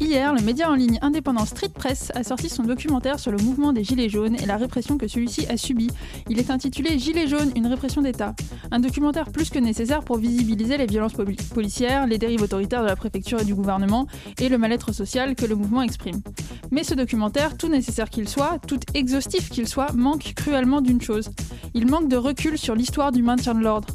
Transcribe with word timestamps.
Hier, 0.00 0.32
le 0.34 0.40
média 0.40 0.70
en 0.70 0.74
ligne 0.74 0.98
indépendant 1.02 1.44
Street 1.44 1.68
Press 1.68 2.10
a 2.14 2.24
sorti 2.24 2.48
son 2.48 2.62
documentaire 2.62 3.20
sur 3.20 3.30
le 3.30 3.36
mouvement 3.36 3.74
des 3.74 3.84
Gilets 3.84 4.08
jaunes 4.08 4.34
et 4.34 4.46
la 4.46 4.56
répression 4.56 4.96
que 4.96 5.06
celui-ci 5.06 5.46
a 5.46 5.58
subie. 5.58 5.90
Il 6.30 6.38
est 6.38 6.50
intitulé 6.50 6.98
Gilets 6.98 7.28
jaunes, 7.28 7.52
une 7.54 7.66
répression 7.66 8.00
d'État. 8.00 8.34
Un 8.70 8.80
documentaire 8.80 9.30
plus 9.30 9.50
que 9.50 9.58
nécessaire 9.58 10.00
pour 10.00 10.16
visibiliser 10.16 10.78
les 10.78 10.86
violences 10.86 11.12
policières, 11.52 12.06
les 12.06 12.16
dérives 12.16 12.42
autoritaires 12.42 12.80
de 12.80 12.86
la 12.86 12.96
préfecture 12.96 13.40
et 13.40 13.44
du 13.44 13.54
gouvernement 13.54 14.06
et 14.40 14.48
le 14.48 14.56
mal-être 14.56 14.92
social 14.92 15.34
que 15.34 15.44
le 15.44 15.54
mouvement 15.54 15.82
exprime. 15.82 16.22
Mais 16.70 16.82
ce 16.82 16.94
documentaire, 16.94 17.58
tout 17.58 17.68
nécessaire 17.68 18.08
qu'il 18.08 18.28
soit, 18.28 18.58
tout 18.66 18.80
exhaustif 18.94 19.50
qu'il 19.50 19.68
soit, 19.68 19.92
manque 19.92 20.32
cruellement 20.34 20.80
d'une 20.80 21.02
chose. 21.02 21.28
Il 21.74 21.86
manque 21.86 22.08
de 22.08 22.16
recul 22.16 22.56
sur 22.56 22.74
l'histoire 22.74 23.12
du 23.12 23.22
maintien 23.22 23.54
de 23.54 23.60
l'ordre. 23.60 23.88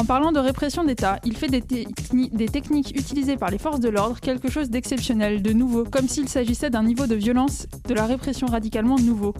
En 0.00 0.06
parlant 0.06 0.32
de 0.32 0.38
répression 0.38 0.82
d'État, 0.82 1.18
il 1.26 1.36
fait 1.36 1.48
des, 1.48 2.46
techniques 2.48 2.98
utilisées 2.98 3.36
par 3.36 3.50
les 3.50 3.58
forces 3.58 3.80
de 3.80 3.90
l'ordre 3.90 4.18
quelque 4.18 4.50
chose 4.50 4.70
d'exceptionnel, 4.70 5.42
de 5.42 5.52
nouveau, 5.52 5.84
comme 5.84 6.08
s'il 6.08 6.26
s'agissait 6.26 6.70
d'un 6.70 6.84
niveau 6.84 7.06
de 7.06 7.14
violence 7.14 7.66
de 7.86 7.92
la 7.92 8.06
répression 8.06 8.46
radicalement 8.46 8.98
nouveau. 8.98 9.34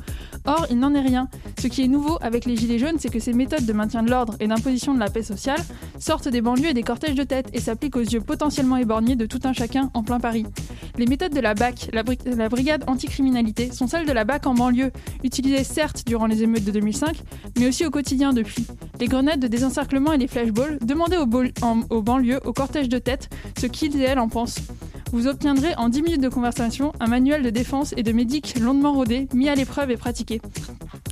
Or, 0.44 0.66
il 0.70 0.78
n'en 0.78 0.92
est 0.92 1.00
rien. 1.00 1.30
Ce 1.58 1.66
qui 1.66 1.82
est 1.82 1.88
nouveau 1.88 2.18
avec 2.20 2.44
les 2.44 2.58
Gilets 2.58 2.78
jaunes, 2.78 2.98
c'est 2.98 3.08
que 3.08 3.20
ces 3.20 3.32
méthodes 3.32 3.64
de 3.64 3.72
maintien 3.72 4.02
de 4.02 4.10
l'ordre 4.10 4.36
et 4.38 4.48
d'imposition 4.48 4.92
de 4.92 4.98
la 4.98 5.08
paix 5.08 5.22
sociale 5.22 5.60
sortent 5.98 6.28
des 6.28 6.42
banlieues 6.42 6.68
et 6.68 6.74
des 6.74 6.82
cortèges 6.82 7.14
de 7.14 7.24
tête 7.24 7.48
et 7.54 7.60
s'appliquent 7.60 7.96
aux 7.96 8.00
yeux 8.00 8.20
potentiellement 8.20 8.76
éborgnés 8.76 9.16
de 9.16 9.24
tout 9.24 9.40
un 9.44 9.54
chacun 9.54 9.90
en 9.94 10.02
plein 10.02 10.20
Paris. 10.20 10.44
Les 10.98 11.06
méthodes 11.06 11.32
de 11.32 11.40
la 11.40 11.54
BAC, 11.54 11.88
la, 11.94 12.02
brigade 12.50 12.84
anticriminalité, 12.86 13.72
sont 13.72 13.86
celles 13.86 14.06
de 14.06 14.12
la 14.12 14.24
BAC 14.24 14.46
en 14.46 14.52
banlieue, 14.52 14.92
utilisées 15.24 15.64
certes 15.64 16.02
durant 16.06 16.26
les 16.26 16.42
émeutes 16.42 16.64
de 16.64 16.70
2005, 16.70 17.16
mais 17.58 17.68
aussi 17.68 17.86
au 17.86 17.90
quotidien 17.90 18.34
depuis. 18.34 18.66
Les 18.98 19.06
grenades 19.06 19.40
de 19.40 19.46
désencerclement 19.46 20.12
et 20.12 20.18
les 20.18 20.28
demandez 20.80 21.16
aux, 21.16 21.94
aux 21.94 22.02
banlieues, 22.02 22.40
aux 22.44 22.52
cortèges 22.52 22.88
de 22.88 22.98
tête, 22.98 23.28
ce 23.58 23.66
qu'ils 23.66 24.00
et 24.00 24.04
elles 24.04 24.18
en 24.18 24.28
pensent. 24.28 24.60
Vous 25.12 25.26
obtiendrez 25.26 25.74
en 25.76 25.88
10 25.88 26.02
minutes 26.02 26.20
de 26.20 26.28
conversation 26.28 26.92
un 27.00 27.08
manuel 27.08 27.42
de 27.42 27.50
défense 27.50 27.92
et 27.96 28.04
de 28.04 28.12
médic 28.12 28.58
longuement 28.60 28.92
rodé, 28.92 29.28
mis 29.34 29.48
à 29.48 29.56
l'épreuve 29.56 29.90
et 29.90 29.96
pratiqué. 29.96 30.40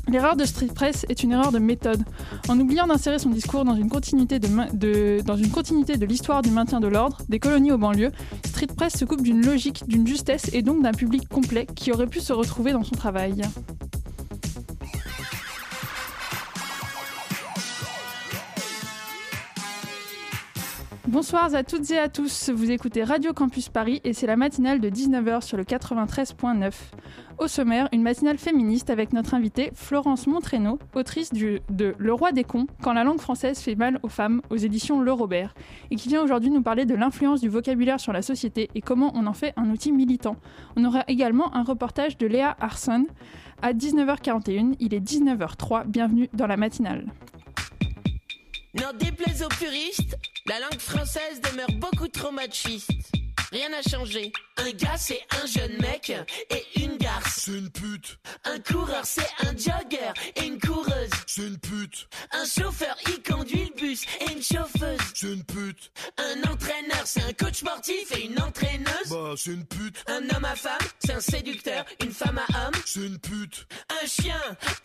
L'erreur 0.09 0.37
de 0.37 0.45
Street 0.45 0.71
Press 0.73 1.05
est 1.09 1.23
une 1.23 1.33
erreur 1.33 1.51
de 1.51 1.59
méthode. 1.59 2.03
En 2.49 2.59
oubliant 2.61 2.87
d'insérer 2.87 3.19
son 3.19 3.31
discours 3.31 3.65
dans 3.65 3.75
une 3.75 3.89
continuité 3.91 4.39
de 4.39 6.07
l'histoire 6.07 6.43
du 6.43 6.51
maintien 6.51 6.81
de 6.81 6.87
l'ordre, 6.87 7.19
des 7.29 7.41
colonies 7.41 7.73
aux 7.73 7.79
banlieues, 7.79 8.13
Street 8.47 8.69
Press 8.75 8.97
se 8.97 9.05
coupe 9.05 9.23
d'une 9.23 9.45
logique, 9.45 9.83
d'une 9.89 10.07
justesse 10.07 10.49
et 10.53 10.63
donc 10.63 10.83
d'un 10.83 10.93
public 10.93 11.29
complet 11.29 11.67
qui 11.75 11.93
aurait 11.93 12.07
pu 12.07 12.21
se 12.21 12.33
retrouver 12.33 12.73
dans 12.73 12.85
son 12.85 12.95
travail. 12.95 13.43
Bonsoir 21.09 21.55
à 21.55 21.65
toutes 21.65 21.91
et 21.91 21.99
à 21.99 22.11
tous, 22.11 22.51
vous 22.51 22.71
écoutez 22.71 23.03
Radio 23.03 23.33
Campus 23.33 23.71
Paris 23.71 24.03
et 24.05 24.13
c'est 24.13 24.27
la 24.27 24.37
matinale 24.37 24.79
de 24.79 24.91
19h 24.91 25.41
sur 25.41 25.57
le 25.57 25.65
93.9. 25.65 26.71
Au 27.39 27.49
sommaire, 27.49 27.89
une 27.93 28.03
matinale 28.03 28.37
féministe 28.37 28.91
avec 28.91 29.15
notre 29.15 29.33
invitée 29.33 29.71
Florence 29.73 30.27
Montraîneau, 30.27 30.79
autrice 30.95 31.33
de 31.33 31.95
Le 31.97 32.13
roi 32.13 32.33
des 32.33 32.45
cons, 32.45 32.67
quand 32.83 32.93
la 32.93 33.05
langue 33.05 33.21
française 33.21 33.59
fait 33.59 33.75
mal 33.75 33.99
aux 34.03 34.11
femmes, 34.11 34.43
aux 34.51 34.57
éditions 34.57 35.01
Le 35.01 35.11
Robert, 35.11 35.55
et 35.91 35.97
qui 35.97 36.11
vient 36.11 36.23
aujourd'hui 36.23 36.51
nous 36.51 36.61
parler 36.61 36.85
de 36.85 36.95
l'influence 36.95 37.41
du 37.41 37.49
vocabulaire 37.49 38.01
sur 38.01 38.13
la 38.13 38.21
société 38.21 38.69
et 38.75 38.83
comment 38.83 39.11
on 39.15 39.27
en 39.27 39.33
fait 39.33 39.55
un 39.57 39.71
outil 39.71 39.93
militant. 39.93 40.37
On 40.77 40.85
aura 40.85 41.05
également 41.09 41.57
un 41.57 41.63
reportage 41.63 42.19
de 42.19 42.27
Léa 42.27 42.55
Arson 42.61 43.07
à 43.63 43.73
19h41, 43.73 44.77
il 44.79 44.93
est 44.93 45.01
19h03, 45.01 45.87
bienvenue 45.87 46.29
dans 46.35 46.47
la 46.47 46.59
matinale. 46.59 47.07
N'en 48.75 48.93
déplaise 48.93 49.43
aux 49.43 49.49
puristes, 49.49 50.17
la 50.47 50.61
langue 50.61 50.79
française 50.79 51.41
demeure 51.41 51.73
beaucoup 51.73 52.09
trop 52.09 52.31
machiste. 52.31 52.91
Rien 53.53 53.69
n'a 53.71 53.83
changé. 53.83 54.33
Un 54.57 54.71
gars, 54.73 54.97
c'est 54.97 55.21
un 55.43 55.47
jeune 55.47 55.77
mec 55.81 56.13
et 56.51 56.81
une 56.81 56.97
garce. 56.97 57.43
C'est 57.45 57.53
une 57.53 57.71
pute. 57.71 58.19
Un 58.45 58.59
coureur, 58.61 59.05
c'est 59.05 59.29
un 59.41 59.51
jogger 59.57 60.13
et 60.37 60.47
une 60.47 60.61
coureuse. 60.61 61.11
C'est 61.27 61.43
une 61.43 61.59
pute. 61.59 62.09
Un 62.33 62.45
chauffeur, 62.45 62.97
il 63.07 63.23
conduit 63.23 63.71
le 63.75 63.81
bus 63.81 64.03
et 64.21 64.33
une 64.33 64.43
chauffeuse. 64.43 64.99
C'est 65.15 65.29
une 65.29 65.45
pute. 65.45 65.91
Un 66.19 66.51
entraîneur, 66.51 67.03
c'est 67.05 67.23
un 67.23 67.33
coach 67.33 67.59
sportif 67.59 68.13
et 68.17 68.25
une 68.27 68.41
entraîneuse. 68.41 69.09
Bah, 69.11 69.35
c'est 69.37 69.53
une 69.53 69.65
pute. 69.67 69.97
Un 70.07 70.29
homme 70.35 70.45
à 70.45 70.57
femme, 70.57 70.79
c'est 70.99 71.13
un 71.13 71.21
séducteur, 71.21 71.85
une 72.03 72.13
femme 72.13 72.39
à 72.39 72.67
homme. 72.67 72.75
C'est 72.85 73.01
une 73.01 73.19
pute. 73.19 73.67
Un 74.03 74.07
chien, 74.07 74.41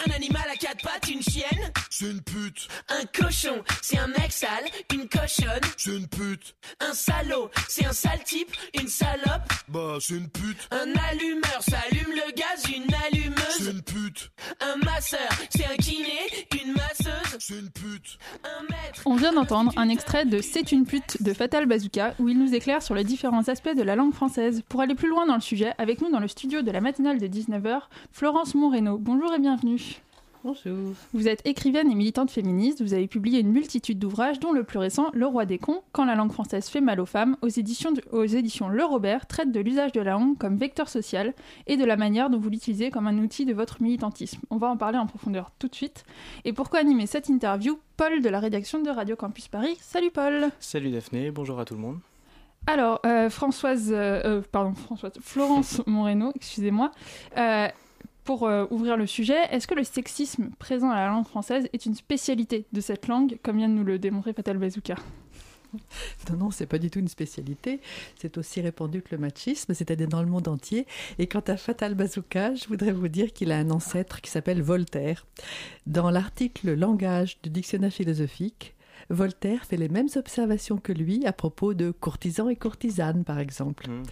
un 0.07 0.11
animal 0.11 0.43
à 0.51 0.55
quatre 0.55 0.81
pattes, 0.83 1.09
une 1.09 1.21
chienne. 1.21 1.71
C'est 1.89 2.05
une 2.05 2.21
pute. 2.21 2.67
Un 2.89 3.05
cochon, 3.05 3.63
c'est 3.81 3.97
un 3.97 4.07
mec 4.07 4.31
sale, 4.31 4.65
une 4.93 5.07
cochonne. 5.09 5.61
C'est 5.77 5.91
une 5.95 6.07
pute. 6.07 6.55
Un 6.79 6.93
salaud, 6.93 7.49
c'est 7.67 7.85
un 7.85 7.93
sale 7.93 8.23
type, 8.23 8.42
une 8.79 8.87
salope. 8.87 9.51
Bah, 9.67 9.97
c'est 9.99 10.15
une 10.15 10.29
pute. 10.29 10.67
Un 10.71 10.91
allumeur, 11.09 11.61
ça 11.61 11.77
allume 11.89 12.13
le 12.13 12.31
gaz, 12.33 12.63
une 12.69 12.93
allumeuse. 13.05 13.43
C'est 13.57 13.71
une 13.71 13.81
pute. 13.81 14.31
Un 14.61 14.77
masseur, 14.85 15.29
c'est 15.49 15.65
un 15.65 15.75
kiné, 15.75 16.19
une 16.63 16.73
masseuse. 16.73 17.37
C'est 17.39 17.59
une 17.59 17.69
pute. 17.69 18.17
Un 18.43 18.63
maître. 18.63 19.01
On 19.05 19.15
vient 19.15 19.33
d'entendre 19.33 19.71
un 19.75 19.89
extrait 19.89 20.25
de 20.25 20.41
C'est 20.41 20.71
une 20.71 20.85
pute 20.85 21.21
de 21.21 21.33
Fatal 21.33 21.65
Bazooka 21.65 22.15
où 22.19 22.29
il 22.29 22.37
nous 22.37 22.53
éclaire 22.53 22.81
sur 22.81 22.95
les 22.95 23.03
différents 23.03 23.47
aspects 23.47 23.75
de 23.75 23.83
la 23.83 23.95
langue 23.95 24.13
française. 24.13 24.61
Pour 24.69 24.81
aller 24.81 24.95
plus 24.95 25.09
loin 25.09 25.25
dans 25.25 25.35
le 25.35 25.41
sujet, 25.41 25.73
avec 25.77 26.01
nous 26.01 26.11
dans 26.11 26.19
le 26.19 26.27
studio 26.27 26.61
de 26.61 26.71
la 26.71 26.81
matinale 26.81 27.19
de 27.19 27.27
19h, 27.27 27.81
Florence 28.11 28.55
Monreno. 28.55 28.97
Bonjour 28.97 29.33
et 29.33 29.39
bienvenue. 29.39 30.01
Bonjour. 30.45 30.93
Vous 31.13 31.29
êtes 31.29 31.41
écrivaine 31.47 31.89
et 31.89 31.95
militante 31.95 32.29
féministe, 32.29 32.81
vous 32.81 32.93
avez 32.93 33.07
publié 33.07 33.39
une 33.39 33.53
multitude 33.53 33.97
d'ouvrages, 33.97 34.41
dont 34.41 34.51
le 34.51 34.65
plus 34.65 34.77
récent, 34.77 35.09
Le 35.13 35.25
Roi 35.25 35.45
des 35.45 35.57
cons, 35.57 35.83
Quand 35.93 36.03
la 36.03 36.15
langue 36.15 36.33
française 36.33 36.67
fait 36.67 36.81
mal 36.81 36.99
aux 36.99 37.05
femmes, 37.05 37.37
aux 37.41 37.47
éditions, 37.47 37.93
aux 38.11 38.25
éditions 38.25 38.67
Le 38.67 38.83
Robert, 38.83 39.25
traite 39.25 39.53
de 39.53 39.61
l'usage 39.61 39.93
de 39.93 40.01
la 40.01 40.11
langue 40.11 40.37
comme 40.37 40.57
vecteur 40.57 40.89
social 40.89 41.33
et 41.65 41.77
de 41.77 41.85
la 41.85 41.95
manière 41.95 42.29
dont 42.29 42.39
vous 42.39 42.49
l'utilisez 42.49 42.91
comme 42.91 43.07
un 43.07 43.19
outil 43.19 43.45
de 43.45 43.53
votre 43.53 43.81
militantisme. 43.81 44.41
On 44.49 44.57
va 44.57 44.67
en 44.67 44.75
parler 44.75 44.97
en 44.97 45.07
profondeur 45.07 45.51
tout 45.59 45.69
de 45.69 45.75
suite. 45.75 46.03
Et 46.43 46.51
pourquoi 46.51 46.79
animer 46.79 47.07
cette 47.07 47.29
interview? 47.29 47.79
Paul 47.95 48.21
de 48.21 48.27
la 48.27 48.41
rédaction 48.41 48.81
de 48.81 48.89
Radio 48.89 49.15
Campus 49.15 49.47
Paris. 49.47 49.77
Salut 49.79 50.11
Paul 50.11 50.49
Salut 50.59 50.91
Daphné, 50.91 51.31
bonjour 51.31 51.57
à 51.57 51.63
tout 51.63 51.75
le 51.75 51.79
monde. 51.79 51.99
Alors, 52.67 53.01
euh, 53.05 53.29
Françoise, 53.29 53.91
euh, 53.93 54.41
pardon, 54.51 54.73
Françoise, 54.73 55.13
Florence 55.21 55.81
Moreno, 55.85 56.31
excusez-moi, 56.35 56.91
euh, 57.37 57.67
pour 58.23 58.47
euh, 58.47 58.65
ouvrir 58.71 58.97
le 58.97 59.07
sujet, 59.07 59.39
est-ce 59.51 59.67
que 59.67 59.75
le 59.75 59.83
sexisme 59.83 60.49
présent 60.59 60.89
à 60.89 60.95
la 60.95 61.07
langue 61.09 61.27
française 61.27 61.67
est 61.73 61.85
une 61.85 61.95
spécialité 61.95 62.65
de 62.71 62.81
cette 62.81 63.07
langue, 63.07 63.37
comme 63.43 63.57
vient 63.57 63.69
de 63.69 63.73
nous 63.73 63.83
le 63.83 63.99
démontrer 63.99 64.33
Fatal 64.33 64.57
Bazooka? 64.57 64.95
Non, 66.29 66.37
non, 66.37 66.51
c'est 66.51 66.67
pas 66.67 66.77
du 66.77 66.89
tout 66.89 66.99
une 66.99 67.07
spécialité. 67.07 67.81
C'est 68.19 68.37
aussi 68.37 68.61
répandu 68.61 69.01
que 69.01 69.15
le 69.15 69.17
machisme, 69.17 69.73
c'est-à-dire 69.73 70.07
dans 70.07 70.21
le 70.21 70.29
monde 70.29 70.47
entier. 70.47 70.85
Et 71.19 71.27
quant 71.27 71.43
à 71.47 71.57
Fatal 71.57 71.95
Bazooka, 71.95 72.55
je 72.55 72.67
voudrais 72.67 72.91
vous 72.91 73.07
dire 73.07 73.33
qu'il 73.33 73.51
a 73.51 73.57
un 73.57 73.71
ancêtre 73.71 74.21
qui 74.21 74.29
s'appelle 74.29 74.61
Voltaire. 74.61 75.25
Dans 75.87 76.11
l'article 76.11 76.73
Langage 76.73 77.41
du 77.41 77.49
dictionnaire 77.49 77.91
philosophique, 77.91 78.75
Voltaire 79.09 79.65
fait 79.65 79.77
les 79.77 79.89
mêmes 79.89 80.09
observations 80.15 80.77
que 80.77 80.91
lui 80.91 81.25
à 81.25 81.33
propos 81.33 81.73
de 81.73 81.91
courtisans 81.91 82.49
et 82.49 82.55
courtisanes, 82.55 83.23
par 83.23 83.39
exemple. 83.39 83.89
Mmh. 83.89 84.03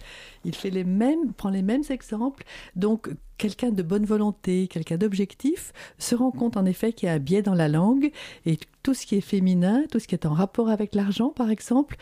Il 0.44 0.54
fait 0.54 0.70
les 0.70 0.84
mêmes, 0.84 1.32
prend 1.32 1.50
les 1.50 1.62
mêmes 1.62 1.82
exemples. 1.90 2.44
Donc, 2.76 3.10
quelqu'un 3.38 3.70
de 3.70 3.82
bonne 3.82 4.04
volonté, 4.04 4.68
quelqu'un 4.68 4.96
d'objectif, 4.96 5.72
se 5.98 6.14
rend 6.14 6.30
compte 6.30 6.56
en 6.56 6.64
effet 6.64 6.92
qu'il 6.92 7.08
y 7.08 7.10
a 7.10 7.14
un 7.14 7.18
biais 7.18 7.42
dans 7.42 7.54
la 7.54 7.68
langue 7.68 8.12
et 8.46 8.58
tout 8.82 8.94
ce 8.94 9.06
qui 9.06 9.16
est 9.16 9.20
féminin, 9.20 9.84
tout 9.90 9.98
ce 9.98 10.06
qui 10.06 10.14
est 10.14 10.26
en 10.26 10.32
rapport 10.32 10.68
avec 10.68 10.94
l'argent, 10.94 11.30
par 11.30 11.50
exemple. 11.50 11.96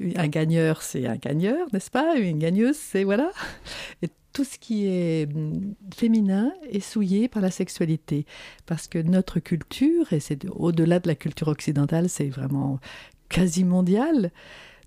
Un 0.00 0.28
gagneur, 0.28 0.82
c'est 0.82 1.06
un 1.06 1.16
gagneur, 1.16 1.66
n'est-ce 1.72 1.90
pas? 1.90 2.16
Une 2.16 2.38
gagneuse, 2.38 2.76
c'est 2.76 3.04
voilà. 3.04 3.30
Et 4.02 4.08
tout 4.36 4.44
ce 4.44 4.58
qui 4.58 4.86
est 4.86 5.34
hum, 5.34 5.74
féminin 5.94 6.52
est 6.70 6.80
souillé 6.80 7.26
par 7.26 7.40
la 7.40 7.50
sexualité. 7.50 8.26
Parce 8.66 8.86
que 8.86 8.98
notre 8.98 9.40
culture, 9.40 10.12
et 10.12 10.20
c'est 10.20 10.46
au-delà 10.50 11.00
de 11.00 11.08
la 11.08 11.14
culture 11.14 11.48
occidentale, 11.48 12.10
c'est 12.10 12.28
vraiment 12.28 12.78
quasi 13.30 13.64
mondial, 13.64 14.30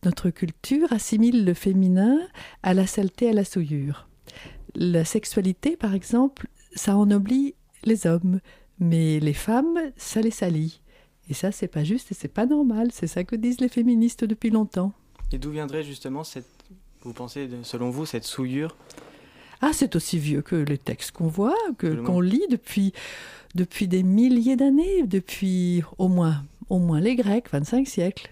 notre 0.05 0.29
culture 0.29 0.93
assimile 0.93 1.45
le 1.45 1.55
féminin 1.55 2.19
à 2.61 2.75
la 2.75 2.85
saleté, 2.85 3.27
à 3.27 3.33
la 3.33 3.43
souillure. 3.43 4.07
La 4.75 5.03
sexualité, 5.03 5.75
par 5.75 5.95
exemple, 5.95 6.47
ça 6.75 6.95
ennoblit 6.95 7.55
les 7.85 8.05
hommes, 8.05 8.41
mais 8.77 9.19
les 9.19 9.33
femmes, 9.33 9.79
ça 9.97 10.21
les 10.21 10.29
salit. 10.29 10.79
Et 11.27 11.33
ça, 11.33 11.51
c'est 11.51 11.67
pas 11.67 11.83
juste 11.83 12.11
et 12.11 12.13
c'est 12.13 12.27
pas 12.27 12.45
normal. 12.45 12.89
C'est 12.93 13.07
ça 13.07 13.23
que 13.23 13.35
disent 13.35 13.61
les 13.61 13.67
féministes 13.67 14.25
depuis 14.25 14.51
longtemps. 14.51 14.93
Et 15.31 15.39
d'où 15.39 15.49
viendrait 15.49 15.83
justement 15.83 16.23
cette, 16.23 16.45
vous 17.01 17.13
pensez, 17.13 17.49
selon 17.63 17.89
vous, 17.89 18.05
cette 18.05 18.25
souillure 18.25 18.77
Ah, 19.61 19.71
c'est 19.73 19.95
aussi 19.95 20.17
vieux 20.17 20.41
que 20.41 20.55
les 20.55 20.77
textes 20.77 21.11
qu'on 21.11 21.27
voit, 21.27 21.57
que 21.77 21.87
qu'on 21.87 22.21
lit 22.21 22.45
depuis 22.49 22.93
depuis 23.55 23.87
des 23.87 24.03
milliers 24.03 24.55
d'années, 24.55 25.03
depuis 25.03 25.83
au 25.97 26.07
moins 26.07 26.43
au 26.69 26.77
moins 26.79 26.99
les 26.99 27.15
Grecs, 27.15 27.49
25 27.51 27.87
siècles. 27.87 28.29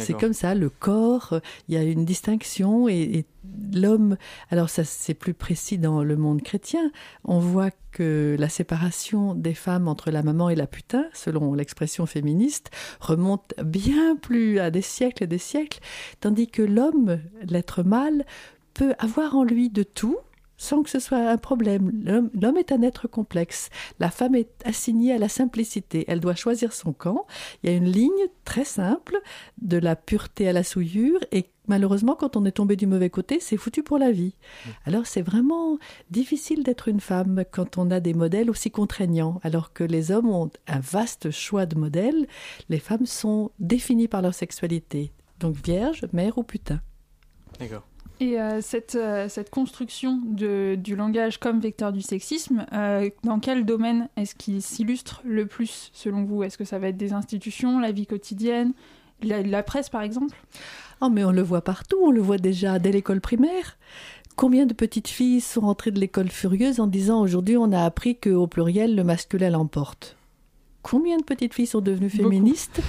C'est 0.00 0.14
comme 0.14 0.32
ça, 0.32 0.56
le 0.56 0.70
corps, 0.70 1.38
il 1.68 1.74
y 1.74 1.78
a 1.78 1.82
une 1.84 2.04
distinction 2.04 2.88
et, 2.88 2.94
et 3.00 3.26
l'homme, 3.72 4.16
alors 4.50 4.68
ça 4.68 4.82
c'est 4.82 5.14
plus 5.14 5.34
précis 5.34 5.78
dans 5.78 6.02
le 6.02 6.16
monde 6.16 6.42
chrétien, 6.42 6.90
on 7.22 7.38
voit 7.38 7.70
que 7.92 8.34
la 8.36 8.48
séparation 8.48 9.36
des 9.36 9.54
femmes 9.54 9.86
entre 9.86 10.10
la 10.10 10.24
maman 10.24 10.50
et 10.50 10.56
la 10.56 10.66
putain, 10.66 11.06
selon 11.12 11.54
l'expression 11.54 12.06
féministe, 12.06 12.72
remonte 12.98 13.54
bien 13.64 14.16
plus 14.16 14.58
à 14.58 14.72
des 14.72 14.82
siècles 14.82 15.24
et 15.24 15.28
des 15.28 15.38
siècles, 15.38 15.78
tandis 16.20 16.48
que 16.48 16.62
l'homme, 16.62 17.20
l'être 17.48 17.84
mâle, 17.84 18.26
peut 18.74 18.94
avoir 18.98 19.36
en 19.36 19.44
lui 19.44 19.70
de 19.70 19.84
tout 19.84 20.18
sans 20.56 20.82
que 20.82 20.90
ce 20.90 20.98
soit 20.98 21.18
un 21.30 21.36
problème. 21.36 21.90
L'homme- 22.04 22.56
est 22.56 22.72
un 22.72 22.82
être 22.82 23.08
complexe. 23.08 23.70
La 23.98 24.10
femme 24.10 24.34
est 24.34 24.50
assignée 24.64 25.12
à 25.12 25.18
la 25.18 25.28
simplicité. 25.28 26.04
Elle 26.08 26.20
doit 26.20 26.34
choisir 26.36 26.72
son 26.72 26.92
camp. 26.92 27.26
Il 27.62 27.70
y 27.70 27.72
a 27.72 27.76
une 27.76 27.90
ligne 27.90 28.10
très 28.44 28.64
simple 28.64 29.18
de 29.60 29.76
la 29.76 29.96
pureté 29.96 30.48
à 30.48 30.52
la 30.52 30.62
souillure 30.62 31.18
et 31.32 31.50
malheureusement 31.66 32.14
quand 32.14 32.36
on 32.36 32.44
est 32.44 32.52
tombé 32.52 32.76
du 32.76 32.86
mauvais 32.86 33.10
côté, 33.10 33.40
c'est 33.40 33.56
foutu 33.56 33.82
pour 33.82 33.98
la 33.98 34.12
vie. 34.12 34.36
Alors 34.84 35.06
c'est 35.06 35.22
vraiment 35.22 35.78
difficile 36.10 36.62
d'être 36.62 36.88
une 36.88 37.00
femme 37.00 37.44
quand 37.50 37.76
on 37.78 37.90
a 37.90 37.98
des 38.00 38.14
modèles 38.14 38.50
aussi 38.50 38.70
contraignants. 38.70 39.40
Alors 39.42 39.72
que 39.72 39.82
les 39.84 40.12
hommes 40.12 40.30
ont 40.30 40.50
un 40.68 40.80
vaste 40.80 41.30
choix 41.30 41.66
de 41.66 41.76
modèles, 41.76 42.26
les 42.68 42.78
femmes 42.78 43.06
sont 43.06 43.50
définies 43.58 44.08
par 44.08 44.22
leur 44.22 44.34
sexualité. 44.34 45.12
Donc 45.40 45.56
vierge, 45.56 46.06
mère 46.12 46.38
ou 46.38 46.44
putain. 46.44 46.80
D'accord. 47.58 47.86
Et 48.24 48.40
euh, 48.40 48.62
cette, 48.62 48.94
euh, 48.94 49.28
cette 49.28 49.50
construction 49.50 50.18
de, 50.24 50.76
du 50.76 50.96
langage 50.96 51.38
comme 51.38 51.60
vecteur 51.60 51.92
du 51.92 52.00
sexisme, 52.00 52.64
euh, 52.72 53.10
dans 53.22 53.38
quel 53.38 53.66
domaine 53.66 54.08
est-ce 54.16 54.34
qu'il 54.34 54.62
s'illustre 54.62 55.20
le 55.26 55.44
plus 55.44 55.90
selon 55.92 56.24
vous? 56.24 56.42
Est-ce 56.42 56.56
que 56.56 56.64
ça 56.64 56.78
va 56.78 56.88
être 56.88 56.96
des 56.96 57.12
institutions, 57.12 57.78
la 57.80 57.92
vie 57.92 58.06
quotidienne, 58.06 58.72
la, 59.22 59.42
la 59.42 59.62
presse 59.62 59.90
par 59.90 60.00
exemple? 60.00 60.34
Oh, 61.02 61.10
mais 61.10 61.22
on 61.22 61.32
le 61.32 61.42
voit 61.42 61.60
partout, 61.60 61.98
on 62.02 62.10
le 62.10 62.22
voit 62.22 62.38
déjà 62.38 62.78
dès 62.78 62.92
l'école 62.92 63.20
primaire. 63.20 63.76
Combien 64.36 64.64
de 64.64 64.72
petites 64.72 65.08
filles 65.08 65.42
sont 65.42 65.60
rentrées 65.60 65.90
de 65.90 66.00
l'école 66.00 66.30
furieuses 66.30 66.80
en 66.80 66.86
disant 66.86 67.20
aujourd'hui 67.20 67.58
on 67.58 67.72
a 67.72 67.84
appris 67.84 68.16
qu'au 68.16 68.46
pluriel 68.46 68.96
le 68.96 69.04
masculin 69.04 69.50
l'emporte? 69.50 70.16
Combien 70.80 71.18
de 71.18 71.24
petites 71.24 71.52
filles 71.52 71.66
sont 71.66 71.82
devenues 71.82 72.08
Beaucoup. 72.08 72.22
féministes 72.30 72.80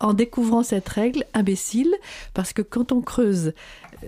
en 0.00 0.14
découvrant 0.14 0.62
cette 0.62 0.88
règle 0.88 1.24
imbécile 1.34 1.94
Parce 2.34 2.52
que 2.52 2.62
quand 2.62 2.90
on 2.90 3.02
creuse 3.02 3.52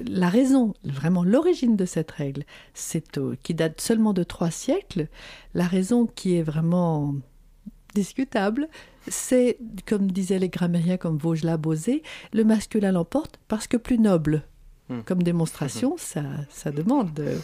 la 0.08 0.28
raison, 0.28 0.74
vraiment 0.84 1.24
l'origine 1.24 1.76
de 1.76 1.84
cette 1.84 2.10
règle, 2.10 2.44
c'est 2.74 3.18
euh, 3.18 3.34
qui 3.42 3.54
date 3.54 3.80
seulement 3.80 4.12
de 4.12 4.22
trois 4.22 4.50
siècles. 4.50 5.08
La 5.54 5.66
raison 5.66 6.06
qui 6.06 6.36
est 6.36 6.42
vraiment 6.42 7.14
discutable, 7.94 8.68
c'est, 9.08 9.58
comme 9.86 10.10
disaient 10.10 10.38
les 10.38 10.48
grammairiens 10.48 10.96
comme 10.96 11.18
Vaugelas, 11.18 11.56
Bosé, 11.56 12.02
le 12.32 12.44
masculin 12.44 12.92
l'emporte 12.92 13.38
parce 13.48 13.66
que 13.66 13.76
plus 13.76 13.98
noble. 13.98 14.44
Hmm. 14.88 15.00
Comme 15.04 15.22
démonstration, 15.22 15.94
ça, 15.96 16.22
ça 16.50 16.70
demande. 16.72 17.18
euh. 17.20 17.38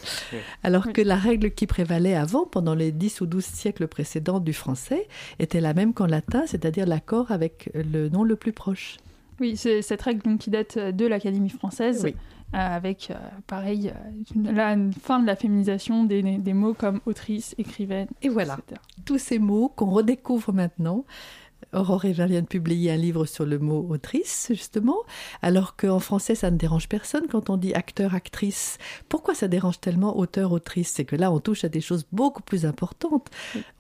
Alors 0.65 0.87
Oui. 0.87 0.93
que 0.93 1.03
la 1.03 1.17
règle 1.17 1.53
qui 1.53 1.67
prévalait 1.67 2.15
avant, 2.17 2.47
pendant 2.47 2.75
les 2.75 2.91
10 2.91 3.21
ou 3.21 3.27
12 3.27 3.45
siècles 3.45 3.87
précédents 3.87 4.41
du 4.41 4.53
français, 4.53 5.07
était 5.39 5.61
la 5.61 5.73
même 5.75 5.95
qu'en 5.95 6.07
latin, 6.07 6.45
c'est-à-dire 6.47 6.87
l'accord 6.87 7.31
avec 7.31 7.71
le 7.75 8.09
nom 8.09 8.25
le 8.25 8.35
plus 8.37 8.53
proche. 8.53 8.97
Oui, 9.41 9.57
c'est 9.57 9.83
cette 9.83 10.03
règle 10.03 10.23
donc, 10.23 10.41
qui 10.41 10.51
date 10.51 10.79
de 10.79 11.07
l'Académie 11.07 11.49
française, 11.51 12.01
Oui. 12.03 12.17
Euh, 12.55 12.59
avec, 12.59 13.11
euh, 13.11 13.15
pareil, 13.47 13.93
euh, 13.95 14.53
la 14.53 14.77
fin 15.03 15.21
de 15.21 15.27
la 15.27 15.37
féminisation 15.37 16.05
des, 16.05 16.23
des 16.23 16.53
mots 16.55 16.75
comme 16.75 17.01
autrice, 17.07 17.55
écrivaine, 17.59 18.09
Et 18.23 18.29
voilà. 18.29 18.59
etc. 18.67 18.81
tous 19.05 19.19
ces 19.19 19.39
mots 19.39 19.71
qu'on 19.75 19.91
redécouvre 19.91 20.53
maintenant. 20.53 21.05
Aurore 21.75 22.05
Eva 22.07 22.25
vient 22.27 22.41
de 22.41 22.47
publier 22.47 22.93
un 22.93 22.97
livre 22.97 23.27
sur 23.27 23.45
le 23.45 23.59
mot 23.59 23.85
autrice, 23.91 24.47
justement, 24.51 24.97
alors 25.43 25.77
qu'en 25.77 25.99
français, 25.99 26.35
ça 26.35 26.51
ne 26.51 26.57
dérange 26.57 26.89
personne 26.89 27.27
quand 27.31 27.51
on 27.51 27.57
dit 27.59 27.75
acteur, 27.75 28.15
actrice. 28.15 28.79
Pourquoi 29.11 29.35
ça 29.35 29.49
dérange 29.49 29.79
tellement 29.81 30.17
auteur, 30.17 30.53
autrice? 30.53 30.93
C'est 30.95 31.05
que 31.05 31.17
là, 31.17 31.31
on 31.33 31.41
touche 31.41 31.65
à 31.65 31.69
des 31.69 31.81
choses 31.83 32.07
beaucoup 32.13 32.43
plus 32.43 32.65
importantes. 32.65 33.29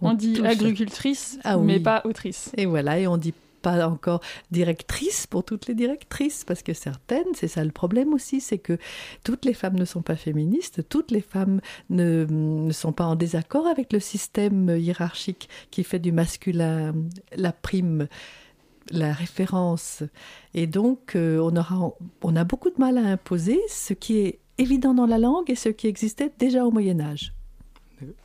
On, 0.02 0.12
dit 0.12 0.34
touche- 0.34 0.46
agricultrice, 0.46 1.38
Ah 1.44 1.56
mais 1.56 1.80
pas 1.80 2.02
autrice. 2.04 2.50
Et 2.58 2.66
voilà, 2.66 2.98
et 2.98 3.06
on 3.06 3.16
dit 3.16 3.32
pas 3.60 3.86
encore 3.88 4.20
directrice 4.50 5.26
pour 5.26 5.44
toutes 5.44 5.66
les 5.66 5.74
directrices, 5.74 6.44
parce 6.44 6.62
que 6.62 6.72
certaines, 6.72 7.34
c'est 7.34 7.48
ça 7.48 7.64
le 7.64 7.70
problème 7.70 8.14
aussi, 8.14 8.40
c'est 8.40 8.58
que 8.58 8.78
toutes 9.24 9.44
les 9.44 9.54
femmes 9.54 9.78
ne 9.78 9.84
sont 9.84 10.02
pas 10.02 10.16
féministes, 10.16 10.88
toutes 10.88 11.10
les 11.10 11.20
femmes 11.20 11.60
ne, 11.90 12.26
ne 12.28 12.72
sont 12.72 12.92
pas 12.92 13.04
en 13.06 13.16
désaccord 13.16 13.66
avec 13.66 13.92
le 13.92 14.00
système 14.00 14.76
hiérarchique 14.78 15.48
qui 15.70 15.84
fait 15.84 15.98
du 15.98 16.12
masculin 16.12 16.94
la 17.36 17.52
prime, 17.52 18.08
la 18.90 19.12
référence. 19.12 20.02
Et 20.54 20.66
donc, 20.66 21.14
euh, 21.16 21.38
on, 21.38 21.54
aura, 21.56 21.92
on 22.22 22.36
a 22.36 22.44
beaucoup 22.44 22.70
de 22.70 22.78
mal 22.78 22.96
à 22.98 23.02
imposer 23.02 23.60
ce 23.68 23.92
qui 23.92 24.18
est 24.18 24.38
évident 24.56 24.94
dans 24.94 25.06
la 25.06 25.18
langue 25.18 25.50
et 25.50 25.54
ce 25.54 25.68
qui 25.68 25.86
existait 25.86 26.32
déjà 26.38 26.64
au 26.64 26.70
Moyen 26.70 27.00
Âge. 27.00 27.32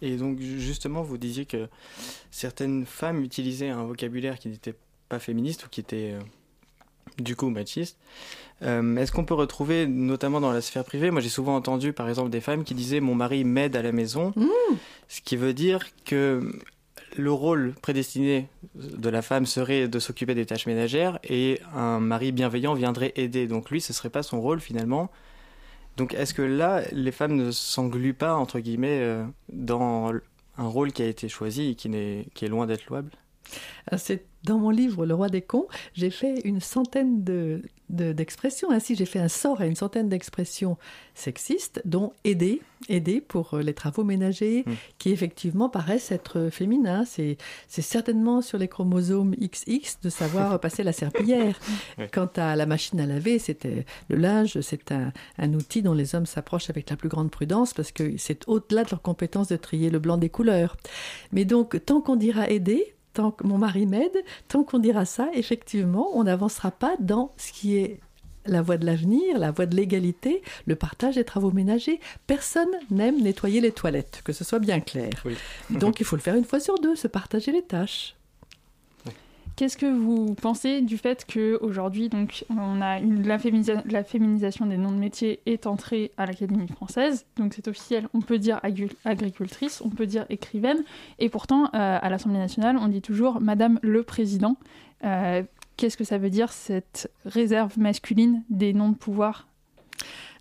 Et 0.02 0.18
donc, 0.18 0.40
ju- 0.40 0.60
justement, 0.60 1.02
vous 1.02 1.18
disiez 1.18 1.46
que 1.46 1.68
certaines 2.30 2.86
femmes 2.86 3.24
utilisaient 3.24 3.70
un 3.70 3.84
vocabulaire 3.84 4.38
qui 4.38 4.48
n'était 4.50 4.76
pas 5.14 5.20
féministe 5.20 5.66
ou 5.66 5.70
qui 5.70 5.80
était 5.80 6.14
euh, 6.14 6.20
du 7.20 7.36
coup 7.36 7.50
machiste. 7.50 7.98
Euh, 8.64 8.96
Est-ce 8.96 9.12
qu'on 9.12 9.26
peut 9.26 9.34
retrouver, 9.36 9.86
notamment 9.86 10.42
dans 10.42 10.52
la 10.52 10.62
sphère 10.62 10.84
privée, 10.84 11.12
moi 11.12 11.22
j'ai 11.22 11.30
souvent 11.30 11.56
entendu 11.56 11.94
par 11.94 12.10
exemple 12.10 12.32
des 12.32 12.42
femmes 12.42 12.64
qui 12.64 12.74
disaient 12.74 13.00
mon 13.00 13.14
mari 13.14 13.44
m'aide 13.44 13.76
à 13.76 13.84
la 13.84 13.92
maison, 13.92 14.34
ce 15.08 15.22
qui 15.22 15.36
veut 15.36 15.54
dire 15.54 15.82
que 16.06 16.52
le 17.16 17.32
rôle 17.32 17.74
prédestiné 17.82 18.48
de 18.74 19.10
la 19.10 19.22
femme 19.22 19.46
serait 19.46 19.88
de 19.88 20.00
s'occuper 20.00 20.34
des 20.34 20.48
tâches 20.48 20.66
ménagères 20.66 21.20
et 21.24 21.60
un 21.76 22.00
mari 22.00 22.32
bienveillant 22.32 22.74
viendrait 22.74 23.14
aider. 23.16 23.46
Donc 23.46 23.70
lui, 23.70 23.82
ce 23.82 23.94
serait 23.94 24.10
pas 24.10 24.24
son 24.24 24.42
rôle 24.42 24.60
finalement. 24.60 25.12
Donc 25.98 26.16
est-ce 26.16 26.34
que 26.34 26.42
là, 26.42 26.82
les 26.92 27.12
femmes 27.12 27.36
ne 27.36 27.52
s'engluent 27.52 28.16
pas, 28.16 28.34
entre 28.34 28.60
guillemets, 28.60 29.00
euh, 29.02 29.24
dans 29.52 30.12
un 30.58 30.68
rôle 30.68 30.92
qui 30.92 31.04
a 31.04 31.08
été 31.08 31.30
choisi 31.30 31.70
et 31.70 31.76
qui, 31.76 31.90
n'est, 31.90 32.26
qui 32.34 32.46
est 32.46 32.50
loin 32.50 32.66
d'être 32.66 32.88
louable? 32.88 33.12
C'est 33.98 34.26
dans 34.44 34.58
mon 34.60 34.72
livre 34.72 35.06
Le 35.06 35.14
roi 35.14 35.30
des 35.30 35.42
cons, 35.42 35.68
j'ai 35.94 36.10
fait 36.10 36.42
une 36.44 36.60
centaine 36.60 37.24
de, 37.24 37.62
de- 37.90 38.12
d'expressions. 38.12 38.72
Ainsi, 38.72 38.94
j'ai 38.94 39.06
fait 39.06 39.20
un 39.20 39.30
sort 39.30 39.62
à 39.62 39.66
une 39.66 39.76
centaine 39.78 40.10
d'expressions 40.10 40.78
sexistes, 41.16 41.82
dont 41.86 42.12
aider, 42.26 42.62
aider 42.90 43.22
pour 43.22 43.54
euh, 43.54 43.62
les 43.62 43.74
travaux 43.74 44.04
ménagers, 44.04 44.64
Mm. 44.68 44.72
qui 44.98 45.12
effectivement 45.12 45.70
paraissent 45.70 46.12
être 46.12 46.50
féminins. 46.52 47.06
C'est, 47.06 47.38
c'est 47.70 47.82
certainement 47.82 48.42
sur 48.42 48.58
les 48.58 48.68
chromosomes 48.68 49.34
XX 49.36 50.00
de 50.02 50.10
savoir 50.10 50.60
passer 50.66 50.84
la 50.84 50.92
serpillière. 50.92 51.58
Quant 52.12 52.30
à 52.36 52.58
la 52.58 52.66
machine 52.66 53.00
à 53.00 53.06
laver, 53.06 53.40
c'était 53.40 53.86
le 54.10 54.18
linge, 54.18 54.60
c'est 54.60 54.92
un, 54.92 55.14
un 55.38 55.54
outil 55.54 55.82
dont 55.82 55.94
les 55.94 56.16
hommes 56.16 56.26
s'approchent 56.26 56.70
avec 56.70 56.90
la 56.90 56.98
plus 56.98 57.08
grande 57.10 57.32
prudence 57.32 57.74
parce 57.74 57.94
que 57.94 58.18
c'est 58.18 58.46
au-delà 58.50 58.84
de 58.84 58.90
leur 58.92 59.02
compétence 59.02 59.48
de 59.48 59.56
trier 59.56 59.90
le 59.90 60.00
blanc 60.00 60.18
des 60.18 60.30
couleurs. 60.30 60.76
Mais 61.32 61.46
donc, 61.46 61.80
tant 61.86 62.02
qu'on 62.02 62.18
dira 62.18 62.50
aider, 62.50 62.94
tant 63.14 63.32
que 63.32 63.46
mon 63.46 63.58
mari 63.58 63.86
m'aide, 63.86 64.24
tant 64.48 64.64
qu'on 64.64 64.80
dira 64.80 65.06
ça, 65.06 65.30
effectivement, 65.34 66.10
on 66.14 66.24
n'avancera 66.24 66.72
pas 66.72 66.96
dans 67.00 67.32
ce 67.38 67.52
qui 67.52 67.78
est 67.78 68.00
la 68.46 68.62
voie 68.62 68.78
de 68.78 68.86
l'avenir, 68.86 69.38
la 69.38 69.52
voie 69.52 69.66
de 69.66 69.76
l'égalité, 69.76 70.42
le 70.66 70.76
partage 70.76 71.16
des 71.16 71.24
travaux 71.24 71.52
ménagers. 71.52 72.00
Personne 72.28 72.70
n'aime 72.92 73.22
nettoyer 73.22 73.62
les 73.62 73.72
toilettes, 73.72 74.22
que 74.26 74.34
ce 74.34 74.44
soit 74.44 74.60
bien 74.60 74.80
clair. 74.80 75.12
Oui. 75.26 75.36
Donc 75.70 76.00
il 76.00 76.06
faut 76.06 76.16
le 76.16 76.22
faire 76.22 76.36
une 76.36 76.44
fois 76.44 76.60
sur 76.60 76.78
deux, 76.80 76.96
se 76.96 77.08
partager 77.08 77.52
les 77.52 77.62
tâches. 77.62 78.16
Qu'est-ce 79.56 79.78
que 79.78 79.86
vous 79.86 80.34
pensez 80.34 80.82
du 80.82 80.98
fait 80.98 81.26
que 81.28 81.60
aujourd'hui 81.62 82.10
donc 82.10 82.44
on 82.50 82.82
a 82.82 83.00
la, 83.00 83.38
féminisa- 83.38 83.84
la 83.86 84.04
féminisation 84.04 84.66
des 84.66 84.78
noms 84.78 84.92
de 84.92 84.98
métiers 84.98 85.42
est 85.46 85.68
entrée 85.68 86.12
à 86.18 86.26
l'Académie 86.26 86.68
française, 86.68 87.26
donc 87.38 87.54
c'est 87.54 87.68
officiel. 87.68 88.08
On 88.16 88.22
peut 88.22 88.40
dire 88.40 88.60
agri- 88.64 88.96
agricultrice, 89.06 89.82
on 89.86 89.90
peut 89.90 90.08
dire 90.08 90.26
écrivaine, 90.30 90.84
et 91.20 91.30
pourtant 91.30 91.66
euh, 91.66 91.68
à 92.02 92.10
l'Assemblée 92.10 92.40
nationale 92.40 92.78
on 92.80 92.88
dit 92.88 93.02
toujours 93.02 93.42
Madame 93.42 93.80
le 93.84 94.02
Président. 94.04 94.58
Euh, 95.04 95.44
Qu'est-ce 95.76 95.98
que 95.98 96.04
ça 96.04 96.20
veut 96.20 96.30
dire 96.30 96.52
cette 96.52 97.12
réserve 97.26 97.78
masculine 97.80 98.44
des 98.52 98.74
noms 98.74 98.90
de 98.90 98.96
pouvoir? 98.96 99.48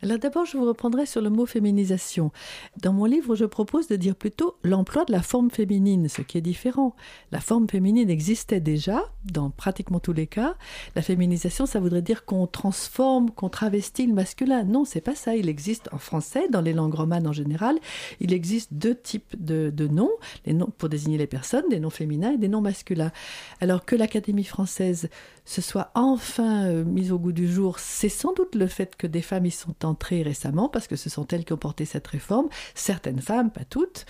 Alors 0.05 0.19
d'abord, 0.19 0.45
je 0.45 0.57
vous 0.57 0.67
reprendrai 0.67 1.07
sur 1.07 1.21
le 1.21 1.31
mot 1.31 1.47
féminisation. 1.47 2.33
Dans 2.81 2.93
mon 2.93 3.05
livre, 3.05 3.37
je 3.37 3.45
propose 3.45 3.87
de 3.87 3.95
dire 3.95 4.17
plutôt 4.17 4.57
l'emploi 4.65 5.05
de 5.05 5.13
la 5.13 5.23
forme 5.23 5.49
féminine, 5.49 6.09
ce 6.09 6.23
qui 6.23 6.39
est 6.39 6.43
différent. 6.43 6.97
La 7.31 7.39
forme 7.39 7.69
féminine 7.69 8.11
existait 8.11 8.59
déjà, 8.59 9.05
dans 9.25 9.51
pratiquement 9.51 10.01
tous 10.01 10.13
les 10.13 10.27
cas. 10.27 10.57
La 10.97 11.03
féminisation, 11.03 11.67
ça 11.67 11.79
voudrait 11.79 12.03
dire 12.03 12.25
qu'on 12.25 12.49
transforme, 12.49 13.31
qu'on 13.31 13.49
travestit 13.49 14.09
le 14.09 14.13
masculin. 14.15 14.65
Non, 14.65 14.85
c'est 14.85 15.01
pas 15.01 15.15
ça. 15.15 15.37
Il 15.37 15.49
existe 15.49 15.89
en 15.93 15.99
français, 15.99 16.49
dans 16.49 16.63
les 16.63 16.73
langues 16.73 16.95
romanes 16.95 17.29
en 17.29 17.33
général, 17.33 17.79
il 18.19 18.33
existe 18.33 18.75
deux 18.75 18.97
types 18.97 19.37
de, 19.39 19.71
de 19.71 19.87
noms, 19.87 20.11
les 20.47 20.53
noms 20.53 20.73
pour 20.79 20.89
désigner 20.89 21.17
les 21.17 21.29
personnes, 21.29 21.69
des 21.71 21.79
noms 21.79 21.91
féminins 21.91 22.33
et 22.33 22.39
des 22.39 22.49
noms 22.49 22.61
masculins. 22.61 23.13
Alors 23.61 23.85
que 23.85 23.95
l'Académie 23.95 24.43
française 24.43 25.09
se 25.45 25.61
soit 25.61 25.91
enfin 25.95 26.67
euh, 26.67 26.85
mise 26.85 27.13
au 27.13 27.19
goût 27.19 27.33
du 27.33 27.51
jour, 27.51 27.79
c'est 27.79 28.09
sans 28.09 28.33
doute 28.33 28.55
le 28.55 28.67
fait 28.67 28.97
que 28.97 29.07
des 29.07 29.23
femmes 29.23 29.47
y 29.47 29.51
sont 29.51 29.85
entrer 29.85 30.23
récemment, 30.23 30.69
parce 30.69 30.87
que 30.87 30.97
ce 30.97 31.11
sont 31.11 31.27
elles 31.29 31.45
qui 31.45 31.53
ont 31.53 31.59
porté 31.59 31.85
cette 31.85 32.07
réforme, 32.07 32.49
certaines 32.75 33.21
femmes, 33.21 33.51
pas 33.51 33.65
toutes. 33.65 34.07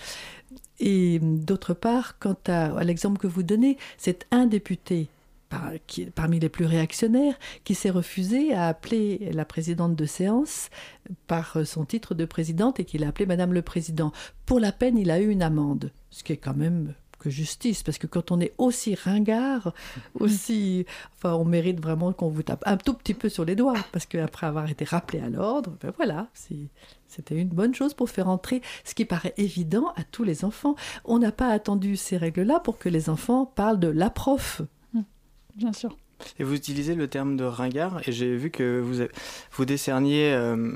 Et 0.79 1.19
d'autre 1.19 1.73
part, 1.73 2.19
quant 2.19 2.37
à, 2.47 2.83
l'exemple 2.83 3.19
que 3.19 3.27
vous 3.27 3.43
donnez, 3.43 3.77
c'est 3.97 4.27
un 4.31 4.45
député 4.45 5.07
parmi 6.15 6.39
les 6.39 6.49
plus 6.49 6.65
réactionnaires, 6.65 7.35
qui 7.63 7.75
s'est 7.75 7.91
refusé 7.91 8.53
à 8.53 8.67
appeler 8.67 9.29
la 9.33 9.45
présidente 9.45 9.95
de 9.95 10.05
séance 10.05 10.71
par 11.27 11.57
son 11.63 11.85
titre 11.85 12.15
de 12.15 12.25
présidente 12.25 12.79
et 12.79 12.85
qu'il 12.85 13.03
a 13.03 13.09
appelé 13.09 13.27
Madame 13.27 13.53
le 13.53 13.61
Président. 13.61 14.11
Pour 14.47 14.59
la 14.59 14.71
peine, 14.71 14.97
il 14.97 15.11
a 15.11 15.19
eu 15.19 15.29
une 15.29 15.43
amende, 15.43 15.91
ce 16.09 16.23
qui 16.23 16.33
est 16.33 16.37
quand 16.37 16.55
même 16.55 16.95
que 17.23 17.29
justice, 17.29 17.83
parce 17.83 17.97
que 17.97 18.07
quand 18.07 18.31
on 18.31 18.39
est 18.39 18.53
aussi 18.57 18.95
ringard, 18.95 19.73
aussi, 20.19 20.85
enfin, 21.15 21.33
on 21.35 21.45
mérite 21.45 21.79
vraiment 21.79 22.11
qu'on 22.13 22.29
vous 22.29 22.43
tape 22.43 22.63
un 22.65 22.77
tout 22.77 22.93
petit 22.93 23.13
peu 23.13 23.29
sur 23.29 23.45
les 23.45 23.55
doigts, 23.55 23.75
parce 23.91 24.05
qu'après 24.05 24.47
avoir 24.47 24.69
été 24.69 24.85
rappelé 24.85 25.19
à 25.19 25.29
l'ordre, 25.29 25.75
ben 25.81 25.93
voilà, 25.95 26.27
c'était 27.07 27.35
une 27.35 27.49
bonne 27.49 27.73
chose 27.73 27.93
pour 27.93 28.09
faire 28.09 28.27
entrer 28.27 28.61
ce 28.83 28.93
qui 28.93 29.05
paraît 29.05 29.33
évident 29.37 29.93
à 29.95 30.03
tous 30.03 30.23
les 30.23 30.43
enfants. 30.45 30.75
On 31.05 31.19
n'a 31.19 31.31
pas 31.31 31.49
attendu 31.49 31.95
ces 31.95 32.17
règles-là 32.17 32.59
pour 32.59 32.77
que 32.77 32.89
les 32.89 33.09
enfants 33.09 33.45
parlent 33.45 33.79
de 33.79 33.87
la 33.87 34.09
prof 34.09 34.61
bien 35.55 35.73
sûr. 35.73 35.95
Et 36.39 36.43
vous 36.43 36.55
utilisez 36.55 36.95
le 36.95 37.07
terme 37.07 37.37
de 37.37 37.43
ringard, 37.43 38.01
et 38.07 38.11
j'ai 38.11 38.35
vu 38.35 38.49
que 38.49 38.79
vous, 38.79 39.05
vous 39.51 39.65
décerniez 39.65 40.33
euh, 40.33 40.71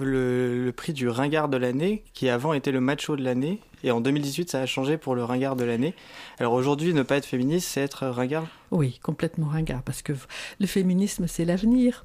le, 0.00 0.70
prix 0.76 0.92
du 0.92 1.08
ringard 1.08 1.48
de 1.48 1.56
l'année, 1.56 2.02
qui 2.14 2.28
avant 2.28 2.52
était 2.52 2.72
le 2.72 2.80
macho 2.80 3.16
de 3.16 3.22
l'année, 3.22 3.60
et 3.84 3.90
en 3.90 4.00
2018 4.00 4.50
ça 4.50 4.60
a 4.60 4.66
changé 4.66 4.96
pour 4.96 5.14
le 5.14 5.24
ringard 5.24 5.56
de 5.56 5.64
l'année. 5.64 5.94
Alors 6.38 6.52
aujourd'hui, 6.52 6.94
ne 6.94 7.02
pas 7.02 7.16
être 7.16 7.26
féministe, 7.26 7.68
c'est 7.68 7.82
être 7.82 8.06
ringard? 8.06 8.46
Oui, 8.70 8.98
complètement 9.02 9.46
ringard, 9.46 9.82
parce 9.82 10.02
que 10.02 10.12
le 10.60 10.66
féminisme, 10.66 11.26
c'est 11.26 11.44
l'avenir. 11.44 12.04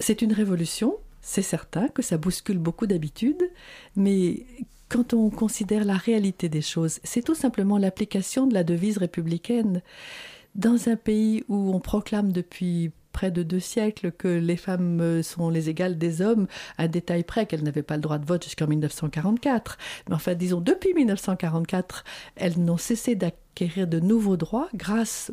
C'est 0.00 0.22
une 0.22 0.32
révolution, 0.32 0.96
c'est 1.20 1.42
certain 1.42 1.88
que 1.88 2.02
ça 2.02 2.18
bouscule 2.18 2.58
beaucoup 2.58 2.86
d'habitudes, 2.86 3.50
mais 3.94 4.44
quand 4.92 5.14
on 5.14 5.30
considère 5.30 5.84
la 5.84 5.96
réalité 5.96 6.50
des 6.50 6.60
choses, 6.60 7.00
c'est 7.02 7.22
tout 7.22 7.34
simplement 7.34 7.78
l'application 7.78 8.46
de 8.46 8.52
la 8.52 8.62
devise 8.62 8.98
républicaine 8.98 9.80
dans 10.54 10.88
un 10.88 10.96
pays 10.96 11.44
où 11.48 11.74
on 11.74 11.80
proclame 11.80 12.32
depuis 12.32 12.92
près 13.12 13.30
de 13.30 13.42
deux 13.42 13.60
siècles 13.60 14.10
que 14.10 14.28
les 14.28 14.56
femmes 14.56 15.22
sont 15.22 15.50
les 15.50 15.68
égales 15.68 15.98
des 15.98 16.22
hommes, 16.22 16.46
un 16.78 16.88
détail 16.88 17.22
près 17.22 17.46
qu'elles 17.46 17.62
n'avaient 17.62 17.82
pas 17.82 17.96
le 17.96 18.02
droit 18.02 18.18
de 18.18 18.26
vote 18.26 18.44
jusqu'en 18.44 18.66
1944. 18.66 19.78
Mais 20.08 20.14
enfin, 20.14 20.34
disons, 20.34 20.60
depuis 20.60 20.94
1944, 20.94 22.04
elles 22.36 22.58
n'ont 22.58 22.78
cessé 22.78 23.14
d'acquérir 23.14 23.86
de 23.86 24.00
nouveaux 24.00 24.36
droits 24.36 24.68
grâce 24.74 25.30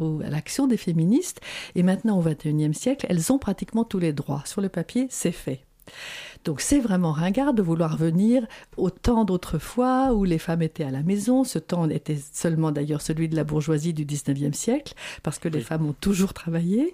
à 0.00 0.30
l'action 0.30 0.66
des 0.66 0.76
féministes. 0.76 1.40
Et 1.74 1.82
maintenant, 1.82 2.18
au 2.18 2.22
XXIe 2.22 2.74
siècle, 2.74 3.06
elles 3.08 3.32
ont 3.32 3.38
pratiquement 3.38 3.84
tous 3.84 3.98
les 3.98 4.12
droits. 4.12 4.42
Sur 4.46 4.60
le 4.60 4.68
papier, 4.68 5.08
c'est 5.10 5.32
fait. 5.32 5.65
Donc 6.44 6.60
c'est 6.60 6.78
vraiment 6.78 7.10
ringard 7.10 7.54
de 7.54 7.62
vouloir 7.62 7.96
venir 7.96 8.46
au 8.76 8.88
temps 8.88 9.24
d'autrefois 9.24 10.12
où 10.12 10.22
les 10.22 10.38
femmes 10.38 10.62
étaient 10.62 10.84
à 10.84 10.92
la 10.92 11.02
maison. 11.02 11.42
Ce 11.42 11.58
temps 11.58 11.90
était 11.90 12.18
seulement 12.32 12.70
d'ailleurs 12.70 13.02
celui 13.02 13.28
de 13.28 13.34
la 13.34 13.42
bourgeoisie 13.42 13.92
du 13.92 14.04
19e 14.04 14.52
siècle, 14.52 14.94
parce 15.24 15.40
que 15.40 15.48
les 15.48 15.60
femmes 15.60 15.86
ont 15.86 15.94
toujours 16.00 16.34
travaillé, 16.34 16.92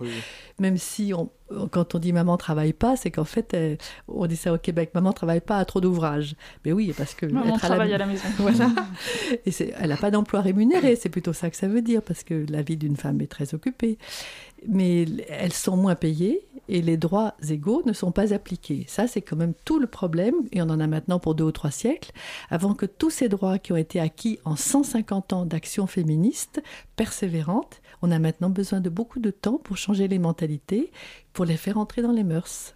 même 0.59 0.79
si 0.79 1.13
on, 1.15 1.29
quand 1.71 1.95
on 1.95 1.99
dit 1.99 2.15
maman 2.15 2.39
travaille 2.39 2.73
pas, 2.73 2.97
c'est 2.97 3.11
qu'en 3.11 3.25
fait, 3.25 3.53
euh, 3.53 3.77
on 4.09 4.27
dit 4.27 4.37
ça 4.37 4.55
au 4.55 4.59
Québec, 4.59 4.93
maman 4.95 5.13
travaille 5.13 5.41
pas, 5.41 5.59
a 5.59 5.65
trop 5.67 5.83
d'ouvrages. 5.83 6.35
Mais 6.65 6.73
oui, 6.73 6.95
parce 6.97 7.15
que 7.15 7.27
maman 7.27 7.59
travaille 7.59 7.93
à 7.93 7.99
la, 7.99 8.07
maison. 8.07 8.25
voilà. 8.39 8.71
Et 9.45 9.53
elle 9.79 9.91
n'a 9.91 9.97
pas 9.99 10.11
d'emploi 10.11 10.41
rémunéré, 10.41 10.97
c'est 10.97 11.11
plutôt 11.11 11.35
ça 11.35 11.51
que 11.51 11.57
ça 11.57 11.69
veut 11.69 11.83
dire, 11.83 12.03
parce 12.03 12.25
que 12.25 12.47
la 12.49 12.63
vie 12.63 12.79
d'une 12.79 12.97
femme 12.97 13.21
est 13.21 13.31
très 13.31 13.55
occupée. 13.55 13.99
Mais 14.69 15.05
elles 15.29 15.53
sont 15.53 15.77
moins 15.77 15.97
payées 15.97 16.47
et 16.73 16.81
les 16.81 16.97
droits 16.97 17.35
égaux 17.51 17.83
ne 17.85 17.93
sont 17.93 18.13
pas 18.13 18.33
appliqués. 18.33 18.87
Ça, 18.89 19.07
c'est 19.07 19.21
quand 19.21 19.37
même 19.37 19.53
tout 19.67 19.79
le 19.79 19.87
problème, 19.87 20.35
et 20.53 20.63
on 20.63 20.71
en 20.71 20.81
a 20.81 20.87
maintenant 20.87 21.19
pour 21.19 21.35
deux 21.35 21.45
ou 21.45 21.53
trois 21.53 21.71
siècles, 21.71 22.13
avant 22.49 22.75
que 22.75 22.87
tous 22.87 23.11
ces 23.11 23.29
droits 23.29 23.59
qui 23.59 23.73
ont 23.75 23.77
été 23.77 24.01
acquis 24.01 24.39
en 24.47 24.57
150 24.57 25.35
ans 25.35 25.45
d'action 25.45 25.87
féministe 25.87 26.63
persévérante, 26.97 27.83
on 28.01 28.11
a 28.11 28.19
maintenant 28.19 28.49
besoin 28.49 28.81
de 28.81 28.89
beaucoup 28.89 29.21
de 29.21 29.31
temps 29.31 29.59
pour 29.63 29.77
changer 29.77 30.09
les 30.09 30.19
mentalités, 30.19 30.91
pour 31.35 31.45
les 31.45 31.59
faire 31.59 31.77
entrer 31.77 32.01
dans 32.01 32.11
les 32.11 32.25
mœurs. 32.25 32.75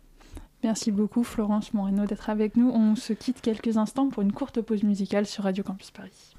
Merci 0.63 0.93
beaucoup 0.93 1.25
Florence 1.25 1.73
Moreno 1.73 2.05
d'être 2.05 2.29
avec 2.29 2.57
nous. 2.57 2.69
On 2.69 2.97
se 2.97 3.15
quitte 3.15 3.41
quelques 3.41 3.79
instants 3.79 4.11
pour 4.11 4.23
une 4.23 4.33
courte 4.33 4.61
pause 4.61 4.83
musicale 4.83 5.25
sur 5.25 5.45
Radio 5.45 5.65
Campus 5.65 5.91
Paris. 5.91 6.36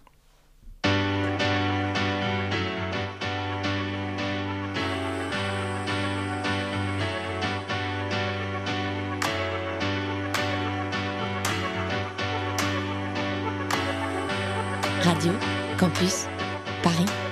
Radio 15.08 15.32
Campus 15.78 16.28
Paris. 16.84 17.27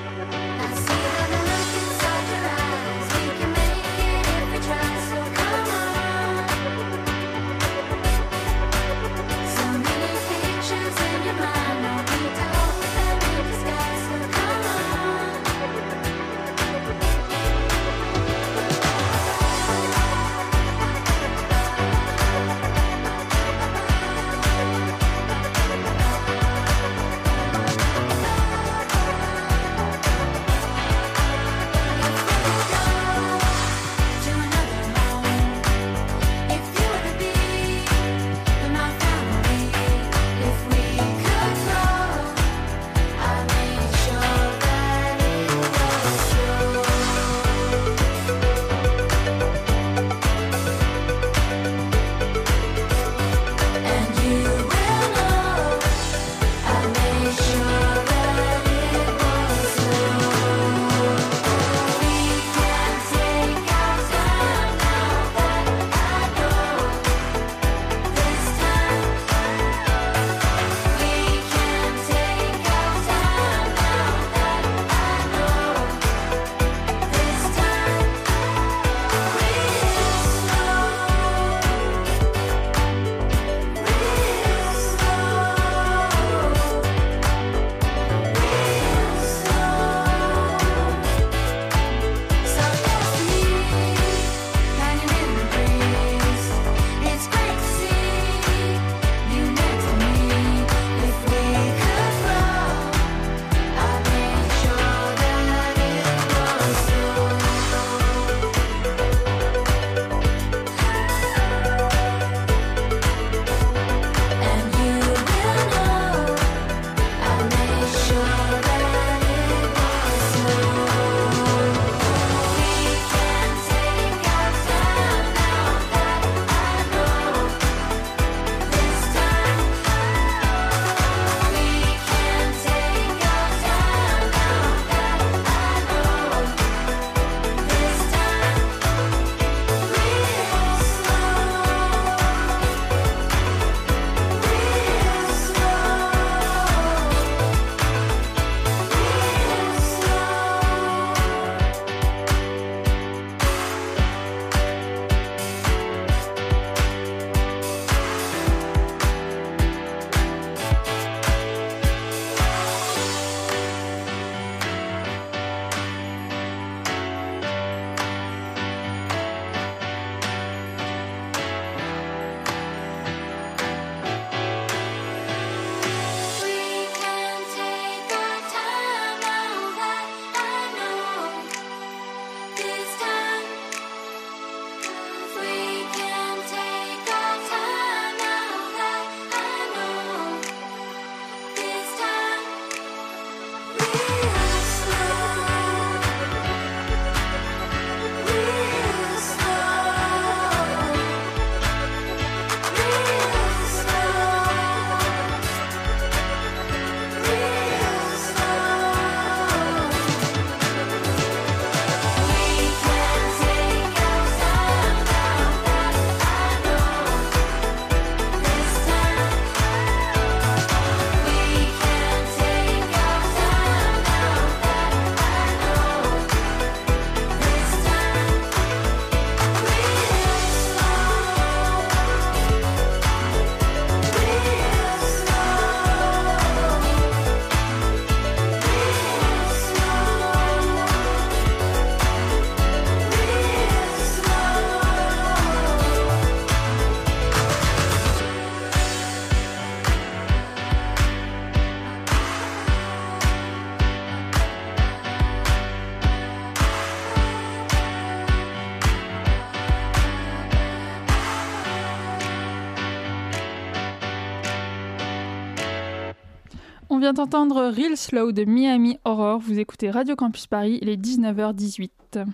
Vient 267.16 267.24
d'entendre 267.24 267.72
Real 267.74 267.96
Slow 267.96 268.34
de 268.34 268.44
Miami 268.44 268.98
Horror. 269.06 269.40
Vous 269.40 269.58
écoutez 269.58 269.90
Radio 269.90 270.18
Campus 270.18 270.48
Paris, 270.48 270.80
il 270.82 270.90
est 270.90 270.98
19h18. 270.98 272.26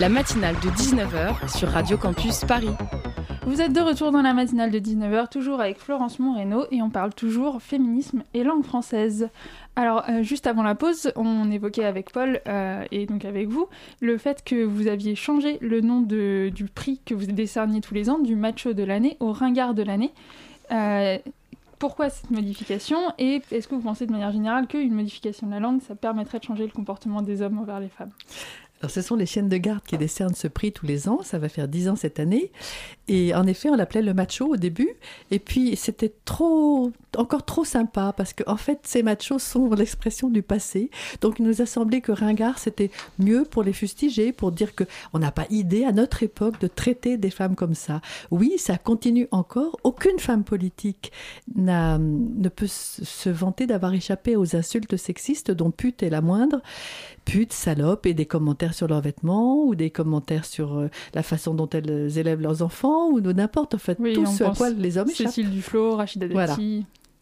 La 0.00 0.08
matinale 0.08 0.54
de 0.54 0.70
19h 0.70 1.54
sur 1.58 1.68
Radio 1.68 1.98
Campus 1.98 2.40
Paris. 2.46 2.70
Vous 3.46 3.60
êtes 3.60 3.74
de 3.74 3.80
retour 3.80 4.10
dans 4.10 4.22
la 4.22 4.32
matinale 4.32 4.70
de 4.70 4.78
19h, 4.78 5.28
toujours 5.28 5.60
avec 5.60 5.78
Florence 5.78 6.18
Moreno, 6.18 6.64
et 6.70 6.80
on 6.80 6.88
parle 6.88 7.12
toujours 7.12 7.60
féminisme 7.60 8.22
et 8.32 8.42
langue 8.42 8.64
française. 8.64 9.28
Alors, 9.76 10.04
euh, 10.08 10.22
juste 10.22 10.46
avant 10.46 10.62
la 10.62 10.74
pause, 10.74 11.12
on 11.14 11.50
évoquait 11.50 11.84
avec 11.84 12.10
Paul, 12.10 12.40
euh, 12.48 12.84
et 12.90 13.04
donc 13.04 13.26
avec 13.26 13.48
vous, 13.48 13.66
le 14.00 14.16
fait 14.16 14.42
que 14.44 14.64
vous 14.64 14.86
aviez 14.86 15.14
changé 15.14 15.58
le 15.60 15.82
nom 15.82 16.00
de, 16.00 16.50
du 16.54 16.64
prix 16.64 17.02
que 17.04 17.14
vous 17.14 17.26
décerniez 17.26 17.82
tous 17.82 17.92
les 17.92 18.08
ans, 18.08 18.18
du 18.18 18.36
macho 18.36 18.72
de 18.72 18.82
l'année 18.82 19.18
au 19.20 19.32
ringard 19.32 19.74
de 19.74 19.82
l'année. 19.82 20.12
Euh, 20.70 21.18
pourquoi 21.82 22.10
cette 22.10 22.30
modification 22.30 22.96
Et 23.18 23.42
est-ce 23.50 23.66
que 23.66 23.74
vous 23.74 23.80
pensez 23.80 24.06
de 24.06 24.12
manière 24.12 24.30
générale 24.30 24.68
qu'une 24.68 24.94
modification 24.94 25.48
de 25.48 25.52
la 25.52 25.58
langue, 25.58 25.80
ça 25.82 25.96
permettrait 25.96 26.38
de 26.38 26.44
changer 26.44 26.64
le 26.64 26.70
comportement 26.70 27.22
des 27.22 27.42
hommes 27.42 27.58
envers 27.58 27.80
les 27.80 27.88
femmes? 27.88 28.12
Alors, 28.80 28.92
ce 28.92 29.02
sont 29.02 29.16
les 29.16 29.26
chiennes 29.26 29.48
de 29.48 29.56
garde 29.56 29.82
qui 29.82 29.98
décernent 29.98 30.36
ce 30.36 30.46
prix 30.46 30.70
tous 30.70 30.86
les 30.86 31.08
ans. 31.08 31.22
Ça 31.22 31.40
va 31.40 31.48
faire 31.48 31.66
dix 31.66 31.88
ans 31.88 31.96
cette 31.96 32.20
année. 32.20 32.52
Et 33.08 33.34
en 33.34 33.48
effet, 33.48 33.68
on 33.68 33.74
l'appelait 33.74 34.02
le 34.02 34.14
macho 34.14 34.46
au 34.46 34.56
début. 34.56 34.90
Et 35.32 35.40
puis, 35.40 35.74
c'était 35.74 36.14
trop, 36.24 36.92
encore 37.16 37.44
trop 37.44 37.64
sympa 37.64 38.12
parce 38.16 38.32
qu'en 38.32 38.52
en 38.52 38.56
fait, 38.56 38.80
ces 38.84 39.02
machos 39.02 39.38
sont 39.38 39.70
l'expression 39.70 40.28
du 40.28 40.42
passé. 40.42 40.90
Donc, 41.20 41.38
il 41.38 41.44
nous 41.44 41.62
a 41.62 41.66
semblé 41.66 42.00
que 42.00 42.12
ringard, 42.12 42.58
c'était 42.58 42.90
mieux 43.18 43.44
pour 43.44 43.62
les 43.62 43.72
fustiger, 43.72 44.32
pour 44.32 44.52
dire 44.52 44.74
que 44.74 44.84
on 45.12 45.18
n'a 45.18 45.32
pas 45.32 45.46
idée 45.50 45.84
à 45.84 45.92
notre 45.92 46.22
époque 46.22 46.60
de 46.60 46.66
traiter 46.66 47.16
des 47.16 47.30
femmes 47.30 47.54
comme 47.54 47.74
ça. 47.74 48.00
Oui, 48.30 48.54
ça 48.58 48.78
continue 48.78 49.28
encore. 49.30 49.78
Aucune 49.84 50.18
femme 50.18 50.44
politique 50.44 51.12
n'a, 51.54 51.98
ne 51.98 52.48
peut 52.48 52.66
se 52.68 53.30
vanter 53.30 53.66
d'avoir 53.66 53.94
échappé 53.94 54.36
aux 54.36 54.56
insultes 54.56 54.96
sexistes 54.96 55.50
dont 55.50 55.70
pute 55.70 56.02
est 56.02 56.10
la 56.10 56.20
moindre 56.20 56.60
putes, 57.24 57.52
salopes 57.52 58.06
et 58.06 58.14
des 58.14 58.26
commentaires 58.26 58.74
sur 58.74 58.88
leurs 58.88 59.00
vêtements 59.00 59.64
ou 59.64 59.74
des 59.74 59.90
commentaires 59.90 60.44
sur 60.44 60.78
euh, 60.78 60.88
la 61.14 61.22
façon 61.22 61.54
dont 61.54 61.68
elles 61.68 62.18
élèvent 62.18 62.40
leurs 62.40 62.62
enfants 62.62 63.08
ou 63.08 63.20
n'importe 63.20 63.74
en 63.74 63.78
fait 63.78 63.94
tout 63.94 64.26
ce 64.26 64.44
à 64.44 64.50
quoi 64.50 64.70
les 64.70 64.98
hommes 64.98 65.10
échappent. 65.10 65.28
Cécile 65.28 65.50
Duflo, 65.50 65.96
Rachida 65.96 66.26
Dati. 66.26 66.34
Voilà. 66.34 66.56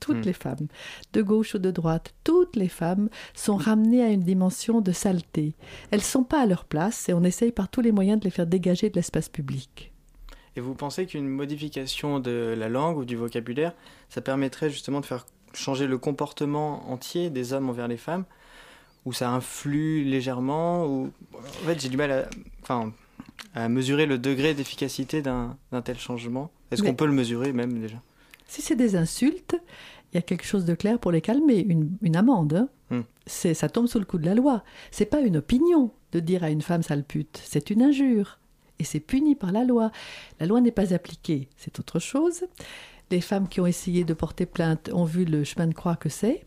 Toutes 0.00 0.18
hmm. 0.18 0.26
les 0.26 0.32
femmes, 0.32 0.66
de 1.12 1.22
gauche 1.22 1.54
ou 1.54 1.58
de 1.58 1.70
droite, 1.70 2.14
toutes 2.24 2.56
les 2.56 2.68
femmes 2.68 3.10
sont 3.34 3.56
ramenées 3.56 4.02
à 4.02 4.08
une 4.08 4.22
dimension 4.22 4.80
de 4.80 4.92
saleté. 4.92 5.54
Elles 5.90 6.02
sont 6.02 6.24
pas 6.24 6.40
à 6.40 6.46
leur 6.46 6.64
place 6.64 7.08
et 7.08 7.12
on 7.12 7.22
essaye 7.22 7.52
par 7.52 7.68
tous 7.68 7.82
les 7.82 7.92
moyens 7.92 8.18
de 8.18 8.24
les 8.24 8.30
faire 8.30 8.46
dégager 8.46 8.90
de 8.90 8.96
l'espace 8.96 9.28
public. 9.28 9.92
Et 10.56 10.60
vous 10.60 10.74
pensez 10.74 11.06
qu'une 11.06 11.28
modification 11.28 12.18
de 12.18 12.54
la 12.58 12.68
langue 12.68 12.98
ou 12.98 13.04
du 13.04 13.16
vocabulaire, 13.16 13.72
ça 14.08 14.20
permettrait 14.20 14.70
justement 14.70 15.00
de 15.00 15.06
faire 15.06 15.26
changer 15.52 15.86
le 15.86 15.98
comportement 15.98 16.90
entier 16.90 17.30
des 17.30 17.52
hommes 17.52 17.68
envers 17.68 17.88
les 17.88 17.96
femmes? 17.96 18.24
Ou 19.06 19.12
ça 19.12 19.30
influe 19.30 20.04
légèrement 20.04 20.86
ou... 20.86 21.10
En 21.34 21.66
fait, 21.66 21.80
j'ai 21.80 21.88
du 21.88 21.96
mal 21.96 22.10
à, 22.10 22.28
enfin, 22.62 22.92
à 23.54 23.68
mesurer 23.68 24.06
le 24.06 24.18
degré 24.18 24.54
d'efficacité 24.54 25.22
d'un 25.22 25.56
tel 25.84 25.98
changement. 25.98 26.50
Est-ce 26.70 26.82
qu'on 26.82 26.94
peut 26.94 27.06
le 27.06 27.12
mesurer 27.12 27.52
même 27.52 27.80
déjà? 27.80 27.96
Si 28.50 28.62
c'est 28.62 28.74
des 28.74 28.96
insultes, 28.96 29.54
il 30.12 30.16
y 30.16 30.18
a 30.18 30.22
quelque 30.22 30.44
chose 30.44 30.64
de 30.64 30.74
clair 30.74 30.98
pour 30.98 31.12
les 31.12 31.20
calmer, 31.20 31.60
une, 31.60 31.96
une 32.02 32.16
amende. 32.16 32.54
Hein. 32.90 32.96
Hmm. 32.96 33.02
C'est, 33.24 33.54
ça 33.54 33.68
tombe 33.68 33.86
sous 33.86 34.00
le 34.00 34.04
coup 34.04 34.18
de 34.18 34.26
la 34.26 34.34
loi. 34.34 34.64
C'est 34.90 35.06
pas 35.06 35.20
une 35.20 35.36
opinion 35.36 35.92
de 36.10 36.18
dire 36.18 36.42
à 36.42 36.50
une 36.50 36.60
femme 36.60 36.82
sale 36.82 37.04
pute, 37.04 37.40
c'est 37.44 37.70
une 37.70 37.80
injure. 37.80 38.40
Et 38.80 38.84
c'est 38.84 38.98
puni 38.98 39.36
par 39.36 39.52
la 39.52 39.62
loi. 39.62 39.92
La 40.40 40.46
loi 40.46 40.60
n'est 40.60 40.72
pas 40.72 40.92
appliquée, 40.92 41.48
c'est 41.56 41.78
autre 41.78 42.00
chose. 42.00 42.42
Les 43.12 43.20
femmes 43.20 43.46
qui 43.46 43.60
ont 43.60 43.66
essayé 43.66 44.02
de 44.02 44.14
porter 44.14 44.46
plainte 44.46 44.90
ont 44.92 45.04
vu 45.04 45.24
le 45.24 45.44
chemin 45.44 45.68
de 45.68 45.74
croix 45.74 45.94
que 45.94 46.08
c'est. 46.08 46.44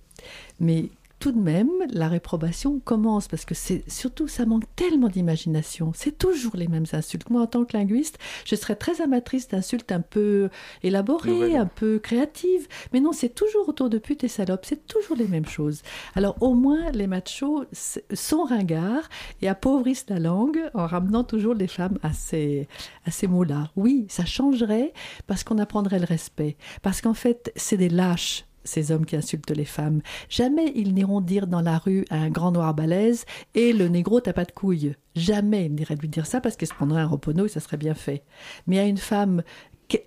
Mais 0.59 0.89
tout 1.23 1.31
de 1.31 1.39
même, 1.39 1.71
la 1.89 2.09
réprobation 2.09 2.81
commence 2.81 3.29
parce 3.29 3.45
que 3.45 3.55
c'est 3.55 3.89
surtout 3.89 4.27
ça 4.27 4.45
manque 4.45 4.65
tellement 4.75 5.07
d'imagination. 5.07 5.93
C'est 5.95 6.17
toujours 6.17 6.57
les 6.57 6.67
mêmes 6.67 6.83
insultes. 6.91 7.29
Moi, 7.29 7.41
en 7.41 7.47
tant 7.47 7.63
que 7.63 7.77
linguiste, 7.77 8.19
je 8.43 8.57
serais 8.57 8.75
très 8.75 8.99
amatrice 8.99 9.47
d'insultes 9.47 9.93
un 9.93 10.01
peu 10.01 10.49
élaborées, 10.81 11.55
un 11.55 11.65
peu 11.65 11.99
créatives. 11.99 12.67
Mais 12.91 12.99
non, 12.99 13.13
c'est 13.13 13.33
toujours 13.33 13.69
autour 13.69 13.89
de 13.89 13.99
pute 13.99 14.25
et 14.25 14.27
salope. 14.27 14.65
C'est 14.65 14.85
toujours 14.85 15.15
les 15.15 15.29
mêmes 15.29 15.45
choses. 15.45 15.81
Alors, 16.13 16.35
au 16.41 16.55
moins, 16.55 16.91
les 16.91 17.07
machos 17.07 17.63
sont 17.71 18.43
ringards 18.43 19.07
et 19.41 19.47
appauvrissent 19.47 20.07
la 20.09 20.19
langue 20.19 20.59
en 20.73 20.87
ramenant 20.87 21.23
toujours 21.23 21.53
les 21.53 21.67
femmes 21.67 21.99
à 22.03 22.11
ces, 22.11 22.67
à 23.05 23.11
ces 23.11 23.27
mots-là. 23.27 23.71
Oui, 23.77 24.07
ça 24.09 24.25
changerait 24.25 24.91
parce 25.25 25.45
qu'on 25.45 25.57
apprendrait 25.57 25.99
le 25.99 26.05
respect. 26.05 26.57
Parce 26.81 26.99
qu'en 26.99 27.13
fait, 27.13 27.53
c'est 27.55 27.77
des 27.77 27.87
lâches 27.87 28.43
ces 28.63 28.91
hommes 28.91 29.05
qui 29.05 29.15
insultent 29.15 29.51
les 29.51 29.65
femmes. 29.65 30.01
Jamais 30.29 30.71
ils 30.75 30.93
n'iront 30.93 31.21
dire 31.21 31.47
dans 31.47 31.61
la 31.61 31.77
rue 31.77 32.05
à 32.09 32.17
un 32.17 32.29
grand 32.29 32.51
noir 32.51 32.73
balèze 32.73 33.25
Et 33.55 33.73
le 33.73 33.87
négro, 33.87 34.19
t'as 34.21 34.33
pas 34.33 34.45
de 34.45 34.51
couilles. 34.51 34.95
Jamais 35.15 35.65
ils 35.65 35.75
n'iraient 35.75 35.95
lui 35.95 36.09
dire 36.09 36.25
ça 36.25 36.41
parce 36.41 36.55
qu'il 36.55 36.67
se 36.67 36.73
prendrait 36.73 37.01
un 37.01 37.07
repono 37.07 37.45
et 37.45 37.49
ça 37.49 37.59
serait 37.59 37.77
bien 37.77 37.93
fait. 37.93 38.23
Mais 38.67 38.79
à 38.79 38.85
une 38.85 38.97
femme 38.97 39.43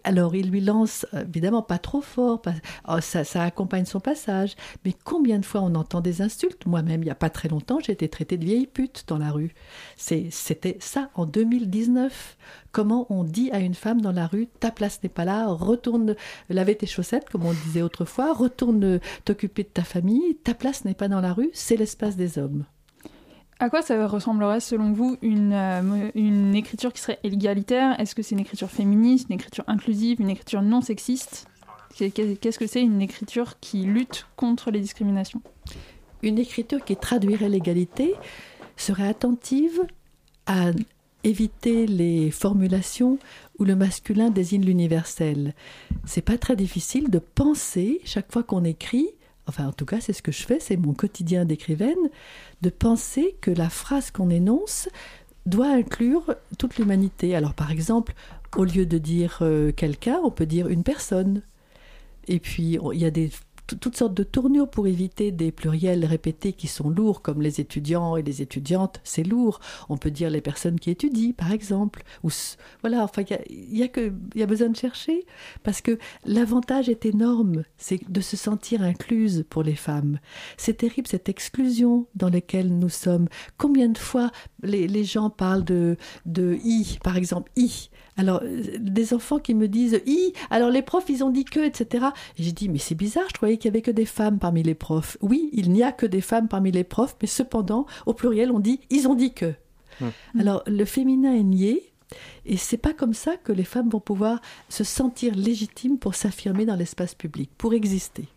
alors 0.05 0.35
il 0.35 0.51
lui 0.51 0.61
lance, 0.61 1.07
évidemment 1.13 1.63
pas 1.63 1.79
trop 1.79 2.01
fort, 2.01 2.43
oh, 2.89 3.01
ça, 3.01 3.43
accompagne 3.43 3.85
son 3.85 4.01
passage, 4.01 4.55
mais 4.85 4.95
combien 5.05 5.39
de 5.39 5.45
fois 5.45 5.61
on 5.63 5.75
entend 5.75 6.01
des 6.01 6.23
insultes? 6.23 6.67
Moi-même, 6.67 7.03
il 7.03 7.07
n'y 7.07 7.11
a 7.11 7.17
pas 7.17 7.31
très 7.31 7.49
longtemps, 7.49 7.79
j'ai 7.81 7.93
été 7.93 8.09
traitée 8.09 8.37
de 8.37 8.45
vieille 8.45 8.67
pute 8.67 9.05
dans 9.07 9.19
la 9.19 9.31
rue. 9.31 9.55
C'était 9.97 10.77
ça 10.81 11.11
en 11.15 11.27
2019. 11.27 12.37
Comment 12.73 13.07
on 13.11 13.25
dit 13.25 13.51
à 13.53 13.59
une 13.59 13.75
femme 13.75 14.01
dans 14.01 14.13
la 14.13 14.27
rue, 14.27 14.47
ta 14.47 14.71
place 14.71 15.03
n'est 15.03 15.09
pas 15.09 15.25
là, 15.25 15.47
retourne 15.49 16.15
laver 16.49 16.77
tes 16.77 16.87
chaussettes, 16.87 17.29
comme 17.31 17.47
on 17.47 17.53
disait 17.53 17.83
autrefois, 17.83 18.35
retourne 18.35 19.01
t'occuper 19.25 19.63
de 19.63 19.69
ta 19.69 19.83
famille, 19.83 20.37
ta 20.37 20.55
place 20.55 20.85
n'est 20.85 20.95
pas 20.95 21.09
dans 21.09 21.21
la 21.21 21.33
rue, 21.33 21.51
c'est 21.53 21.77
l'espace 21.77 22.17
des 22.17 22.39
hommes. 22.39 22.65
À 23.59 23.71
quoi 23.71 23.81
ça 23.81 24.07
ressemblerait 24.07 24.61
selon 24.61 24.93
vous 24.93 25.17
une, 25.23 25.53
euh, 25.53 26.11
une 26.15 26.55
écriture 26.55 26.93
qui 26.93 27.01
serait 27.01 27.19
égalitaire? 27.25 27.99
Est-ce 27.99 28.15
que 28.15 28.23
c'est 28.23 28.35
une 28.35 28.41
écriture 28.41 28.71
féministe, 28.71 29.29
une 29.31 29.37
écriture 29.37 29.65
inclusive, 29.67 30.21
une 30.21 30.29
écriture 30.29 30.61
non 30.61 30.83
sexiste? 30.83 31.47
Qu'est-ce 31.97 32.59
que 32.59 32.67
c'est 32.67 32.83
une 32.83 33.01
écriture 33.01 33.59
qui 33.61 33.83
lutte 33.85 34.27
contre 34.37 34.71
les 34.71 34.81
discriminations? 34.81 35.41
Une 36.23 36.39
écriture 36.39 36.85
qui 36.85 36.97
traduirait 36.97 37.49
l'égalité 37.49 38.15
serait 38.77 39.09
attentive 39.09 39.81
à 40.45 40.73
éviter 41.25 41.87
les 41.87 42.31
formulations 42.31 43.19
où 43.59 43.65
le 43.65 43.75
masculin 43.75 44.29
désigne 44.29 44.67
l'universel. 44.67 45.55
C'est 46.05 46.21
pas 46.21 46.37
très 46.37 46.57
difficile 46.57 47.11
de 47.11 47.19
penser 47.19 48.01
chaque 48.05 48.31
fois 48.31 48.43
qu'on 48.43 48.65
écrit 48.65 49.09
enfin 49.47 49.67
en 49.67 49.73
tout 49.73 49.87
cas 49.87 50.01
c'est 50.01 50.13
ce 50.13 50.23
que 50.23 50.33
je 50.33 50.43
fais, 50.43 50.61
c'est 50.61 50.77
mon 50.77 50.95
quotidien 50.95 51.45
d'écrivaine, 51.45 52.11
de 52.63 52.71
penser 52.71 53.37
que 53.41 53.51
la 53.51 53.69
phrase 53.69 54.11
qu'on 54.11 54.31
énonce 54.31 54.89
doit 55.47 55.69
inclure 55.69 56.35
toute 56.59 56.79
l'humanité. 56.79 57.37
Alors 57.37 57.55
par 57.55 57.71
exemple, 57.71 58.15
au 58.57 58.65
lieu 58.65 58.87
de 58.87 58.99
dire 58.99 59.39
euh, 59.43 59.73
quelqu'un, 59.73 60.19
on 60.25 60.31
peut 60.31 60.47
dire 60.47 60.69
une 60.69 60.83
personne. 60.83 61.43
Et 62.29 62.41
puis 62.41 62.79
il 62.93 62.99
y 62.99 63.05
a 63.05 63.11
des 63.11 63.31
toutes 63.67 63.97
sortes 63.97 64.15
de 64.15 64.23
tournures 64.23 64.69
pour 64.69 64.87
éviter 64.87 65.33
des 65.33 65.51
pluriels 65.51 66.05
répétés 66.05 66.53
qui 66.53 66.69
sont 66.69 66.89
lourds, 66.89 67.23
comme 67.23 67.43
les 67.43 67.61
étudiants 67.61 68.17
et 68.17 68.23
les 68.23 68.43
étudiantes, 68.43 69.01
c'est 69.05 69.23
lourd. 69.23 69.61
On 69.89 69.97
peut 69.97 70.11
dire 70.11 70.31
les 70.31 70.41
personnes 70.41 70.79
qui 70.79 70.91
étudient, 70.91 71.33
par 71.33 71.53
exemple. 71.53 72.03
Voilà, 72.81 73.03
enfin, 73.03 73.23
il 73.51 73.77
y 73.77 74.43
a, 74.43 74.47
besoin 74.47 74.69
de 74.69 74.77
chercher, 74.77 75.27
parce 75.63 75.81
que 75.81 75.99
l'avantage 76.25 76.89
est 76.89 77.07
énorme, 77.07 77.65
c'est 77.77 78.09
de 78.11 78.21
se 78.21 78.37
sentir 78.37 78.83
incluse 78.83 79.45
pour 79.49 79.63
les 79.63 79.75
femmes. 79.75 80.19
C'est 80.57 80.79
terrible 80.79 81.09
cette 81.09 81.29
exclusion 81.29 82.07
dans 82.15 82.29
laquelle 82.29 82.79
nous 82.79 82.89
sommes. 82.89 83.29
Combien 83.59 83.89
de 83.89 83.99
fois 83.99 84.31
les, 84.63 85.05
gens 85.05 85.31
parlent 85.31 85.65
de, 85.65 85.97
i, 86.65 86.99
par 87.03 87.17
exemple, 87.17 87.51
i. 87.57 87.91
Alors, 88.19 88.41
euh, 88.43 88.79
des 88.79 89.13
enfants 89.13 89.39
qui 89.39 89.55
me 89.55 89.69
disent 89.69 90.01
i, 90.07 90.33
alors 90.51 90.71
les 90.71 90.83
profs, 90.83 91.09
ils 91.09 91.23
ont 91.23 91.31
dit 91.31 91.45
que, 91.45 91.61
etc. 91.61 92.07
Et 92.39 92.43
j'ai 92.43 92.53
dit, 92.53 92.69
mais 92.69 92.79
c'est 92.79 92.95
bizarre, 92.95 93.27
je 93.29 93.35
croyais 93.35 93.56
qu'il 93.57 93.67
y 93.67 93.73
avait 93.73 93.83
que 93.83 93.91
des 93.91 94.07
femmes 94.07 94.39
parmi 94.39 94.63
les 94.63 94.75
profs. 94.75 95.17
Oui, 95.21 95.51
il 95.53 95.71
n'y 95.71 95.83
a 95.83 95.93
que 95.93 96.07
des 96.07 96.21
femmes 96.21 96.49
parmi 96.49 96.71
les 96.71 96.85
profs, 96.85 97.17
mais 97.21 97.29
cependant, 97.29 97.87
au 98.07 98.15
pluriel, 98.15 98.51
on 98.51 98.61
dit, 98.61 98.81
ils 98.91 99.09
ont 99.09 99.15
dit 99.15 99.33
que. 99.33 99.55
Hum. 100.01 100.13
Alors, 100.39 100.63
le 100.67 100.85
féminin 100.85 101.35
est 101.35 101.43
nié, 101.43 101.93
et 102.45 102.57
c'est 102.57 102.77
pas 102.77 102.93
comme 102.93 103.15
ça 103.15 103.37
que 103.37 103.53
les 103.53 103.65
femmes 103.65 103.89
vont 103.89 104.01
pouvoir 104.01 104.41
se 104.69 104.85
sentir 104.85 105.35
légitimes 105.35 105.99
pour 105.99 106.15
s'affirmer 106.15 106.65
dans 106.65 106.77
l'espace 106.77 107.15
public, 107.15 107.51
pour 107.59 107.75
exister. 107.75 108.29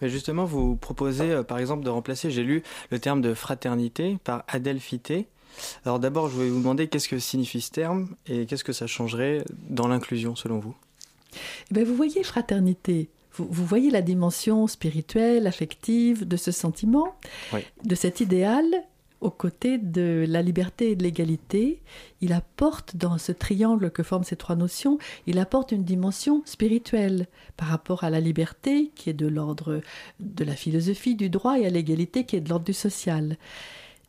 Mais 0.00 0.08
justement, 0.08 0.44
vous 0.44 0.76
proposez, 0.76 1.30
euh, 1.30 1.42
par 1.42 1.58
exemple, 1.58 1.84
de 1.84 1.90
remplacer, 1.90 2.30
j'ai 2.30 2.42
lu 2.42 2.62
le 2.90 2.98
terme 2.98 3.20
de 3.20 3.34
fraternité 3.34 4.18
par 4.24 4.44
adelphité. 4.48 5.26
Alors 5.84 5.98
d'abord, 5.98 6.28
je 6.28 6.34
voulais 6.34 6.48
vous 6.48 6.58
demander 6.58 6.88
qu'est-ce 6.88 7.08
que 7.08 7.18
signifie 7.18 7.60
ce 7.60 7.70
terme 7.70 8.14
et 8.26 8.46
qu'est-ce 8.46 8.64
que 8.64 8.72
ça 8.72 8.86
changerait 8.86 9.44
dans 9.68 9.88
l'inclusion 9.88 10.36
selon 10.36 10.58
vous? 10.58 10.74
Eh 11.70 11.74
bien, 11.74 11.84
Vous 11.84 11.94
voyez, 11.94 12.22
fraternité, 12.22 13.08
vous, 13.38 13.64
voyez 13.64 13.90
la 13.90 14.02
dimension 14.02 14.66
spirituelle, 14.66 15.46
affective 15.46 16.26
de 16.26 16.36
ce 16.36 16.50
sentiment, 16.50 17.14
de 17.84 17.94
cet 17.94 18.20
idéal. 18.20 18.64
aux 19.20 19.30
côtés 19.30 19.78
de 19.78 20.24
la 20.28 20.42
liberté 20.42 20.92
et 20.92 20.96
de 20.96 21.02
l'égalité, 21.02 21.82
il 22.20 22.32
apporte 22.32 22.94
dans 22.94 23.18
ce 23.18 23.32
triangle 23.32 23.90
que 23.90 24.04
forment 24.04 24.22
ces 24.22 24.36
trois 24.36 24.54
notions, 24.54 24.98
il 25.26 25.40
apporte 25.40 25.72
une 25.72 25.82
dimension 25.82 26.42
spirituelle 26.44 27.26
par 27.56 27.66
rapport 27.66 28.04
à 28.04 28.10
la 28.10 28.20
liberté 28.20 28.92
qui 28.94 29.10
est 29.10 29.14
de 29.14 29.26
l'ordre 29.26 29.80
de 30.20 30.44
la 30.44 30.54
philosophie, 30.54 31.16
du 31.16 31.30
droit, 31.30 31.58
et 31.58 31.66
à 31.66 31.70
l'égalité 31.70 32.24
qui 32.26 32.36
est 32.36 32.40
de 32.40 32.48
l'ordre 32.48 32.66
du 32.66 32.72
social. 32.72 33.38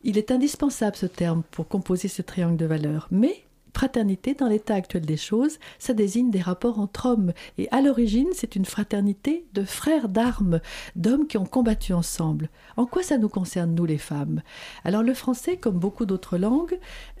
Il 0.04 0.16
est 0.16 0.30
indispensable 0.30 0.96
ce 0.96 1.06
terme 1.06 1.42
pour 1.50 1.66
composer 1.66 2.06
ce 2.06 2.22
triangle 2.22 2.56
de 2.56 2.66
valeurs, 2.66 3.08
mais 3.10 3.44
fraternité, 3.74 4.34
dans 4.34 4.48
l'état 4.48 4.74
actuel 4.74 5.04
des 5.04 5.16
choses, 5.16 5.58
ça 5.78 5.94
désigne 5.94 6.30
des 6.30 6.40
rapports 6.40 6.78
entre 6.78 7.06
hommes. 7.06 7.32
Et 7.58 7.68
à 7.70 7.80
l'origine, 7.80 8.28
c'est 8.32 8.56
une 8.56 8.64
fraternité 8.64 9.44
de 9.54 9.64
frères 9.64 10.08
d'armes, 10.08 10.60
d'hommes 10.96 11.26
qui 11.26 11.38
ont 11.38 11.46
combattu 11.46 11.92
ensemble. 11.92 12.48
En 12.76 12.86
quoi 12.86 13.02
ça 13.02 13.18
nous 13.18 13.28
concerne, 13.28 13.74
nous 13.74 13.86
les 13.86 13.98
femmes? 13.98 14.42
Alors 14.84 15.02
le 15.02 15.14
français, 15.14 15.56
comme 15.56 15.78
beaucoup 15.78 16.06
d'autres 16.06 16.38
langues, 16.38 16.78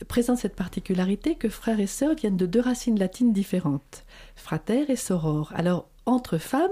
présente 0.08 0.38
cette 0.38 0.56
particularité 0.56 1.34
que 1.34 1.48
frères 1.48 1.80
et 1.80 1.86
sœurs 1.86 2.14
viennent 2.14 2.36
de 2.36 2.46
deux 2.46 2.60
racines 2.60 2.98
latines 2.98 3.32
différentes, 3.32 4.04
frater 4.36 4.90
et 4.90 4.96
soror. 4.96 5.52
Alors 5.54 5.86
entre 6.06 6.38
femmes, 6.38 6.70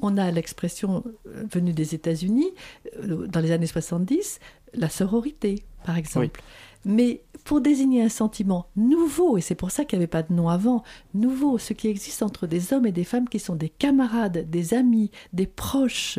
on 0.00 0.16
a 0.16 0.30
l'expression 0.30 1.04
venue 1.24 1.72
des 1.72 1.94
États-Unis 1.94 2.50
euh, 2.98 3.26
dans 3.26 3.40
les 3.40 3.52
années 3.52 3.66
70, 3.66 4.40
la 4.74 4.88
sororité, 4.88 5.62
par 5.84 5.96
exemple. 5.96 6.42
Mais 6.84 7.22
pour 7.44 7.60
désigner 7.60 8.02
un 8.02 8.08
sentiment 8.08 8.66
nouveau, 8.76 9.38
et 9.38 9.40
c'est 9.40 9.54
pour 9.54 9.70
ça 9.70 9.84
qu'il 9.84 9.98
n'y 9.98 10.04
avait 10.04 10.10
pas 10.10 10.22
de 10.22 10.32
nom 10.32 10.48
avant, 10.48 10.82
nouveau, 11.14 11.58
ce 11.58 11.72
qui 11.72 11.88
existe 11.88 12.22
entre 12.22 12.46
des 12.46 12.72
hommes 12.72 12.86
et 12.86 12.92
des 12.92 13.04
femmes 13.04 13.28
qui 13.28 13.38
sont 13.38 13.54
des 13.54 13.68
camarades, 13.68 14.50
des 14.50 14.74
amis, 14.74 15.10
des 15.32 15.46
proches, 15.46 16.18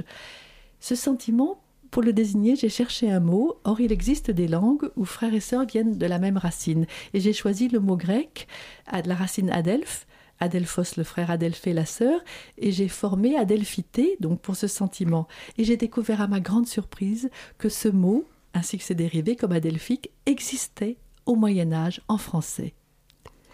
ce 0.79 0.95
sentiment, 0.95 1.59
pour 1.91 2.01
le 2.01 2.11
désigner, 2.11 2.55
j'ai 2.55 2.69
cherché 2.69 3.11
un 3.11 3.19
mot. 3.19 3.59
Or, 3.65 3.79
il 3.79 3.91
existe 3.91 4.31
des 4.31 4.47
langues 4.47 4.89
où 4.95 5.05
frères 5.05 5.35
et 5.35 5.39
sœurs 5.39 5.67
viennent 5.67 5.95
de 5.95 6.05
la 6.07 6.17
même 6.17 6.37
racine. 6.37 6.87
Et 7.13 7.19
j'ai 7.19 7.33
choisi 7.33 7.67
le 7.67 7.79
mot 7.79 7.95
grec, 7.95 8.47
la 8.91 9.13
racine 9.13 9.51
adelph, 9.51 10.07
Adelphos 10.39 10.97
le 10.97 11.03
frère, 11.03 11.31
Adelphé 11.31 11.71
la 11.71 11.85
sœur, 11.85 12.19
et 12.57 12.71
j'ai 12.71 12.87
formé 12.87 13.37
Adelphité, 13.37 14.17
donc 14.19 14.41
pour 14.41 14.55
ce 14.55 14.67
sentiment. 14.67 15.27
Et 15.57 15.63
j'ai 15.63 15.77
découvert 15.77 16.19
à 16.19 16.27
ma 16.27 16.39
grande 16.39 16.67
surprise 16.67 17.29
que 17.57 17.69
ce 17.69 17.87
mot, 17.87 18.25
ainsi 18.53 18.77
que 18.77 18.83
ses 18.83 18.95
dérivés 18.95 19.35
comme 19.35 19.51
adelphique, 19.51 20.11
existait 20.25 20.97
au 21.25 21.35
Moyen 21.35 21.71
Âge 21.73 22.01
en 22.07 22.17
français. 22.17 22.73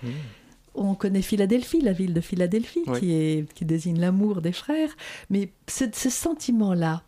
Mmh. 0.04 0.10
On 0.76 0.96
connaît 0.96 1.22
Philadelphie, 1.22 1.82
la 1.82 1.94
ville 1.94 2.14
de 2.14 2.22
Philadelphie, 2.22 2.84
qui, 3.00 3.12
est, 3.12 3.52
qui 3.54 3.66
désigne 3.66 4.00
l'amour 4.00 4.42
des 4.42 4.52
frères, 4.52 4.96
mais 5.30 5.52
ce, 5.68 5.86
ce 5.92 6.10
sentiment-là, 6.10 7.04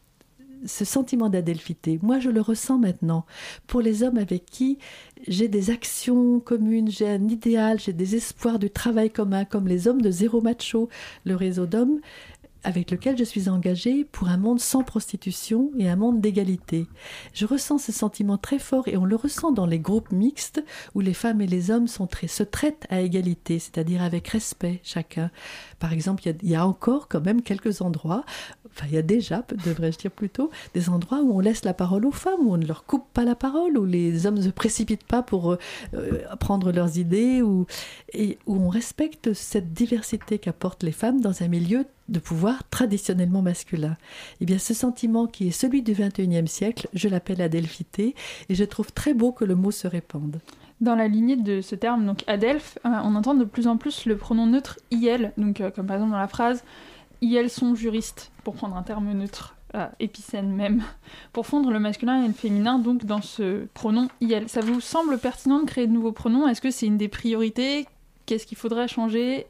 ce 0.65 0.85
sentiment 0.85 1.29
d'adelphité, 1.29 1.99
moi 2.01 2.19
je 2.19 2.29
le 2.29 2.41
ressens 2.41 2.77
maintenant 2.77 3.25
pour 3.67 3.81
les 3.81 4.03
hommes 4.03 4.17
avec 4.17 4.45
qui 4.45 4.77
j'ai 5.27 5.47
des 5.47 5.69
actions 5.69 6.39
communes, 6.39 6.89
j'ai 6.89 7.07
un 7.07 7.27
idéal, 7.27 7.79
j'ai 7.79 7.93
des 7.93 8.15
espoirs 8.15 8.59
du 8.59 8.69
travail 8.69 9.09
commun, 9.09 9.45
comme 9.45 9.67
les 9.67 9.87
hommes 9.87 10.01
de 10.01 10.11
Zéro 10.11 10.41
Macho, 10.41 10.89
le 11.25 11.35
réseau 11.35 11.65
d'hommes 11.65 11.99
avec 12.63 12.91
lequel 12.91 13.17
je 13.17 13.23
suis 13.23 13.49
engagée 13.49 14.05
pour 14.05 14.27
un 14.29 14.37
monde 14.37 14.59
sans 14.59 14.83
prostitution 14.83 15.71
et 15.77 15.89
un 15.89 15.95
monde 15.95 16.21
d'égalité. 16.21 16.87
Je 17.33 17.45
ressens 17.45 17.79
ce 17.79 17.91
sentiment 17.91 18.37
très 18.37 18.59
fort 18.59 18.87
et 18.87 18.97
on 18.97 19.05
le 19.05 19.15
ressent 19.15 19.51
dans 19.51 19.65
les 19.65 19.79
groupes 19.79 20.11
mixtes 20.11 20.63
où 20.93 20.99
les 20.99 21.13
femmes 21.13 21.41
et 21.41 21.47
les 21.47 21.71
hommes 21.71 21.87
sont 21.87 22.07
se 22.27 22.43
traitent 22.43 22.85
à 22.89 23.01
égalité, 23.01 23.59
c'est-à-dire 23.59 24.01
avec 24.01 24.27
respect 24.27 24.79
chacun. 24.83 25.31
Par 25.81 25.93
exemple, 25.93 26.21
il 26.27 26.49
y, 26.49 26.53
a 26.53 26.65
encore 26.65 27.07
quand 27.07 27.25
même 27.25 27.41
quelques 27.41 27.81
endroits, 27.81 28.23
enfin 28.67 28.85
il 28.87 28.93
y 28.93 28.99
a 28.99 29.01
déjà, 29.01 29.43
devrais-je 29.65 29.97
dire 29.97 30.11
plutôt, 30.11 30.51
des 30.75 30.89
endroits 30.89 31.21
où 31.23 31.35
on 31.35 31.39
laisse 31.39 31.65
la 31.65 31.73
parole 31.73 32.05
aux 32.05 32.11
femmes, 32.11 32.41
où 32.41 32.53
on 32.53 32.57
ne 32.57 32.67
leur 32.67 32.85
coupe 32.85 33.07
pas 33.13 33.25
la 33.25 33.33
parole, 33.33 33.79
où 33.79 33.85
les 33.85 34.27
hommes 34.27 34.35
ne 34.35 34.43
se 34.43 34.49
précipitent 34.49 35.07
pas 35.07 35.23
pour 35.23 35.53
euh, 35.53 35.57
prendre 36.39 36.71
leurs 36.71 36.99
idées, 36.99 37.41
où, 37.41 37.65
et 38.13 38.37
où 38.45 38.57
on 38.57 38.69
respecte 38.69 39.33
cette 39.33 39.73
diversité 39.73 40.37
qu'apportent 40.37 40.83
les 40.83 40.91
femmes 40.91 41.19
dans 41.19 41.41
un 41.41 41.47
milieu 41.47 41.85
de 42.09 42.19
pouvoir 42.19 42.61
traditionnellement 42.69 43.41
masculin. 43.41 43.97
Eh 44.39 44.45
bien, 44.45 44.59
ce 44.59 44.75
sentiment 44.75 45.25
qui 45.25 45.47
est 45.47 45.51
celui 45.51 45.81
du 45.81 45.93
XXIe 45.93 46.47
siècle, 46.47 46.89
je 46.93 47.09
l'appelle 47.09 47.41
adelphité, 47.41 48.13
et 48.49 48.53
je 48.53 48.63
trouve 48.65 48.91
très 48.91 49.15
beau 49.15 49.31
que 49.31 49.45
le 49.45 49.55
mot 49.55 49.71
se 49.71 49.87
répande. 49.87 50.39
Dans 50.81 50.95
la 50.95 51.07
lignée 51.07 51.37
de 51.37 51.61
ce 51.61 51.75
terme, 51.75 52.05
donc 52.05 52.23
adelph, 52.27 52.79
euh, 52.85 52.89
on 53.03 53.15
entend 53.15 53.35
de 53.35 53.45
plus 53.45 53.67
en 53.67 53.77
plus 53.77 54.05
le 54.05 54.17
pronom 54.17 54.47
neutre 54.47 54.79
IL, 54.89 55.31
donc 55.37 55.61
euh, 55.61 55.69
comme 55.69 55.85
par 55.85 55.97
exemple 55.97 56.11
dans 56.11 56.19
la 56.19 56.27
phrase 56.27 56.63
IL 57.21 57.51
sont 57.51 57.75
juristes, 57.75 58.31
pour 58.43 58.55
prendre 58.55 58.75
un 58.75 58.81
terme 58.81 59.11
neutre, 59.13 59.55
euh, 59.75 59.87
épicène 59.99 60.51
même, 60.51 60.83
pour 61.33 61.45
fondre 61.45 61.71
le 61.71 61.79
masculin 61.79 62.23
et 62.23 62.27
le 62.27 62.33
féminin 62.33 62.79
donc 62.79 63.05
dans 63.05 63.21
ce 63.21 63.65
pronom 63.73 64.07
IL. 64.21 64.49
Ça 64.49 64.61
vous 64.61 64.81
semble 64.81 65.17
pertinent 65.19 65.59
de 65.59 65.65
créer 65.65 65.85
de 65.85 65.93
nouveaux 65.93 66.11
pronoms? 66.11 66.47
Est-ce 66.47 66.61
que 66.61 66.71
c'est 66.71 66.87
une 66.87 66.97
des 66.97 67.07
priorités? 67.07 67.85
Qu'est-ce 68.25 68.47
qu'il 68.47 68.57
faudrait 68.57 68.87
changer 68.87 69.45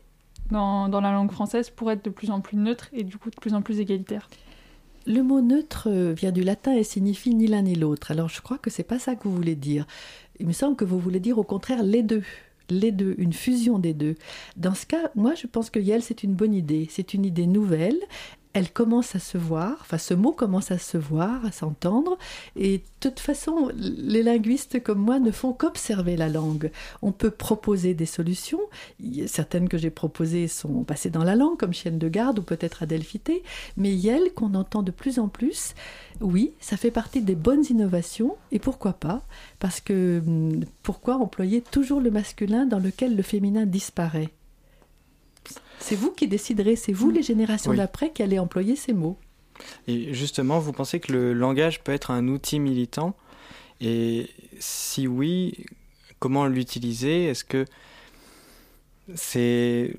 dans, 0.52 0.90
la 0.90 1.12
langue 1.12 1.32
française 1.32 1.70
pour 1.70 1.92
être 1.92 2.04
de 2.04 2.10
plus 2.10 2.30
en 2.30 2.42
plus 2.42 2.58
neutre 2.58 2.90
et 2.94 3.04
du 3.04 3.18
coup 3.18 3.30
de 3.30 3.36
plus 3.36 3.54
en 3.54 3.62
plus 3.62 3.80
égalitaire? 3.80 4.30
Le 5.08 5.24
mot 5.24 5.42
neutre 5.42 5.88
euh, 5.90 6.14
vient 6.14 6.32
du 6.32 6.44
latin 6.44 6.74
et 6.74 6.84
signifie 6.84 7.34
ni 7.34 7.48
l'un 7.48 7.64
ni 7.64 7.74
l'autre. 7.74 8.12
Alors 8.12 8.30
je 8.30 8.42
crois 8.42 8.60
que 8.60 8.70
c'est 8.70 8.84
pas 8.84 9.00
ça 9.00 9.16
que 9.16 9.24
vous 9.24 9.36
voulez 9.36 9.56
dire. 9.56 9.88
Il 10.42 10.48
me 10.48 10.54
semble 10.54 10.76
que 10.76 10.86
vous 10.86 10.98
voulez 10.98 11.20
dire 11.20 11.38
au 11.38 11.44
contraire 11.44 11.84
les 11.84 12.02
deux. 12.02 12.24
Les 12.72 12.92
deux, 12.92 13.14
une 13.20 13.32
fusion 13.32 13.78
des 13.78 13.94
deux. 13.94 14.16
Dans 14.58 14.74
ce 14.74 14.88
cas, 14.88 15.12
moi 15.14 15.36
je 15.36 15.46
pense 15.46 15.70
que 15.70 15.78
Yel 15.78 16.02
c'est 16.02 16.24
une 16.24 16.34
bonne 16.34 16.56
idée. 16.56 16.88
C'est 16.90 17.14
une 17.14 17.26
idée 17.26 17.46
nouvelle 17.46 18.00
elle 18.54 18.72
commence 18.72 19.16
à 19.16 19.20
se 19.20 19.38
voir, 19.38 19.78
enfin 19.82 19.98
ce 19.98 20.14
mot 20.14 20.32
commence 20.32 20.72
à 20.72 20.78
se 20.78 20.98
voir, 20.98 21.46
à 21.46 21.52
s'entendre, 21.52 22.18
et 22.56 22.80
de 22.80 22.84
toute 23.00 23.20
façon, 23.20 23.72
les 23.76 24.24
linguistes 24.24 24.84
comme 24.84 25.00
moi 25.00 25.20
ne 25.20 25.32
font 25.32 25.54
qu'observer 25.54 26.18
la 26.18 26.30
langue. 26.30 26.72
On 27.02 27.12
peut 27.12 27.32
proposer 27.32 27.94
des 27.94 28.06
solutions, 28.06 28.60
certaines 29.28 29.70
que 29.70 29.78
j'ai 29.78 29.90
proposées 29.90 30.48
sont 30.48 30.84
passées 30.84 31.10
dans 31.10 31.24
la 31.24 31.36
langue, 31.36 31.58
comme 31.58 31.74
chienne 31.74 32.00
de 32.00 32.10
garde 32.10 32.40
ou 32.40 32.44
peut-être 32.44 32.84
adelphité, 32.84 33.44
mais 33.78 33.94
Yel 33.94 34.34
qu'on 34.34 34.54
entend 34.54 34.84
de 34.84 34.92
plus 34.92 35.20
en 35.20 35.28
plus, 35.28 35.74
oui, 36.20 36.54
ça 36.60 36.78
fait 36.78 36.92
partie 36.92 37.22
des 37.22 37.36
bonnes 37.36 37.66
innovations, 37.70 38.36
et 38.52 38.60
pourquoi 38.60 38.94
pas? 38.94 39.24
Parce 39.60 39.80
que 39.80 40.22
hum, 40.26 40.66
pourquoi 40.84 41.16
employer 41.16 41.62
toujours 41.62 42.02
le 42.02 42.12
masculin 42.12 42.66
dans 42.66 42.80
lequel 42.80 43.16
le 43.16 43.24
féminin 43.24 43.66
disparaît? 43.66 44.30
C'est 45.80 45.96
vous 45.96 46.12
qui 46.12 46.28
déciderez, 46.28 46.76
c'est 46.76 46.94
vous 46.94 47.10
les 47.10 47.24
générations 47.24 47.74
d'après 47.74 48.12
qui 48.12 48.24
allez 48.24 48.40
employer 48.40 48.76
ces 48.76 48.94
mots. 48.94 49.18
Et 49.88 50.14
justement, 50.14 50.60
vous 50.60 50.72
pensez 50.72 51.00
que 51.00 51.12
le 51.12 51.34
langage 51.34 51.84
peut 51.84 51.92
être 51.92 52.12
un 52.12 52.28
outil 52.28 52.60
militant? 52.60 53.16
Et 53.80 54.30
si 54.60 55.08
oui, 55.08 55.66
comment 56.20 56.46
l'utiliser? 56.46 57.26
Est-ce 57.26 57.44
que 57.44 57.66
c'est 59.16 59.96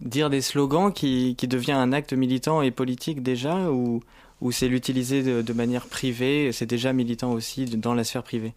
dire 0.00 0.30
des 0.30 0.40
slogans 0.40 0.92
qui, 0.92 1.34
qui, 1.36 1.48
devient 1.48 1.72
un 1.72 1.92
acte 1.92 2.12
militant 2.12 2.62
et 2.62 2.70
politique 2.70 3.22
déjà 3.22 3.70
ou, 3.70 4.00
ou 4.40 4.52
c'est 4.52 4.68
l'utiliser 4.68 5.22
de, 5.22 5.42
de, 5.42 5.52
manière 5.52 5.86
privée? 5.86 6.52
C'est 6.52 6.66
déjà 6.66 6.92
militant 6.92 7.32
aussi 7.32 7.64
dans 7.64 7.94
la 7.94 8.04
sphère 8.04 8.22
privée? 8.22 8.52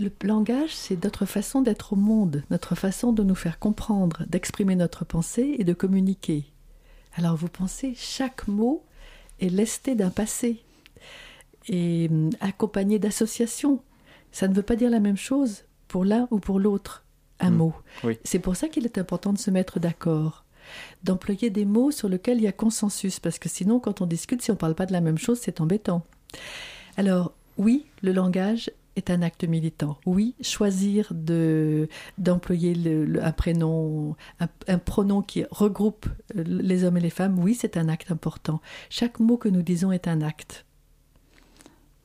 Le 0.00 0.10
langage, 0.22 0.74
c'est 0.74 1.02
notre 1.04 1.24
façon 1.26 1.60
d'être 1.62 1.92
au 1.92 1.96
monde, 1.96 2.42
notre 2.50 2.74
façon 2.74 3.12
de 3.12 3.22
nous 3.22 3.34
faire 3.34 3.58
comprendre, 3.58 4.24
d'exprimer 4.28 4.76
notre 4.76 5.04
pensée 5.04 5.56
et 5.58 5.64
de 5.64 5.72
communiquer. 5.72 6.44
Alors 7.16 7.36
vous 7.36 7.48
pensez, 7.48 7.94
chaque 7.96 8.48
mot 8.48 8.84
est 9.40 9.48
lesté 9.48 9.94
d'un 9.94 10.10
passé 10.10 10.62
et 11.68 12.08
hum, 12.10 12.30
accompagné 12.40 12.98
d'associations. 12.98 13.80
Ça 14.32 14.48
ne 14.48 14.54
veut 14.54 14.62
pas 14.62 14.76
dire 14.76 14.90
la 14.90 15.00
même 15.00 15.16
chose 15.16 15.64
pour 15.86 16.04
l'un 16.04 16.26
ou 16.30 16.40
pour 16.40 16.58
l'autre, 16.58 17.04
un 17.38 17.50
mmh. 17.50 17.56
mot. 17.56 17.74
C'est 18.24 18.40
pour 18.40 18.56
ça 18.56 18.68
qu'il 18.68 18.84
est 18.84 18.98
important 18.98 19.32
de 19.32 19.38
se 19.38 19.50
mettre 19.50 19.78
d'accord, 19.78 20.44
d'employer 21.04 21.50
des 21.50 21.64
mots 21.64 21.92
sur 21.92 22.08
lesquels 22.08 22.38
il 22.38 22.44
y 22.44 22.48
a 22.48 22.52
consensus, 22.52 23.20
parce 23.20 23.38
que 23.38 23.48
sinon, 23.48 23.78
quand 23.78 24.00
on 24.00 24.06
discute, 24.06 24.42
si 24.42 24.50
on 24.50 24.54
ne 24.54 24.58
parle 24.58 24.74
pas 24.74 24.86
de 24.86 24.92
la 24.92 25.00
même 25.00 25.18
chose, 25.18 25.38
c'est 25.40 25.60
embêtant. 25.60 26.02
Alors, 26.96 27.32
oui, 27.58 27.86
le 28.02 28.12
langage 28.12 28.72
est 28.96 29.10
un 29.10 29.22
acte 29.22 29.44
militant. 29.44 29.98
Oui, 30.06 30.34
choisir 30.40 31.08
de 31.12 31.88
d'employer 32.18 32.74
un 33.20 33.32
prénom, 33.32 34.16
un, 34.40 34.78
pronom 34.78 35.22
qui 35.22 35.44
regroupe 35.50 36.06
les 36.34 36.84
hommes 36.84 36.96
et 36.96 37.00
les 37.00 37.10
femmes, 37.10 37.38
oui, 37.38 37.54
c'est 37.54 37.76
un 37.76 37.88
acte 37.88 38.10
important. 38.10 38.60
Chaque 38.90 39.20
mot 39.20 39.36
que 39.36 39.48
nous 39.48 39.62
disons 39.62 39.92
est 39.92 40.08
un 40.08 40.20
acte. 40.22 40.64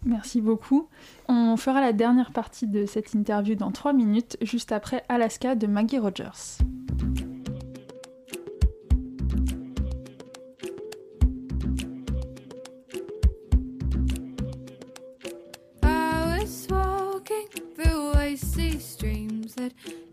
Merci 0.05 0.39
beaucoup. 0.39 0.87
On 1.27 1.57
fera 1.57 1.81
la 1.81 1.91
dernière 1.93 2.31
partie 2.31 2.67
de 2.67 2.85
cette 2.85 3.13
interview 3.13 3.55
dans 3.55 3.71
trois 3.71 3.93
minutes, 3.93 4.37
juste 4.41 4.71
après 4.71 5.03
Alaska 5.09 5.55
de 5.55 5.67
Maggie 5.67 5.99
Rogers. 5.99 6.59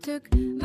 Took 0.07 0.56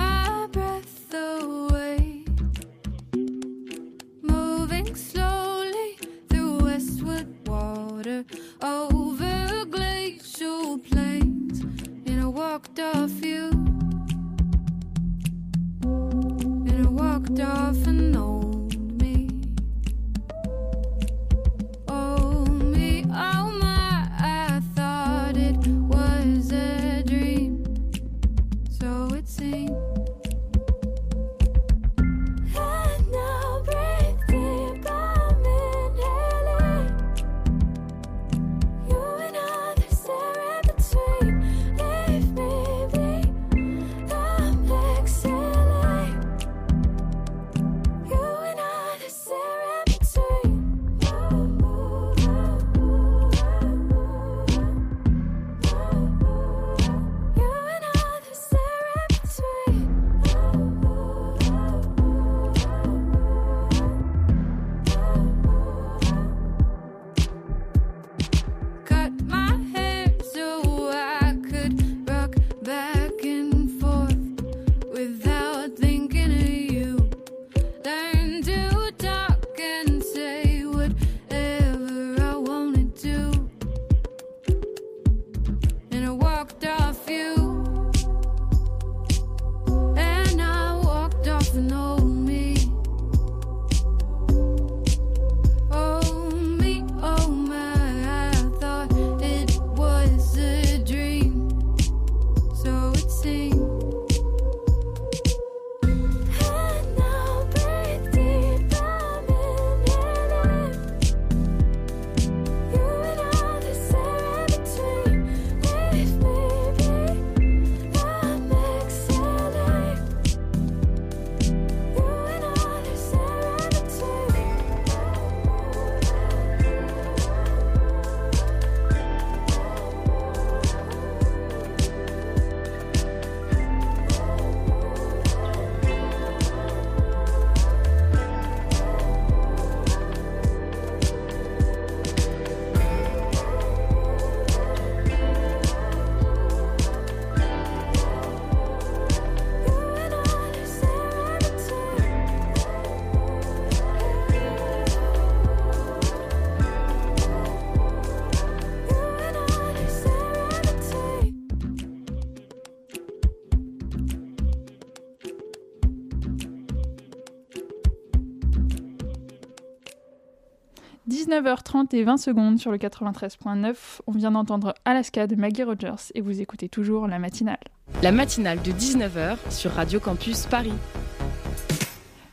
19h30 171.32 171.96
et 171.96 172.04
20 172.04 172.18
secondes 172.18 172.58
sur 172.58 172.70
le 172.70 172.76
93.9. 172.76 174.00
On 174.06 174.12
vient 174.12 174.32
d'entendre 174.32 174.74
Alaska 174.84 175.26
de 175.26 175.34
Maggie 175.34 175.62
Rogers 175.62 176.12
et 176.14 176.20
vous 176.20 176.42
écoutez 176.42 176.68
toujours 176.68 177.06
la 177.06 177.18
matinale. 177.18 177.56
La 178.02 178.12
matinale 178.12 178.60
de 178.60 178.70
19h 178.70 179.38
sur 179.48 179.70
Radio 179.70 179.98
Campus 179.98 180.44
Paris. 180.44 180.74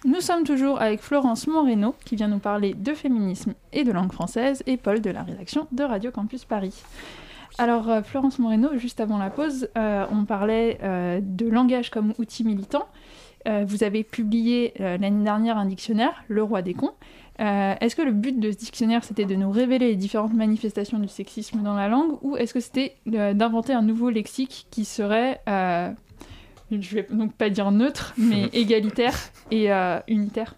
Nous 0.03 0.19
sommes 0.19 0.43
toujours 0.43 0.81
avec 0.81 0.99
Florence 0.99 1.47
Moreno 1.47 1.95
qui 2.03 2.17
vient 2.17 2.27
nous 2.27 2.39
parler 2.39 2.73
de 2.73 2.93
féminisme 2.93 3.53
et 3.71 3.85
de 3.85 3.93
langue 3.93 4.11
française 4.11 4.63
et 4.67 4.75
Paul 4.75 4.99
de 4.99 5.11
la 5.11 5.23
rédaction 5.23 5.67
de 5.71 5.83
Radio 5.85 6.11
Campus 6.11 6.43
Paris. 6.43 6.83
Alors 7.57 7.89
euh, 7.89 8.01
Florence 8.03 8.37
Moreno, 8.37 8.77
juste 8.77 8.99
avant 8.99 9.17
la 9.17 9.29
pause, 9.29 9.69
euh, 9.77 10.05
on 10.11 10.25
parlait 10.25 10.77
euh, 10.83 11.21
de 11.23 11.47
langage 11.47 11.89
comme 11.89 12.13
outil 12.19 12.43
militant. 12.43 12.85
Euh, 13.47 13.63
vous 13.65 13.85
avez 13.85 14.03
publié 14.03 14.73
l'année 14.77 15.23
dernière 15.23 15.57
un 15.57 15.65
dictionnaire, 15.65 16.25
Le 16.27 16.43
Roi 16.43 16.61
des 16.61 16.73
cons. 16.73 16.91
Euh, 17.39 17.75
est-ce 17.79 17.95
que 17.95 18.01
le 18.01 18.11
but 18.11 18.39
de 18.39 18.51
ce 18.51 18.57
dictionnaire, 18.57 19.03
c'était 19.03 19.25
de 19.25 19.35
nous 19.35 19.49
révéler 19.49 19.89
les 19.89 19.95
différentes 19.95 20.33
manifestations 20.33 20.99
du 20.99 21.07
sexisme 21.07 21.61
dans 21.61 21.75
la 21.75 21.87
langue, 21.87 22.17
ou 22.21 22.35
est-ce 22.35 22.53
que 22.53 22.59
c'était 22.59 22.95
euh, 23.13 23.33
d'inventer 23.33 23.73
un 23.73 23.81
nouveau 23.81 24.09
lexique 24.09 24.67
qui 24.71 24.83
serait, 24.83 25.39
euh, 25.47 25.91
je 26.71 26.95
vais 26.95 27.07
donc 27.09 27.33
pas 27.33 27.49
dire 27.49 27.71
neutre, 27.71 28.13
mais 28.17 28.49
égalitaire 28.53 29.17
et 29.51 29.71
euh, 29.71 29.99
unitaire? 30.07 30.55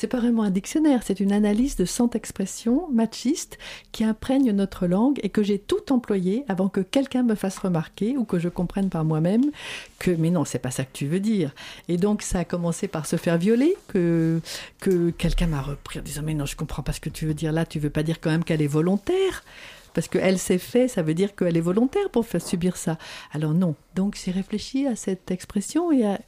C'est 0.00 0.06
pas 0.06 0.18
vraiment 0.18 0.44
un 0.44 0.50
dictionnaire, 0.50 1.02
c'est 1.04 1.20
une 1.20 1.30
analyse 1.30 1.76
de 1.76 1.84
100 1.84 2.14
expressions 2.14 2.88
machistes 2.90 3.58
qui 3.92 4.02
imprègnent 4.02 4.52
notre 4.52 4.86
langue 4.86 5.20
et 5.22 5.28
que 5.28 5.42
j'ai 5.42 5.58
tout 5.58 5.92
employé 5.92 6.46
avant 6.48 6.70
que 6.70 6.80
quelqu'un 6.80 7.22
me 7.22 7.34
fasse 7.34 7.58
remarquer 7.58 8.16
ou 8.16 8.24
que 8.24 8.38
je 8.38 8.48
comprenne 8.48 8.88
par 8.88 9.04
moi-même 9.04 9.50
que 9.98 10.10
mais 10.10 10.30
non, 10.30 10.46
c'est 10.46 10.58
pas 10.58 10.70
ça 10.70 10.86
que 10.86 10.92
tu 10.94 11.04
veux 11.04 11.20
dire. 11.20 11.54
Et 11.88 11.98
donc 11.98 12.22
ça 12.22 12.38
a 12.38 12.44
commencé 12.46 12.88
par 12.88 13.04
se 13.04 13.16
faire 13.16 13.36
violer, 13.36 13.76
que, 13.88 14.40
que 14.80 15.10
quelqu'un 15.10 15.48
m'a 15.48 15.60
repris 15.60 15.98
en 15.98 16.02
disant 16.02 16.22
mais 16.24 16.32
non, 16.32 16.46
je 16.46 16.56
comprends 16.56 16.82
pas 16.82 16.94
ce 16.94 17.00
que 17.00 17.10
tu 17.10 17.26
veux 17.26 17.34
dire 17.34 17.52
là, 17.52 17.66
tu 17.66 17.78
veux 17.78 17.90
pas 17.90 18.02
dire 18.02 18.22
quand 18.22 18.30
même 18.30 18.42
qu'elle 18.42 18.62
est 18.62 18.66
volontaire? 18.66 19.44
Parce 19.92 20.08
qu'elle 20.08 20.38
s'est 20.38 20.58
fait, 20.58 20.88
ça 20.88 21.02
veut 21.02 21.14
dire 21.14 21.34
qu'elle 21.34 21.58
est 21.58 21.60
volontaire 21.60 22.08
pour 22.08 22.24
faire 22.24 22.40
subir 22.40 22.78
ça. 22.78 22.96
Alors 23.32 23.52
non. 23.52 23.74
Donc 23.96 24.18
j'ai 24.24 24.30
réfléchi 24.30 24.86
à 24.86 24.96
cette 24.96 25.30
expression 25.30 25.92
et 25.92 26.06
à 26.06 26.18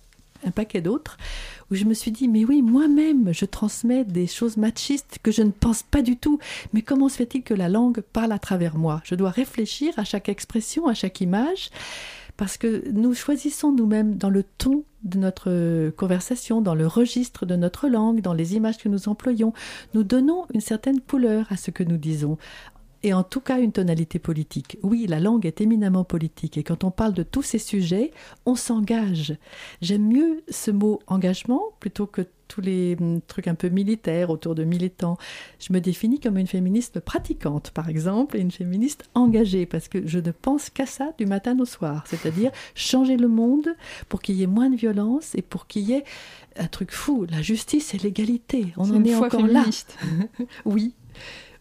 un 0.45 0.51
paquet 0.51 0.81
d'autres, 0.81 1.17
où 1.71 1.75
je 1.75 1.85
me 1.85 1.95
suis 1.95 2.11
dit, 2.11 2.29
mais 2.29 2.45
oui, 2.45 2.63
moi-même, 2.63 3.33
je 3.33 3.45
transmets 3.45 4.05
des 4.05 4.27
choses 4.27 4.57
machistes 4.57 5.19
que 5.23 5.31
je 5.31 5.43
ne 5.43 5.51
pense 5.51 5.83
pas 5.83 6.03
du 6.03 6.17
tout. 6.17 6.39
Mais 6.73 6.83
comment 6.83 7.09
se 7.09 7.17
fait-il 7.17 7.43
que 7.43 7.55
la 7.55 7.69
langue 7.69 8.01
parle 8.01 8.33
à 8.33 8.39
travers 8.39 8.77
moi? 8.77 9.01
Je 9.05 9.15
dois 9.15 9.31
réfléchir 9.31 9.95
à 9.97 10.05
chaque 10.05 10.29
expression, 10.29 10.87
à 10.87 10.95
chaque 10.95 11.21
image, 11.21 11.71
parce 12.37 12.57
que 12.57 12.91
nous 12.91 13.15
choisissons 13.15 13.73
nous-mêmes 13.73 14.17
dans 14.17 14.31
le 14.31 14.43
ton 14.43 14.85
de 15.05 15.19
notre 15.19 15.91
conversation, 15.91 16.61
dans 16.61 16.75
le 16.75 16.87
registre 16.87 17.45
de 17.45 17.57
notre 17.57 17.89
langue, 17.89 18.21
dans 18.21 18.35
les 18.35 18.55
images 18.55 18.79
que 18.79 18.89
nous 18.89 19.09
employons. 19.09 19.53
Nous 19.95 20.05
donnons 20.05 20.47
une 20.55 20.61
certaine 20.61 21.01
couleur 21.01 21.47
à 21.51 21.57
ce 21.57 21.71
que 21.71 21.83
nous 21.83 21.97
disons 21.97 22.39
et 23.03 23.13
en 23.13 23.23
tout 23.23 23.41
cas 23.41 23.59
une 23.59 23.73
tonalité 23.73 24.19
politique. 24.19 24.79
Oui, 24.83 25.07
la 25.09 25.21
langue 25.21 25.47
est 25.47 25.61
éminemment 25.61 26.05
politique 26.05 26.57
et 26.59 26.63
quand 26.63 26.85
on 26.85 26.91
parle 26.91 27.13
de 27.13 27.23
tous 27.23 27.43
ces 27.43 27.59
sujets, 27.59 28.13
on 28.47 28.55
s'engage. 28.55 29.37
J'aime 29.81 30.07
mieux 30.07 30.43
ce 30.49 30.71
mot 30.71 31.01
engagement 31.07 31.63
plutôt 31.81 32.07
que 32.07 32.23
tous 32.53 32.61
les 32.61 32.97
hum, 33.01 33.21
trucs 33.27 33.49
un 33.49 33.55
peu 33.55 33.69
militaires 33.71 34.31
autour 34.31 34.55
de 34.55 34.65
militants. 34.65 35.17
Je 35.59 35.73
me 35.73 35.81
définis 35.81 36.21
comme 36.21 36.37
une 36.37 36.47
féministe 36.47 37.01
pratiquante, 37.01 37.71
par 37.71 37.89
exemple, 37.89 38.37
et 38.37 38.41
une 38.41 38.51
féministe 38.51 39.05
engagée, 39.15 39.65
parce 39.65 39.89
que 39.89 40.07
je 40.07 40.19
ne 40.19 40.31
pense 40.31 40.69
qu'à 40.69 40.85
ça 40.85 41.13
du 41.19 41.25
matin 41.25 41.59
au 41.59 41.65
soir, 41.65 42.05
c'est-à-dire 42.07 42.51
changer 42.75 43.17
le 43.17 43.29
monde 43.29 43.69
pour 44.09 44.21
qu'il 44.21 44.37
y 44.37 44.43
ait 44.43 44.47
moins 44.49 44.69
de 44.69 44.77
violence 44.77 45.35
et 45.35 45.43
pour 45.43 45.67
qu'il 45.67 45.83
y 45.83 45.93
ait 45.95 46.05
un 46.57 46.67
truc 46.67 46.91
fou, 46.91 47.27
la 47.31 47.41
justice 47.41 47.95
et 47.95 47.99
l'égalité. 47.99 48.67
On 48.77 48.91
en 48.91 48.97
une 48.97 49.07
est 49.07 49.15
encore 49.15 49.41
féministe. 49.41 49.97
là. 50.39 50.45
oui. 50.67 50.95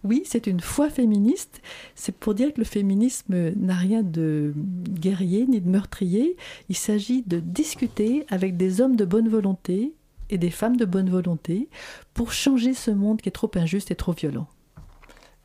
Oui, 0.04 0.24
c'est 0.26 0.48
une 0.48 0.62
foi 0.62 0.90
féministe. 0.90 1.62
C'est 1.96 2.16
pour 2.16 2.34
dire 2.34 2.54
que 2.54 2.60
le 2.60 2.66
féminisme 2.66 3.52
n'a 3.56 3.76
rien 3.76 4.02
de 4.02 4.54
guerrier 4.56 5.46
ni 5.48 5.62
de 5.62 5.70
meurtrier. 5.70 6.38
Il 6.70 6.76
s'agit 6.76 7.24
de 7.28 7.40
discuter 7.40 8.26
avec 8.30 8.58
des 8.58 8.82
hommes 8.82 8.96
de 8.96 9.06
bonne 9.06 9.30
volonté 9.30 9.94
et 10.30 10.38
des 10.38 10.50
femmes 10.50 10.78
de 10.78 10.86
bonne 10.86 11.10
volonté 11.10 11.70
pour 12.14 12.34
changer 12.34 12.74
ce 12.74 12.90
monde 12.90 13.22
qui 13.22 13.30
est 13.30 13.34
trop 13.34 13.52
injuste 13.56 13.92
et 13.92 13.96
trop 13.96 14.14
violent. 14.14 14.48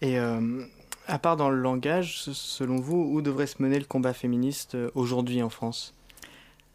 Et 0.00 0.18
euh, 0.18 0.64
à 1.06 1.18
part 1.18 1.36
dans 1.36 1.50
le 1.50 1.60
langage, 1.60 2.22
selon 2.22 2.76
vous, 2.76 2.96
où 2.96 3.20
devrait 3.20 3.46
se 3.46 3.62
mener 3.62 3.78
le 3.78 3.84
combat 3.84 4.12
féministe 4.12 4.74
euh, 4.74 4.90
aujourd'hui 4.94 5.42
en 5.42 5.50
France? 5.50 5.95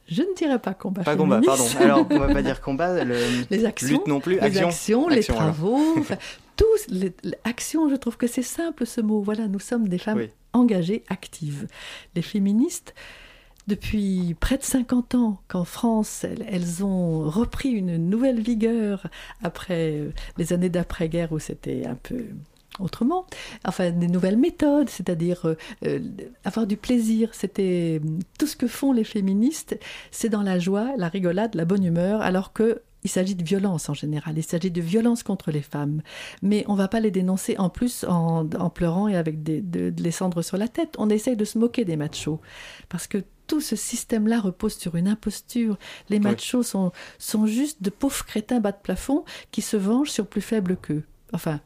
Je 0.07 0.21
ne 0.23 0.33
dirais 0.35 0.59
pas 0.59 0.73
combat 0.73 1.03
Pas 1.03 1.15
combat, 1.15 1.39
pardon. 1.45 1.63
Alors, 1.79 2.05
on 2.09 2.19
va 2.19 2.27
pas 2.33 2.41
dire 2.41 2.59
combat, 2.61 3.03
le, 3.03 3.15
les 3.49 3.65
actions, 3.65 3.87
lutte 3.89 4.07
non 4.07 4.19
plus, 4.19 4.33
les 4.35 4.39
action. 4.41 4.67
actions, 4.67 5.07
les 5.07 5.23
travaux, 5.23 5.95
enfin, 5.97 6.17
tous 6.57 6.65
les, 6.89 7.13
les 7.23 7.35
actions. 7.45 7.89
Je 7.89 7.95
trouve 7.95 8.17
que 8.17 8.27
c'est 8.27 8.41
simple 8.41 8.85
ce 8.85 8.99
mot. 9.01 9.21
Voilà, 9.21 9.47
nous 9.47 9.59
sommes 9.59 9.87
des 9.87 9.97
femmes 9.97 10.17
Oui. 10.17 10.29
engagées, 10.53 11.03
actives. 11.09 11.67
Les 12.15 12.21
féministes, 12.21 12.93
depuis 13.67 14.35
près 14.39 14.57
de 14.57 14.63
50 14.63 15.15
ans 15.15 15.39
qu'en 15.47 15.63
France, 15.65 16.23
elles, 16.25 16.45
elles 16.51 16.83
ont 16.83 17.29
repris 17.29 17.69
une 17.69 17.95
nouvelle 18.09 18.41
vigueur 18.41 19.07
après 19.43 19.91
euh, 19.93 20.09
les 20.37 20.51
années 20.51 20.69
d'après-guerre 20.69 21.31
où 21.31 21.39
c'était 21.39 21.85
un 21.85 21.95
peu 21.95 22.25
autrement. 22.79 23.25
Enfin, 23.65 23.91
des 23.91 24.07
nouvelles 24.07 24.37
méthodes, 24.37 24.89
c'est-à-dire 24.89 25.45
euh, 25.45 25.55
euh, 25.85 25.99
avoir 26.45 26.67
du 26.67 26.77
plaisir. 26.77 27.29
C'était 27.33 28.01
tout 28.37 28.47
ce 28.47 28.55
que 28.55 28.67
font 28.67 28.91
les 28.91 29.03
féministes, 29.03 29.77
c'est 30.11 30.29
dans 30.29 30.43
la 30.43 30.59
joie, 30.59 30.91
la 30.97 31.09
rigolade, 31.09 31.55
la 31.55 31.65
bonne 31.65 31.83
humeur, 31.83 32.21
alors 32.21 32.53
que 32.53 32.81
il 33.03 33.09
s'agit 33.09 33.33
de 33.33 33.43
violence 33.43 33.89
en 33.89 33.95
général, 33.95 34.37
il 34.37 34.43
s'agit 34.43 34.69
de 34.69 34.81
violence 34.81 35.23
contre 35.23 35.49
les 35.49 35.63
femmes. 35.63 36.03
Mais 36.43 36.63
on 36.67 36.73
ne 36.73 36.77
va 36.77 36.87
pas 36.87 36.99
les 36.99 37.09
dénoncer 37.09 37.57
en 37.57 37.69
plus 37.69 38.03
en, 38.07 38.47
en 38.47 38.69
pleurant 38.69 39.07
et 39.07 39.15
avec 39.15 39.41
des, 39.41 39.59
de, 39.61 39.89
de 39.89 40.03
les 40.03 40.11
cendres 40.11 40.43
sur 40.43 40.57
la 40.57 40.67
tête. 40.67 40.95
On 40.99 41.09
essaye 41.09 41.35
de 41.35 41.45
se 41.45 41.57
moquer 41.57 41.83
des 41.83 41.95
machos. 41.95 42.39
Parce 42.89 43.07
que 43.07 43.23
tout 43.47 43.59
ce 43.59 43.75
système-là 43.75 44.39
repose 44.39 44.75
sur 44.77 44.95
une 44.95 45.07
imposture. 45.07 45.77
Les 46.09 46.19
machos 46.19 46.63
sont, 46.63 46.91
sont 47.17 47.47
juste 47.47 47.81
de 47.81 47.89
pauvres 47.89 48.23
crétins 48.23 48.59
bas 48.59 48.71
de 48.71 48.77
plafond 48.81 49.25
qui 49.49 49.61
se 49.61 49.77
vengent 49.77 50.11
sur 50.11 50.27
plus 50.27 50.41
faibles 50.41 50.77
qu'eux. 50.77 51.03
Enfin, 51.33 51.59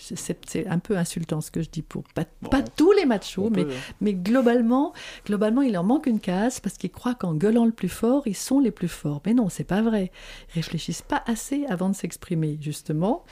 c'est 0.00 0.66
un 0.66 0.78
peu 0.78 0.96
insultant 0.96 1.40
ce 1.40 1.50
que 1.50 1.62
je 1.62 1.70
dis 1.70 1.82
pour 1.82 2.04
pas, 2.14 2.24
pas 2.50 2.62
tous 2.62 2.92
les 2.92 3.06
machos, 3.06 3.50
mais, 3.50 3.64
peut, 3.64 3.70
hein. 3.70 3.94
mais 4.00 4.14
globalement, 4.14 4.92
globalement, 5.26 5.62
il 5.62 5.72
leur 5.72 5.84
manque 5.84 6.06
une 6.06 6.20
case 6.20 6.60
parce 6.60 6.76
qu'ils 6.76 6.90
croient 6.90 7.14
qu'en 7.14 7.34
gueulant 7.34 7.64
le 7.64 7.72
plus 7.72 7.88
fort, 7.88 8.22
ils 8.26 8.36
sont 8.36 8.60
les 8.60 8.70
plus 8.70 8.88
forts. 8.88 9.22
Mais 9.26 9.34
non, 9.34 9.48
c'est 9.48 9.64
pas 9.64 9.82
vrai. 9.82 10.10
Ils 10.50 10.56
réfléchissent 10.56 11.02
pas 11.02 11.22
assez 11.26 11.64
avant 11.66 11.88
de 11.88 11.94
s'exprimer, 11.94 12.58
justement. 12.60 13.24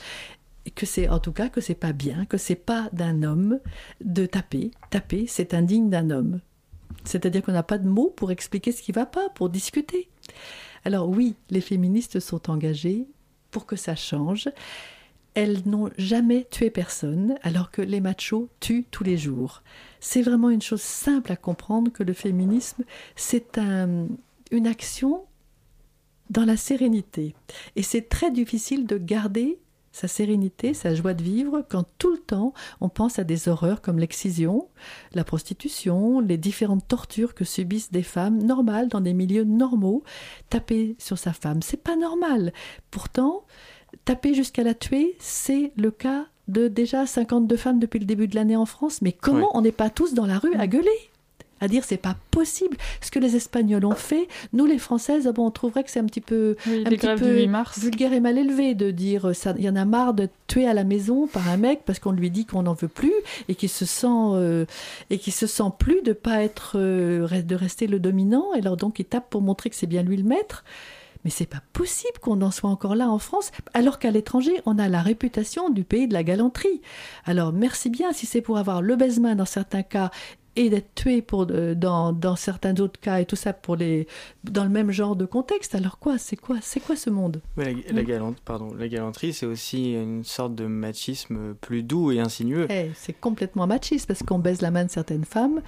Et 0.64 0.70
que 0.70 0.86
c'est 0.86 1.08
en 1.08 1.18
tout 1.18 1.32
cas 1.32 1.48
que 1.48 1.60
c'est 1.60 1.74
pas 1.74 1.92
bien, 1.92 2.24
que 2.24 2.36
c'est 2.36 2.54
pas 2.54 2.88
d'un 2.92 3.22
homme 3.22 3.58
de 4.04 4.26
taper. 4.26 4.70
Taper, 4.90 5.26
c'est 5.26 5.54
indigne 5.54 5.90
d'un 5.90 6.10
homme. 6.10 6.40
C'est-à-dire 7.04 7.42
qu'on 7.42 7.52
n'a 7.52 7.62
pas 7.62 7.78
de 7.78 7.88
mots 7.88 8.12
pour 8.14 8.30
expliquer 8.30 8.70
ce 8.72 8.82
qui 8.82 8.92
va 8.92 9.06
pas, 9.06 9.28
pour 9.30 9.48
discuter. 9.48 10.08
Alors 10.84 11.08
oui, 11.08 11.34
les 11.50 11.60
féministes 11.60 12.20
sont 12.20 12.50
engagées 12.50 13.06
pour 13.50 13.66
que 13.66 13.76
ça 13.76 13.94
change. 13.94 14.48
Elles 15.34 15.62
n'ont 15.66 15.90
jamais 15.96 16.46
tué 16.50 16.70
personne, 16.70 17.36
alors 17.42 17.70
que 17.70 17.80
les 17.80 18.00
machos 18.00 18.48
tuent 18.60 18.84
tous 18.90 19.02
les 19.04 19.16
jours. 19.16 19.62
C'est 20.00 20.22
vraiment 20.22 20.50
une 20.50 20.62
chose 20.62 20.82
simple 20.82 21.32
à 21.32 21.36
comprendre 21.36 21.90
que 21.90 22.02
le 22.02 22.12
féminisme, 22.12 22.84
c'est 23.16 23.56
un- 23.56 24.08
une 24.50 24.66
action 24.66 25.24
dans 26.28 26.44
la 26.44 26.56
sérénité. 26.56 27.34
Et 27.76 27.82
c'est 27.82 28.08
très 28.08 28.30
difficile 28.30 28.86
de 28.86 28.98
garder 28.98 29.58
sa 29.92 30.08
sérénité, 30.08 30.72
sa 30.72 30.94
joie 30.94 31.12
de 31.12 31.22
vivre, 31.22 31.64
quand 31.68 31.84
tout 31.98 32.10
le 32.10 32.18
temps 32.18 32.54
on 32.80 32.88
pense 32.88 33.18
à 33.18 33.24
des 33.24 33.48
horreurs 33.48 33.82
comme 33.82 33.98
l'excision, 33.98 34.68
la 35.12 35.22
prostitution, 35.22 36.20
les 36.20 36.38
différentes 36.38 36.88
tortures 36.88 37.34
que 37.34 37.44
subissent 37.44 37.92
des 37.92 38.02
femmes 38.02 38.42
normales 38.42 38.88
dans 38.88 39.02
des 39.02 39.12
milieux 39.12 39.44
normaux. 39.44 40.02
Taper 40.48 40.96
sur 40.98 41.18
sa 41.18 41.34
femme, 41.34 41.60
c'est 41.60 41.82
pas 41.82 41.96
normal. 41.96 42.54
Pourtant, 42.90 43.44
taper 44.04 44.34
jusqu'à 44.34 44.62
la 44.62 44.74
tuer, 44.74 45.16
c'est 45.18 45.72
le 45.76 45.90
cas 45.90 46.26
de 46.48 46.68
déjà 46.68 47.06
52 47.06 47.56
femmes 47.56 47.78
depuis 47.78 48.00
le 48.00 48.04
début 48.06 48.26
de 48.28 48.34
l'année 48.34 48.56
en 48.56 48.66
France. 48.66 49.00
Mais 49.02 49.12
comment 49.12 49.56
on 49.56 49.60
n'est 49.62 49.72
pas 49.72 49.90
tous 49.90 50.14
dans 50.14 50.26
la 50.26 50.38
rue 50.38 50.54
à 50.56 50.66
gueuler? 50.66 50.90
À 51.60 51.68
dire 51.68 51.84
c'est 51.84 51.96
pas 51.96 52.16
possible. 52.32 52.76
Ce 53.00 53.12
que 53.12 53.20
les 53.20 53.36
Espagnols 53.36 53.84
ont 53.84 53.94
fait 53.94 54.26
nous 54.52 54.66
les 54.66 54.78
Françaises 54.78 55.28
ah 55.28 55.32
bon, 55.32 55.46
on 55.46 55.50
trouverait 55.52 55.84
que 55.84 55.92
c'est 55.92 56.00
un 56.00 56.06
petit 56.06 56.20
peu 56.20 56.56
Oui, 56.66 56.82
un 56.84 56.90
petit 56.90 57.06
peu 57.06 57.34
du 57.34 57.42
8 57.42 57.46
mars. 57.46 57.78
vulgaire 57.78 58.12
et 58.12 58.18
mal 58.18 58.36
élevé 58.36 58.74
de 58.74 58.90
dire 58.90 59.28
euh, 59.28 59.32
ça 59.32 59.54
il 59.56 59.62
y 59.62 59.68
en 59.68 59.76
a 59.76 59.84
marre 59.84 60.12
de 60.12 60.28
tuer 60.48 60.66
à 60.66 60.74
la 60.74 60.82
maison 60.82 61.28
par 61.28 61.48
un 61.48 61.56
mec 61.56 61.82
parce 61.86 62.00
qu'on 62.00 62.10
lui 62.10 62.30
dit 62.32 62.46
qu'on 62.46 62.64
n'en 62.64 62.74
veut 62.74 62.88
plus 62.88 63.14
et 63.46 63.54
qu'il 63.54 63.68
se 63.68 63.84
sent 63.84 64.08
euh, 64.08 64.64
et 65.10 65.18
qu'il 65.18 65.32
se 65.32 65.46
sent 65.46 65.70
plus 65.78 66.02
de 66.02 66.12
pas 66.12 66.42
être 66.42 66.72
euh, 66.80 67.42
de 67.42 67.54
rester 67.54 67.86
le 67.86 68.00
dominant. 68.00 68.52
Et 68.56 68.58
alors 68.58 68.76
donc 68.76 68.98
il 68.98 69.04
tape 69.04 69.30
pour 69.30 69.40
montrer 69.40 69.70
que 69.70 69.76
c'est 69.76 69.86
bien 69.86 70.02
lui 70.02 70.16
le 70.16 70.24
maître 70.24 70.64
mais 71.24 71.30
c'est 71.30 71.46
pas 71.46 71.62
possible 71.72 72.18
qu'on 72.20 72.42
en 72.42 72.50
soit 72.50 72.70
encore 72.70 72.94
là 72.94 73.08
en 73.08 73.18
France, 73.18 73.50
alors 73.74 73.98
qu'à 73.98 74.10
l'étranger, 74.10 74.60
on 74.66 74.78
a 74.78 74.88
la 74.88 75.02
réputation 75.02 75.70
du 75.70 75.84
pays 75.84 76.08
de 76.08 76.14
la 76.14 76.24
galanterie. 76.24 76.80
Alors 77.24 77.52
merci 77.52 77.90
bien 77.90 78.12
si 78.12 78.26
c'est 78.26 78.40
pour 78.40 78.58
avoir 78.58 78.82
le 78.82 78.96
baise-main 78.96 79.34
dans 79.34 79.44
certains 79.44 79.82
cas 79.82 80.10
et 80.56 80.68
d'être 80.68 80.94
tué 80.94 81.22
pour, 81.22 81.46
euh, 81.50 81.74
dans, 81.74 82.12
dans, 82.12 82.36
certains 82.36 82.74
autres 82.76 83.00
cas 83.00 83.20
et 83.20 83.24
tout 83.24 83.36
ça 83.36 83.52
pour 83.52 83.76
les, 83.76 84.06
dans 84.44 84.64
le 84.64 84.70
même 84.70 84.90
genre 84.90 85.16
de 85.16 85.24
contexte. 85.24 85.74
Alors 85.74 85.98
quoi 85.98 86.18
C'est 86.18 86.36
quoi, 86.36 86.56
c'est 86.60 86.80
quoi 86.80 86.96
ce 86.96 87.10
monde? 87.10 87.40
La, 87.56 87.72
la, 87.90 88.02
galante, 88.02 88.38
pardon, 88.44 88.74
la 88.74 88.88
galanterie, 88.88 89.32
c'est 89.32 89.46
aussi 89.46 89.94
une 89.94 90.24
sorte 90.24 90.54
de 90.54 90.66
machisme 90.66 91.54
plus 91.60 91.82
doux 91.82 92.12
et 92.12 92.20
insinueux. 92.20 92.66
Eh, 92.70 92.90
c'est 92.94 93.18
complètement 93.18 93.66
machiste 93.66 94.06
parce 94.06 94.22
qu'on 94.22 94.38
baise 94.38 94.60
la 94.60 94.70
main 94.70 94.84
de 94.84 94.90
certaines 94.90 95.24
femmes 95.24 95.62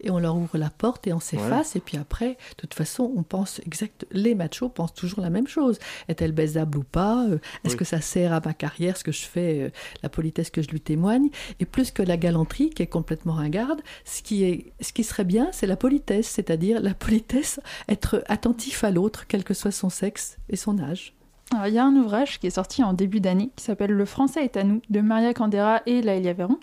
et 0.00 0.10
on 0.10 0.18
leur 0.18 0.36
ouvre 0.36 0.58
la 0.58 0.70
porte 0.70 1.06
et 1.06 1.12
on 1.12 1.20
s'efface. 1.20 1.76
Et 1.76 1.80
puis 1.80 1.96
après, 1.96 2.30
de 2.30 2.56
toute 2.56 2.74
façon, 2.74 3.12
on 3.16 3.22
pense 3.22 3.60
exact. 3.66 4.06
Les 4.10 4.34
machos 4.34 4.68
pensent 4.68 4.94
toujours 4.94 5.20
la 5.20 5.30
même 5.30 5.48
chose. 5.48 5.78
Est-elle 6.08 6.32
baisable 6.32 6.78
ou 6.78 6.84
pas 6.84 7.26
Est-ce 7.64 7.72
oui. 7.72 7.78
que 7.78 7.84
ça 7.84 8.00
sert 8.00 8.32
à 8.32 8.40
ma 8.44 8.54
carrière, 8.54 8.96
ce 8.96 9.04
que 9.04 9.12
je 9.12 9.24
fais, 9.24 9.60
euh, 9.60 9.70
la 10.02 10.08
politesse 10.08 10.50
que 10.50 10.62
je 10.62 10.68
lui 10.68 10.80
témoigne? 10.80 11.28
Et 11.60 11.64
plus 11.64 11.90
que 11.90 12.02
la 12.02 12.16
galanterie, 12.16 12.70
qui 12.70 12.82
est 12.82 12.86
complètement 12.86 13.34
ringarde, 13.34 13.80
ce 14.04 14.22
qui, 14.22 14.44
est, 14.44 14.72
ce 14.80 14.92
qui 14.92 15.04
serait 15.04 15.24
bien, 15.24 15.48
c'est 15.52 15.66
la 15.66 15.76
politesse, 15.76 16.28
c'est-à-dire 16.28 16.80
la 16.80 16.94
politesse, 16.94 17.60
être 17.88 18.22
attentif 18.28 18.84
à 18.84 18.90
l'autre, 18.90 19.26
quel 19.26 19.44
que 19.44 19.54
soit 19.54 19.72
son 19.72 19.90
sexe 19.90 20.38
et 20.48 20.56
son 20.56 20.78
âge. 20.78 21.17
Alors, 21.50 21.66
il 21.66 21.74
y 21.74 21.78
a 21.78 21.84
un 21.84 21.96
ouvrage 21.96 22.38
qui 22.38 22.46
est 22.46 22.50
sorti 22.50 22.82
en 22.82 22.92
début 22.92 23.20
d'année 23.20 23.50
qui 23.56 23.64
s'appelle 23.64 23.90
Le 23.90 24.04
français 24.04 24.44
est 24.44 24.58
à 24.58 24.64
nous 24.64 24.82
de 24.90 25.00
Maria 25.00 25.32
Candera 25.32 25.80
et 25.86 26.02
Laëlia 26.02 26.34
Véron. 26.34 26.58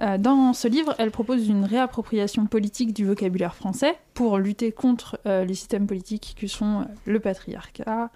Euh, 0.00 0.16
dans 0.16 0.52
ce 0.52 0.68
livre, 0.68 0.94
elle 0.98 1.10
propose 1.10 1.48
une 1.48 1.64
réappropriation 1.64 2.46
politique 2.46 2.94
du 2.94 3.04
vocabulaire 3.04 3.56
français 3.56 3.96
pour 4.14 4.38
lutter 4.38 4.70
contre 4.70 5.18
euh, 5.26 5.44
les 5.44 5.54
systèmes 5.54 5.88
politiques 5.88 6.36
que 6.38 6.46
sont 6.46 6.82
euh, 6.82 6.84
le 7.04 7.18
patriarcat. 7.18 8.10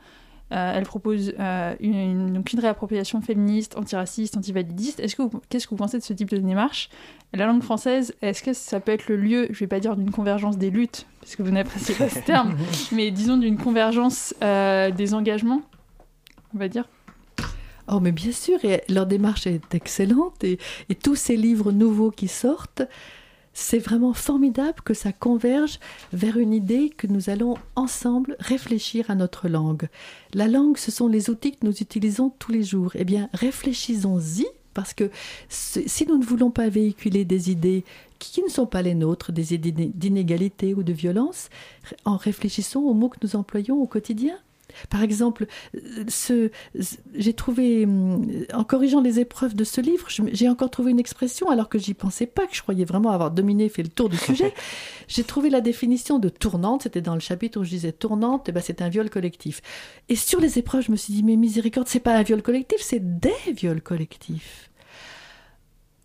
elle 0.51 0.85
propose 0.85 1.35
une, 1.81 1.95
une, 1.95 2.33
donc 2.35 2.53
une 2.53 2.61
réappropriation 2.61 3.21
féministe, 3.21 3.77
antiraciste, 3.77 4.37
antivalidiste. 4.37 5.01
Est-ce 5.01 5.17
que 5.17 5.23
qu'est-ce 5.49 5.67
que 5.67 5.71
vous 5.71 5.77
pensez 5.77 5.99
de 5.99 6.05
ce 6.05 6.13
type 6.13 6.29
de 6.29 6.37
démarche? 6.37 6.91
La 7.33 7.47
langue 7.47 7.63
française, 7.63 8.15
est-ce 8.21 8.43
que 8.43 8.53
ça 8.53 8.79
peut 8.79 8.93
être 8.93 9.09
le 9.09 9.17
lieu, 9.17 9.47
je 9.47 9.55
ne 9.55 9.59
vais 9.61 9.67
pas 9.67 9.81
dire 9.81 9.97
d'une 9.97 10.11
convergence 10.11 10.59
des 10.59 10.71
luttes, 10.71 11.07
parce 11.21 11.37
que 11.37 11.43
vous 11.43 11.51
n'appréciez 11.51 11.95
pas 11.95 12.11
ce 12.11 12.19
terme, 12.19 12.55
mais 12.93 13.11
disons 13.11 13.39
d'une 13.39 13.57
convergence 13.57 14.35
des 14.41 15.15
engagements? 15.15 15.63
On 16.55 16.59
va 16.59 16.69
dire. 16.69 16.89
Oh, 17.89 18.01
mais 18.01 18.13
bien 18.13 18.33
sûr, 18.33 18.65
et 18.65 18.83
leur 18.89 19.07
démarche 19.07 19.47
est 19.47 19.75
excellente, 19.75 20.45
et, 20.45 20.59
tous 21.03 21.17
ces 21.17 21.37
livres 21.37 21.73
nouveaux 21.73 22.11
qui 22.11 22.29
sortent, 22.29 22.83
c'est 23.55 23.81
vraiment 23.81 24.15
formidable 24.15 24.81
que 24.83 24.95
ça 24.95 25.13
converge 25.13 25.79
vers 26.13 26.39
une 26.39 26.55
idée 26.55 26.91
que 26.91 27.07
nous 27.07 27.29
allons 27.29 27.57
ensemble 27.77 28.37
réfléchir 28.39 29.11
à 29.11 29.15
notre 29.15 29.49
langue. 29.49 29.89
La 30.33 30.49
langue, 30.49 30.79
ce 30.79 30.91
sont 30.91 31.09
les 31.09 31.29
outils 31.29 31.53
que 31.53 31.67
nous 31.67 31.77
utilisons 31.77 32.31
tous 32.39 32.53
les 32.53 32.63
jours. 32.63 32.93
Eh 32.95 33.05
bien, 33.05 33.29
réfléchissons-y, 33.35 34.47
parce 34.73 34.95
que 34.95 35.11
si 35.49 36.07
nous 36.07 36.17
ne 36.17 36.25
voulons 36.25 36.51
pas 36.51 36.69
véhiculer 36.69 37.27
des 37.27 37.51
idées 37.51 37.85
qui 38.19 38.43
ne 38.43 38.49
sont 38.49 38.67
pas 38.67 38.81
les 38.81 38.95
nôtres, 38.95 39.33
des 39.33 39.53
idées 39.53 39.73
d'inégalité 39.73 40.73
ou 40.73 40.83
de 40.83 40.93
violence, 40.93 41.51
en 42.05 42.17
réfléchissant 42.17 42.81
aux 42.81 42.95
mots 42.95 43.09
que 43.09 43.19
nous 43.23 43.37
employons 43.37 43.83
au 43.83 43.87
quotidien. 43.87 44.39
Par 44.91 45.03
exemple, 45.03 45.47
ce, 46.09 46.51
j'ai 47.15 47.35
trouvé, 47.35 47.87
en 48.53 48.65
corrigeant 48.65 49.01
les 49.01 49.21
épreuves 49.21 49.55
de 49.55 49.65
ce 49.65 49.81
livre, 49.81 50.09
j'ai 50.09 50.49
encore 50.49 50.71
trouvé 50.71 50.91
une 50.91 51.01
expression, 51.01 51.51
alors 51.51 51.69
que 51.69 51.79
j'y 51.79 51.95
pensais 51.95 52.27
pas, 52.27 52.47
que 52.47 52.55
je 52.55 52.63
croyais 52.63 52.85
vraiment 52.85 53.11
avoir 53.11 53.31
dominé, 53.31 53.69
fait 53.69 53.83
le 53.83 53.89
tour 53.89 54.09
du 54.09 54.17
sujet. 54.17 54.55
j'ai 55.09 55.25
trouvé 55.25 55.51
la 55.51 55.61
définition 55.61 56.19
de 56.19 56.29
tournante, 56.29 56.85
c'était 56.85 57.01
dans 57.01 57.15
le 57.15 57.21
chapitre 57.21 57.61
où 57.61 57.65
je 57.65 57.71
disais 57.71 57.93
tournante, 57.93 58.49
et 58.49 58.53
ben 58.53 58.63
c'est 58.65 58.83
un 58.83 58.89
viol 58.89 59.11
collectif. 59.11 59.61
Et 60.09 60.17
sur 60.17 60.41
les 60.41 60.59
épreuves, 60.59 60.85
je 60.85 60.93
me 60.93 60.97
suis 60.97 61.13
dit, 61.13 61.23
mais 61.23 61.37
miséricorde, 61.37 61.89
c'est 61.89 62.01
pas 62.01 62.17
un 62.17 62.23
viol 62.23 62.43
collectif, 62.43 62.81
c'est 62.81 63.21
des 63.21 63.53
viols 63.53 63.83
collectifs. 63.83 64.71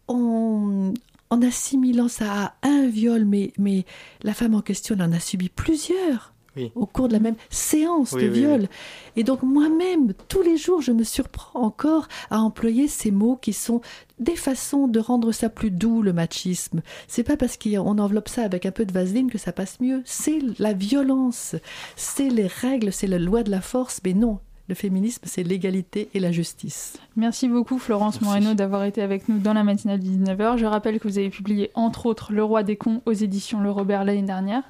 On, 0.08 0.94
en 1.30 1.42
assimilant 1.42 2.08
ça 2.08 2.56
à 2.62 2.68
un 2.68 2.88
viol, 2.88 3.26
mais, 3.26 3.52
mais 3.58 3.86
la 4.24 4.34
femme 4.34 4.56
en 4.56 4.62
question 4.62 4.96
en 5.00 5.12
a 5.12 5.20
subi 5.20 5.50
plusieurs 5.50 6.34
oui. 6.58 6.72
au 6.76 6.86
cours 6.86 7.08
de 7.08 7.14
la 7.14 7.20
même 7.20 7.36
séance 7.50 8.12
oui, 8.14 8.24
de 8.24 8.28
viol. 8.28 8.62
Oui, 8.62 8.68
et 9.16 9.24
donc 9.24 9.44
moi-même, 9.44 10.14
tous 10.28 10.42
les 10.42 10.58
jours, 10.58 10.82
je 10.82 10.92
me 10.92 11.04
surprends 11.04 11.62
encore 11.62 12.08
à 12.30 12.40
employer 12.40 12.88
ces 12.88 13.12
mots 13.12 13.38
qui 13.42 13.54
sont 13.54 13.82
des 14.20 14.36
façons 14.36 14.88
de 14.88 15.00
rendre 15.00 15.32
ça 15.32 15.50
plus 15.50 15.72
doux, 15.72 16.02
le 16.02 16.14
machisme. 16.14 16.82
C'est 17.08 17.24
pas 17.24 17.38
parce 17.38 17.58
qu'on 17.58 17.98
enveloppe 18.00 18.30
ça 18.30 18.44
avec 18.44 18.66
un 18.66 18.72
peu 18.72 18.86
de 18.86 18.92
vaseline 18.92 19.30
que 19.30 19.38
ça 19.38 19.52
passe 19.52 19.80
mieux. 19.80 20.02
C'est 20.06 20.40
la 20.60 20.74
violence, 20.74 21.56
c'est 21.96 22.30
les 22.30 22.48
règles, 22.48 22.92
c'est 22.92 23.08
la 23.08 23.20
loi 23.20 23.44
de 23.44 23.52
la 23.52 23.62
force, 23.62 24.02
mais 24.04 24.14
non. 24.14 24.40
Le 24.70 24.76
féminisme, 24.76 25.22
c'est 25.26 25.44
l'égalité 25.44 26.10
et 26.14 26.20
la 26.20 26.34
justice. 26.34 26.98
Merci 27.16 27.48
beaucoup 27.48 27.80
Florence 27.80 28.20
Merci. 28.20 28.26
Moreno 28.26 28.54
d'avoir 28.54 28.84
été 28.84 29.02
avec 29.02 29.30
nous 29.30 29.40
dans 29.40 29.54
la 29.54 29.64
matinale 29.64 30.02
de 30.02 30.06
19h. 30.06 30.58
Je 30.58 30.66
rappelle 30.66 31.00
que 31.00 31.08
vous 31.08 31.18
avez 31.18 31.30
publié 31.30 31.72
entre 31.74 32.06
autres 32.06 32.34
Le 32.34 32.44
Roi 32.44 32.64
des 32.64 32.76
cons 32.76 33.02
aux 33.06 33.14
éditions 33.14 33.62
Le 33.62 33.72
Robert 33.72 34.04
l'année 34.04 34.24
dernière. 34.24 34.64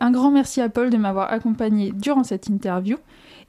Un 0.00 0.10
grand 0.12 0.30
merci 0.30 0.60
à 0.60 0.68
Paul 0.68 0.90
de 0.90 0.96
m'avoir 0.96 1.32
accompagné 1.32 1.92
durant 1.92 2.22
cette 2.22 2.48
interview. 2.48 2.98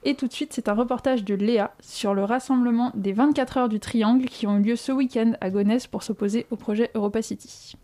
Et 0.02 0.14
tout 0.14 0.26
de 0.26 0.32
suite, 0.32 0.52
c'est 0.52 0.68
un 0.68 0.74
reportage 0.74 1.24
de 1.24 1.34
Léa 1.34 1.74
sur 1.80 2.14
le 2.14 2.24
rassemblement 2.24 2.90
des 2.94 3.12
24 3.12 3.58
heures 3.58 3.68
du 3.68 3.78
Triangle 3.78 4.26
qui 4.26 4.46
ont 4.46 4.56
eu 4.56 4.62
lieu 4.62 4.76
ce 4.76 4.92
week-end 4.92 5.32
à 5.40 5.50
Gonesse 5.50 5.86
pour 5.86 6.02
s'opposer 6.02 6.46
au 6.50 6.56
projet 6.56 6.90
Europa 6.94 7.22
City. 7.22 7.74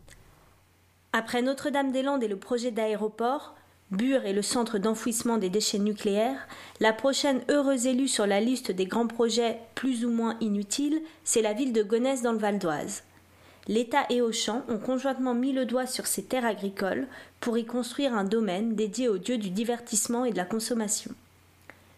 Après 1.12 1.42
Notre-Dame-des-Landes 1.42 2.22
et 2.22 2.28
le 2.28 2.38
projet 2.38 2.70
d'aéroport, 2.70 3.54
Bure 3.92 4.26
et 4.26 4.32
le 4.32 4.42
centre 4.42 4.78
d'enfouissement 4.78 5.38
des 5.38 5.48
déchets 5.48 5.78
nucléaires, 5.78 6.48
la 6.80 6.92
prochaine 6.92 7.42
heureuse 7.48 7.86
élue 7.86 8.08
sur 8.08 8.26
la 8.26 8.40
liste 8.40 8.72
des 8.72 8.86
grands 8.86 9.06
projets 9.06 9.60
plus 9.76 10.04
ou 10.04 10.10
moins 10.10 10.36
inutiles, 10.40 11.00
c'est 11.22 11.40
la 11.42 11.52
ville 11.52 11.72
de 11.72 11.84
Gonesse 11.84 12.22
dans 12.22 12.32
le 12.32 12.38
Val 12.38 12.58
d'Oise. 12.58 13.04
L'État 13.68 14.06
et 14.10 14.20
Auchan 14.20 14.62
ont 14.68 14.78
conjointement 14.78 15.34
mis 15.34 15.52
le 15.52 15.66
doigt 15.66 15.86
sur 15.86 16.06
ces 16.06 16.22
terres 16.22 16.44
agricoles 16.44 17.08
pour 17.40 17.58
y 17.58 17.64
construire 17.64 18.14
un 18.14 18.22
domaine 18.22 18.76
dédié 18.76 19.08
aux 19.08 19.18
dieux 19.18 19.38
du 19.38 19.50
divertissement 19.50 20.24
et 20.24 20.30
de 20.30 20.36
la 20.36 20.44
consommation. 20.44 21.10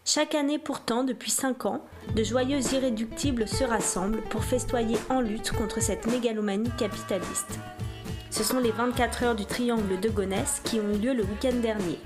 Chaque 0.03 0.33
année 0.33 0.57
pourtant, 0.57 1.03
depuis 1.03 1.29
cinq 1.29 1.67
ans, 1.67 1.85
de 2.15 2.23
joyeux 2.23 2.61
irréductibles 2.73 3.47
se 3.47 3.63
rassemblent 3.63 4.23
pour 4.29 4.43
festoyer 4.43 4.97
en 5.09 5.21
lutte 5.21 5.51
contre 5.51 5.79
cette 5.79 6.07
mégalomanie 6.07 6.71
capitaliste. 6.79 7.59
Ce 8.31 8.43
sont 8.43 8.59
les 8.59 8.71
24 8.71 9.23
heures 9.23 9.35
du 9.35 9.45
triangle 9.45 9.99
de 9.99 10.09
Gonesse 10.09 10.61
qui 10.63 10.79
ont 10.79 10.91
eu 10.93 10.97
lieu 10.97 11.13
le 11.13 11.23
week-end 11.23 11.55
dernier. 11.61 11.99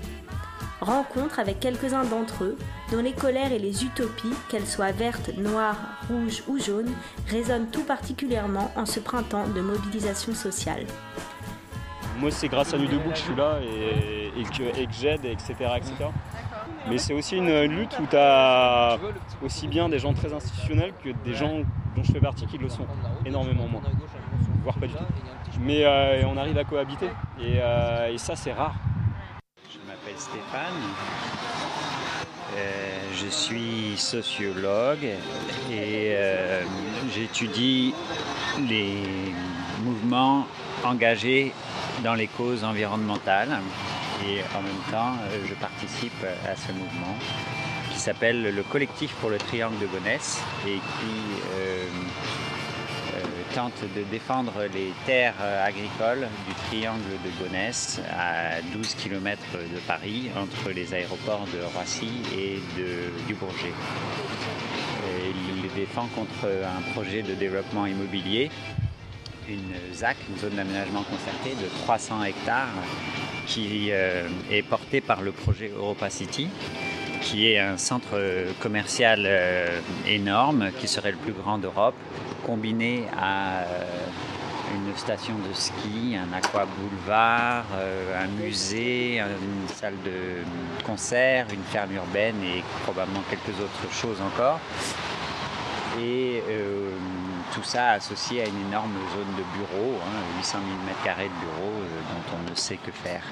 Rencontre 0.80 1.38
avec 1.38 1.60
quelques-uns 1.60 2.04
d'entre 2.04 2.44
eux, 2.44 2.58
dont 2.92 3.00
les 3.00 3.12
colères 3.12 3.52
et 3.52 3.58
les 3.58 3.84
utopies, 3.84 4.34
qu'elles 4.48 4.66
soient 4.66 4.92
vertes, 4.92 5.30
noires, 5.36 5.78
rouges 6.08 6.42
ou 6.48 6.58
jaunes, 6.58 6.92
résonnent 7.28 7.68
tout 7.70 7.84
particulièrement 7.84 8.70
en 8.76 8.84
ce 8.84 9.00
printemps 9.00 9.46
de 9.48 9.60
mobilisation 9.60 10.34
sociale. 10.34 10.84
Moi, 12.18 12.30
c'est 12.30 12.48
grâce 12.48 12.74
à 12.74 12.78
Nuit 12.78 12.88
debout 12.88 13.10
que 13.10 13.16
je 13.16 13.22
suis 13.22 13.34
là 13.34 13.58
et, 13.62 14.40
et 14.40 14.44
que, 14.44 14.78
et 14.78 14.86
que 14.86 14.92
j'aide, 14.92 15.24
etc., 15.24 15.54
etc. 15.76 15.92
Mais 16.88 16.98
c'est 16.98 17.14
aussi 17.14 17.36
une 17.36 17.62
lutte 17.64 17.98
où 17.98 18.06
tu 18.06 18.16
as 18.16 18.98
aussi 19.42 19.68
bien 19.68 19.88
des 19.88 19.98
gens 19.98 20.12
très 20.12 20.32
institutionnels 20.32 20.92
que 21.02 21.10
des 21.24 21.34
gens 21.34 21.62
dont 21.96 22.02
je 22.02 22.12
fais 22.12 22.20
partie 22.20 22.46
qui 22.46 22.58
le 22.58 22.68
sont 22.68 22.86
énormément 23.24 23.66
moins, 23.66 23.80
voire 24.62 24.76
pas 24.76 24.86
du 24.86 24.92
tout. 24.92 25.04
Mais 25.60 25.84
euh, 25.84 26.26
on 26.26 26.36
arrive 26.36 26.58
à 26.58 26.64
cohabiter 26.64 27.08
et, 27.40 27.58
euh, 27.58 28.12
et 28.12 28.18
ça, 28.18 28.36
c'est 28.36 28.52
rare. 28.52 28.74
Stéphane, 30.16 30.80
euh, 32.56 32.98
je 33.16 33.26
suis 33.26 33.96
sociologue 33.96 35.04
et 35.04 36.14
euh, 36.14 36.62
j'étudie 37.12 37.92
les 38.68 39.02
mouvements 39.82 40.46
engagés 40.84 41.52
dans 42.04 42.14
les 42.14 42.28
causes 42.28 42.62
environnementales 42.62 43.58
et 44.28 44.40
en 44.56 44.62
même 44.62 44.82
temps 44.90 45.16
euh, 45.30 45.44
je 45.48 45.54
participe 45.54 46.24
à 46.48 46.54
ce 46.54 46.70
mouvement 46.70 47.16
qui 47.92 47.98
s'appelle 47.98 48.54
le 48.54 48.62
collectif 48.62 49.14
pour 49.14 49.30
le 49.30 49.38
triangle 49.38 49.78
de 49.78 49.86
Gonesse 49.86 50.40
et 50.64 50.76
qui 50.76 51.42
tente 53.52 53.82
de 53.94 54.02
défendre 54.10 54.52
les 54.72 54.92
terres 55.06 55.34
agricoles 55.64 56.28
du 56.46 56.54
triangle 56.68 57.02
de 57.24 57.44
Gonesse 57.44 58.00
à 58.10 58.60
12 58.74 58.94
km 58.94 59.40
de 59.52 59.78
Paris 59.86 60.30
entre 60.36 60.70
les 60.70 60.94
aéroports 60.94 61.46
de 61.52 61.62
Roissy 61.74 62.22
et 62.36 62.60
de, 62.76 63.26
du 63.26 63.34
Bourget. 63.34 63.72
Et 65.08 65.30
il 65.56 65.62
les 65.62 65.68
défend 65.68 66.06
contre 66.14 66.46
un 66.46 66.92
projet 66.92 67.22
de 67.22 67.34
développement 67.34 67.86
immobilier 67.86 68.50
une 69.48 69.94
ZAC, 69.94 70.16
une 70.30 70.38
zone 70.38 70.54
d'aménagement 70.56 71.02
concerté 71.02 71.50
de 71.50 71.68
300 71.82 72.24
hectares 72.24 72.68
qui 73.46 73.88
euh, 73.90 74.26
est 74.50 74.62
portée 74.62 75.00
par 75.00 75.22
le 75.22 75.32
projet 75.32 75.70
Europa 75.74 76.08
City 76.10 76.48
qui 77.24 77.50
est 77.50 77.58
un 77.58 77.78
centre 77.78 78.20
commercial 78.60 79.24
euh, 79.26 79.80
énorme 80.06 80.70
qui 80.78 80.86
serait 80.86 81.10
le 81.10 81.16
plus 81.16 81.32
grand 81.32 81.58
d'Europe 81.58 81.94
combiné 82.46 83.06
à 83.18 83.62
euh, 83.62 83.84
une 84.74 84.94
station 84.96 85.34
de 85.48 85.54
ski, 85.54 86.16
un 86.16 86.36
aqua 86.36 86.66
boulevard, 86.66 87.64
euh, 87.76 88.22
un 88.22 88.26
musée, 88.26 89.20
une 89.20 89.68
salle 89.74 89.96
de 90.04 90.44
concert, 90.84 91.46
une 91.52 91.62
ferme 91.62 91.94
urbaine 91.94 92.36
et 92.44 92.62
probablement 92.82 93.22
quelques 93.30 93.58
autres 93.58 93.92
choses 93.92 94.20
encore. 94.20 94.60
Et 96.00 96.42
tout 97.54 97.62
ça 97.62 97.92
associé 97.92 98.42
à 98.42 98.46
une 98.46 98.66
énorme 98.68 98.96
zone 99.14 99.36
de 99.38 99.44
bureaux, 99.56 99.94
800 100.38 100.58
000 101.06 101.16
m2 101.16 101.22
de 101.22 101.28
bureaux 101.28 101.82
dont 102.10 102.36
on 102.36 102.50
ne 102.50 102.56
sait 102.56 102.78
que 102.78 102.90
faire. 102.90 103.22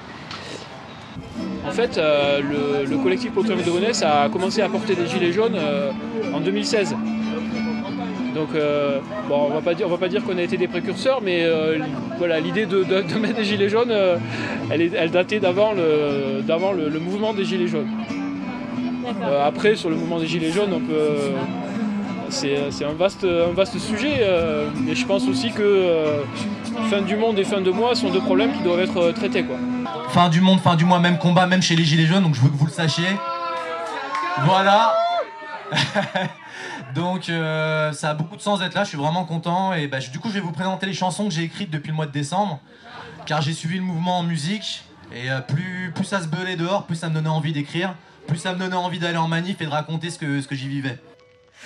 En 1.65 1.71
fait, 1.71 1.97
le, 1.97 2.85
le, 2.85 2.97
collectif 2.97 3.31
pour 3.31 3.43
le 3.43 3.55
de 3.55 3.69
Gonesse 3.69 4.03
a 4.03 4.29
commencé 4.29 4.61
à 4.61 4.69
porter 4.69 4.95
des 4.95 5.07
gilets 5.07 5.31
jaunes 5.31 5.57
en 6.33 6.39
2016. 6.39 6.95
Donc, 8.33 8.49
euh, 8.55 8.99
bon, 9.29 9.47
on 9.49 9.53
va 9.53 9.61
pas 9.61 9.73
dire, 9.73 9.85
on 9.87 9.89
va 9.89 9.97
pas 9.97 10.07
dire 10.07 10.23
qu'on 10.23 10.37
a 10.37 10.41
été 10.41 10.57
des 10.57 10.67
précurseurs, 10.67 11.21
mais 11.21 11.43
euh, 11.43 11.77
voilà, 12.17 12.39
l'idée 12.39 12.65
de, 12.65 12.83
mettre 13.19 13.35
des 13.35 13.43
gilets 13.43 13.69
jaunes, 13.69 13.91
euh, 13.91 14.17
elle, 14.71 14.81
est, 14.81 14.91
elle 14.95 15.11
datait 15.11 15.39
d'avant 15.39 15.73
le, 15.73 16.41
d'avant 16.41 16.71
le, 16.71 16.99
mouvement 16.99 17.33
des 17.33 17.45
gilets 17.45 17.67
jaunes. 17.67 17.89
après, 19.45 19.75
sur 19.75 19.89
le 19.89 19.95
mouvement 19.95 20.19
des 20.19 20.25
gilets 20.25 20.51
jaunes, 20.51 20.73
on 20.73 20.79
peut, 20.79 21.31
c'est, 22.29 22.55
un 22.83 22.93
vaste, 22.97 23.23
un 23.23 23.53
vaste 23.53 23.77
sujet, 23.77 24.27
mais 24.83 24.95
je 24.95 25.05
pense 25.05 25.27
aussi 25.27 25.51
que 25.51 25.85
fin 26.89 27.01
du 27.01 27.15
monde 27.15 27.37
et 27.37 27.43
fin 27.43 27.61
de 27.61 27.71
mois 27.71 27.93
sont 27.93 28.09
deux 28.09 28.21
problèmes 28.21 28.51
qui 28.51 28.63
doivent 28.63 28.81
être 28.81 29.11
traités, 29.11 29.43
quoi. 29.43 29.57
Fin 30.13 30.29
du 30.29 30.41
monde, 30.41 30.59
fin 30.59 30.75
du 30.75 30.85
mois, 30.85 30.99
même 30.99 31.17
combat, 31.17 31.47
même 31.47 31.63
chez 31.63 31.75
les 31.75 31.83
gilets 31.83 32.05
jaunes, 32.05 32.21
donc 32.21 32.35
je 32.35 32.41
veux 32.41 32.49
que 32.49 32.55
vous 32.55 32.67
le 32.67 32.71
sachiez. 32.71 33.17
Voilà. 34.41 34.93
Donc 36.93 37.29
euh, 37.29 37.91
ça 37.93 38.11
a 38.11 38.13
beaucoup 38.13 38.35
de 38.35 38.41
sens 38.41 38.59
d'être 38.59 38.75
là, 38.75 38.83
je 38.83 38.89
suis 38.89 38.97
vraiment 38.97 39.25
content. 39.25 39.73
Et 39.73 39.87
bah, 39.87 39.97
du 39.97 40.19
coup, 40.19 40.27
je 40.29 40.35
vais 40.35 40.39
vous 40.39 40.51
présenter 40.51 40.85
les 40.85 40.93
chansons 40.93 41.27
que 41.27 41.33
j'ai 41.33 41.41
écrites 41.41 41.71
depuis 41.71 41.89
le 41.89 41.95
mois 41.95 42.05
de 42.05 42.11
décembre, 42.11 42.59
car 43.25 43.41
j'ai 43.41 43.53
suivi 43.53 43.77
le 43.77 43.83
mouvement 43.83 44.19
en 44.19 44.23
musique. 44.23 44.83
Et 45.15 45.31
euh, 45.31 45.41
plus, 45.41 45.91
plus 45.95 46.05
ça 46.05 46.21
se 46.21 46.27
belait 46.27 46.57
dehors, 46.57 46.85
plus 46.85 46.95
ça 46.95 47.09
me 47.09 47.15
donnait 47.15 47.29
envie 47.29 47.51
d'écrire, 47.51 47.95
plus 48.27 48.37
ça 48.37 48.53
me 48.53 48.59
donnait 48.59 48.75
envie 48.75 48.99
d'aller 48.99 49.17
en 49.17 49.27
manif 49.27 49.61
et 49.61 49.65
de 49.65 49.71
raconter 49.71 50.11
ce 50.11 50.19
que, 50.19 50.41
ce 50.41 50.47
que 50.47 50.53
j'y 50.53 50.67
vivais. 50.67 50.99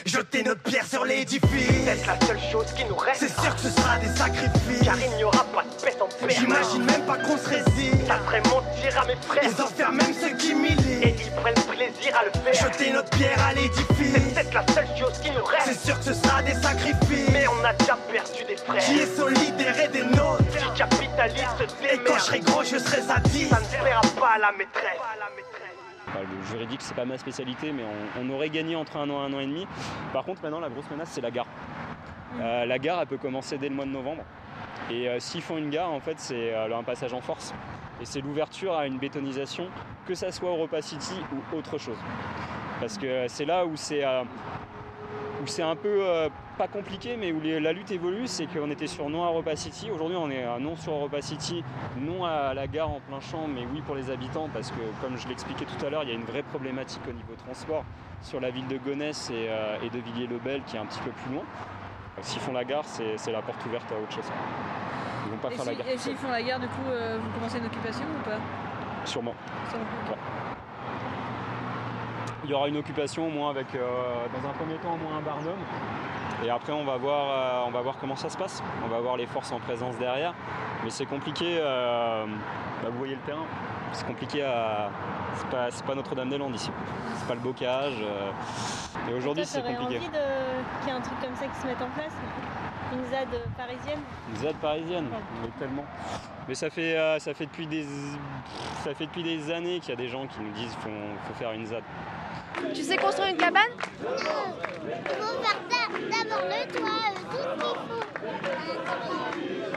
Jeter 0.06 0.44
notre 0.44 0.62
pierre 0.62 0.86
sur 0.86 1.06
l'édifice, 1.06 1.42
c'est 1.86 2.06
la 2.06 2.20
seule 2.28 2.40
chose 2.52 2.68
qui 2.76 2.86
nous 2.86 2.96
reste. 2.96 3.22
C'est 3.22 3.42
sûr 3.42 3.56
que 3.56 3.62
ce 3.62 3.70
sera 3.70 3.98
des 3.98 4.16
sacrifices, 4.16 4.84
car 4.84 4.96
il 5.00 5.18
n'y 5.18 5.24
aura 5.24 5.44
pas 5.46 5.64
de 5.64 5.82
paix 5.82 5.96
en 6.00 6.08
paix. 6.08 6.36
J'imagine 6.38 6.86
même 6.86 7.06
pas 7.06 7.18
qu'on 7.18 7.38
se 7.38 7.50
résiste, 7.50 8.08
ça 8.08 8.20
ferait 8.26 8.42
mentir 8.42 9.02
à 9.02 9.06
mes 9.06 9.16
frères. 9.16 9.44
Ils 9.44 9.62
enferment 9.62 9.98
même 9.98 10.14
ceux 10.14 10.36
qui 10.38 10.54
militent, 10.54 11.04
et 11.04 11.16
ils 11.20 11.32
prennent 11.32 11.66
plaisir 11.66 12.16
à 12.20 12.26
le 12.26 12.32
faire. 12.32 12.72
Jeter 12.72 12.92
notre 12.92 13.10
pierre 13.10 13.46
à 13.46 13.54
l'édifice, 13.54 14.34
c'est 14.36 14.54
la 14.54 14.66
seule 14.74 14.98
chose 14.98 15.20
qui 15.22 15.32
nous 15.32 15.44
reste. 15.44 15.68
C'est 15.68 15.86
sûr 15.88 16.00
que 16.00 16.06
ce 16.06 16.14
sera 16.14 16.42
des 16.44 16.54
sacrifices, 16.54 17.30
mais 17.32 17.46
on 17.48 17.66
a 17.66 17.74
déjà 17.74 17.98
perdu 18.12 18.44
des 18.48 18.58
frères. 18.58 18.84
Qui 18.84 19.00
est 19.00 19.16
solidaire 19.16 19.80
et 19.80 19.88
des 19.88 20.04
nôtres, 20.04 20.44
qui 20.46 20.78
capitalise 20.78 21.48
ce 21.58 21.94
Et 21.94 22.00
quand 22.06 22.18
je 22.18 22.24
serai 22.24 22.40
gros, 22.40 22.64
je 22.64 22.78
serai 22.78 23.02
10, 23.02 23.50
ça 23.50 23.60
ne 23.60 23.82
plaira 23.82 24.02
pas 24.20 24.30
à 24.36 24.38
la 24.38 24.52
maîtresse 24.52 25.02
le 26.16 26.46
juridique, 26.46 26.82
c'est 26.82 26.96
pas 26.96 27.06
ma 27.06 27.18
spécialité, 27.18 27.72
mais 27.72 27.84
on, 28.20 28.30
aurait 28.30 28.50
gagné 28.50 28.76
entre 28.76 28.98
un 28.98 29.10
an 29.10 29.24
et 29.24 29.32
un 29.32 29.34
an 29.34 29.40
et 29.40 29.48
demi. 29.48 29.68
Par 30.14 30.24
contre, 30.24 30.42
maintenant, 30.42 30.60
la 30.60 30.70
grosse 30.70 30.90
menace, 30.90 31.10
c'est 31.12 31.22
la 31.22 31.32
gare. 31.32 31.48
Euh, 32.40 32.66
la 32.66 32.80
gare, 32.80 33.02
elle 33.02 33.08
peut 33.08 33.18
commencer 33.18 33.58
dès 33.58 33.70
le 33.70 33.76
mois 33.76 33.86
de 33.86 33.92
novembre. 33.92 34.24
Et 34.90 35.08
euh, 35.08 35.20
s'ils 35.20 35.42
font 35.42 35.58
une 35.58 35.70
gare, 35.70 35.92
en 35.92 36.00
fait, 36.00 36.20
c'est 36.20 36.54
euh, 36.54 36.78
un 36.78 36.84
passage 36.84 37.14
en 37.14 37.22
force. 37.22 37.54
Et 38.02 38.06
c'est 38.06 38.22
l'ouverture 38.22 38.76
à 38.76 38.88
une 38.88 38.98
bétonisation, 38.98 39.68
que 40.06 40.14
ça 40.14 40.32
soit 40.32 40.50
Europa 40.50 40.82
City 40.82 41.16
ou 41.34 41.58
autre 41.58 41.78
chose. 41.78 41.98
Parce 42.80 42.98
que 42.98 43.28
c'est 43.28 43.46
là 43.46 43.66
où 43.66 43.76
c'est 43.76 44.04
où 45.42 45.48
c'est 45.48 45.64
un 45.64 45.76
peu 45.76 46.00
euh, 46.02 46.30
pas 46.58 46.68
compliqué, 46.68 47.18
mais 47.18 47.32
où 47.32 47.40
la 47.42 47.74
lutte 47.74 47.92
évolue, 47.92 48.28
c'est 48.28 48.48
qu'on 48.48 48.72
était 48.72 48.88
sur 48.88 49.10
non 49.10 49.24
à 49.24 49.28
Europa 49.28 49.56
City. 49.56 49.92
Aujourd'hui, 49.92 50.18
on 50.18 50.30
est 50.30 50.44
à 50.44 50.60
non 50.60 50.76
sur 50.76 50.94
Europa 50.94 51.22
City, 51.22 51.64
non 52.00 52.26
à 52.26 52.54
la 52.54 52.68
gare 52.68 52.90
en 52.90 53.00
plein 53.00 53.20
champ, 53.20 53.48
mais 53.48 53.66
oui 53.72 53.82
pour 53.82 53.96
les 53.96 54.10
habitants, 54.10 54.50
parce 54.54 54.72
que 54.72 54.82
comme 55.02 55.18
je 55.18 55.28
l'expliquais 55.28 55.66
tout 55.66 55.86
à 55.86 55.90
l'heure, 55.90 56.04
il 56.04 56.10
y 56.10 56.12
a 56.12 56.16
une 56.16 56.26
vraie 56.26 56.44
problématique 56.44 57.02
au 57.08 57.14
niveau 57.14 57.34
transport 57.46 57.84
sur 58.22 58.40
la 58.40 58.50
ville 58.50 58.68
de 58.68 58.78
Gonesse 58.78 59.30
et, 59.30 59.48
euh, 59.50 59.78
de 59.82 60.00
Villiers-le-Bel 60.00 60.64
qui 60.64 60.76
est 60.76 60.80
un 60.80 60.86
petit 60.86 61.00
peu 61.02 61.12
plus 61.12 61.34
loin. 61.34 61.44
S'ils 62.22 62.42
font 62.42 62.54
la 62.54 62.64
gare, 62.64 62.84
c'est 62.86 63.32
la 63.32 63.42
porte 63.44 63.64
ouverte 63.68 63.92
à 63.92 64.02
autre 64.02 64.12
chose. 64.12 64.26
Ils 65.26 65.32
vont 65.32 65.38
pas 65.38 65.52
faire 65.52 65.66
la 65.66 65.76
gare. 65.76 65.88
Et 65.88 65.98
s'ils 65.98 66.16
font 66.16 66.32
la 66.32 66.42
gare, 66.42 66.60
du 66.60 66.68
coup, 66.68 66.90
euh, 66.90 67.20
vous 67.22 67.30
commencez 67.38 67.60
une 67.60 67.66
occupation 67.68 68.06
ou 68.06 68.24
pas? 68.28 68.38
Sûrement. 69.06 69.36
Il 72.44 72.50
y 72.52 72.54
aura 72.54 72.68
une 72.68 72.78
occupation 72.78 73.28
au 73.28 73.30
moins 73.30 73.50
avec, 73.50 73.68
euh, 73.76 74.26
dans 74.34 74.50
un 74.50 74.54
premier 74.54 74.76
temps, 74.76 74.94
au 74.94 74.98
moins 74.98 75.18
un 75.18 75.22
barnum. 75.22 75.58
Et 76.46 76.50
après, 76.50 76.72
on 76.72 76.84
va, 76.84 76.98
voir, 76.98 77.26
euh, 77.30 77.68
on 77.68 77.72
va 77.72 77.82
voir 77.82 77.98
comment 78.00 78.16
ça 78.16 78.30
se 78.30 78.38
passe. 78.38 78.62
On 78.86 78.88
va 78.88 79.00
voir 79.00 79.18
les 79.18 79.26
forces 79.26 79.52
en 79.52 79.60
présence 79.60 79.98
derrière. 79.98 80.34
Mais 80.84 80.90
c'est 80.92 81.06
compliqué. 81.06 81.58
Euh, 81.60 82.26
bah, 82.84 82.90
vous 82.92 82.98
voyez 82.98 83.16
le 83.16 83.22
terrain. 83.22 83.46
C'est 83.92 84.06
compliqué 84.06 84.44
à. 84.44 84.92
C'est 85.36 85.50
pas, 85.50 85.70
pas 85.88 85.96
Notre-Dame-des-Landes 85.96 86.56
ici. 86.56 86.72
C'est 87.16 87.28
pas 87.28 87.34
le 87.34 87.40
bocage. 87.40 88.04
Et 89.10 89.14
aujourd'hui, 89.14 89.46
c'est 89.46 89.62
compliqué. 89.62 89.98
envie 89.98 90.08
de... 90.08 90.82
qu'il 90.82 90.90
y 90.90 90.92
ait 90.92 90.98
un 90.98 91.02
truc 91.02 91.20
comme 91.22 91.36
ça 91.36 91.48
qui 91.48 91.60
se 91.60 91.68
mette 91.68 91.82
en 91.82 91.90
place? 91.90 92.14
Une 92.94 93.06
ZAD 93.10 93.28
parisienne 93.58 94.00
Une 94.30 94.36
ZAD 94.38 94.56
parisienne, 94.56 95.08
mais 95.42 95.50
tellement. 95.60 95.86
Mais 96.48 96.56
ça 96.56 96.70
fait, 96.70 97.20
ça, 97.20 97.34
fait 97.34 97.46
depuis 97.46 97.68
des, 97.68 97.86
ça 98.84 98.94
fait 98.94 99.06
depuis 99.06 99.24
des 99.24 99.52
années 99.52 99.80
qu'il 99.80 99.90
y 99.90 99.94
a 99.94 99.98
des 99.98 100.08
gens 100.08 100.26
qui 100.28 100.40
nous 100.40 100.52
disent 100.52 100.72
qu'il 100.72 100.92
faut, 100.92 101.28
faut 101.28 101.34
faire 101.34 101.52
une 101.52 101.66
ZAD. 101.66 101.84
Tu 102.74 102.84
sais 102.84 102.98
construire 102.98 103.30
une 103.30 103.38
cabane? 103.38 103.64
Non. 104.02 104.10
Il 104.84 104.90
faut 105.16 105.44
faire 105.44 105.90
d'abord 106.10 106.46
le 106.48 106.74
toit, 106.74 107.12
tout 107.30 107.38
ce 107.38 107.48
qu'il 107.54 107.78
faut. 107.88 108.08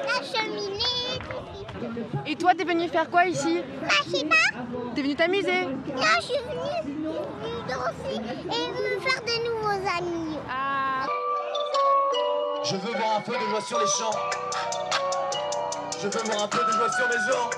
La 0.06 0.18
cheminée, 0.22 1.18
tout 1.18 1.40
ce 1.52 1.58
qu'il 1.58 2.04
faut. 2.04 2.26
Et 2.26 2.36
toi, 2.36 2.54
t'es 2.54 2.64
venu 2.64 2.88
faire 2.88 3.10
quoi 3.10 3.26
ici? 3.26 3.62
Bah, 3.82 3.88
je 4.06 4.10
sais 4.16 4.24
pas. 4.24 4.34
T'es 4.94 5.02
venu 5.02 5.14
t'amuser? 5.14 5.64
Non, 5.64 6.02
je 6.16 6.22
suis 6.22 6.38
venue, 6.38 7.10
danser 7.68 8.16
et 8.16 8.64
me 8.70 9.00
faire 9.00 9.20
de 9.22 9.34
nouveaux 9.48 9.88
amis. 9.98 10.38
Ah. 10.48 10.69
Je 12.62 12.76
veux 12.76 12.92
voir 12.96 13.16
un 13.16 13.20
peu 13.20 13.32
de 13.32 13.48
joie 13.50 13.60
sur 13.60 13.78
les 13.78 13.86
champs. 13.86 14.14
Je 16.00 16.08
veux 16.08 16.24
voir 16.24 16.44
un 16.44 16.48
peu 16.48 16.64
de 16.64 16.72
joie 16.72 16.92
sur 16.92 17.08
mes 17.08 17.32
gens. 17.32 17.50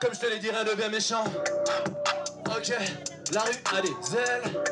Comme 0.00 0.14
je 0.14 0.20
te 0.20 0.26
l'ai 0.26 0.38
dit, 0.38 0.50
rien 0.50 0.64
de 0.64 0.90
méchant. 0.90 1.24
Ok. 2.46 2.72
La 3.32 3.40
rue 3.42 3.52
a 3.76 3.80
des 3.80 4.16
ailes. 4.16 4.62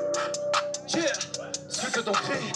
Yeah, 0.89 1.13
que 1.93 2.01
ton 2.01 2.13
cri. 2.13 2.53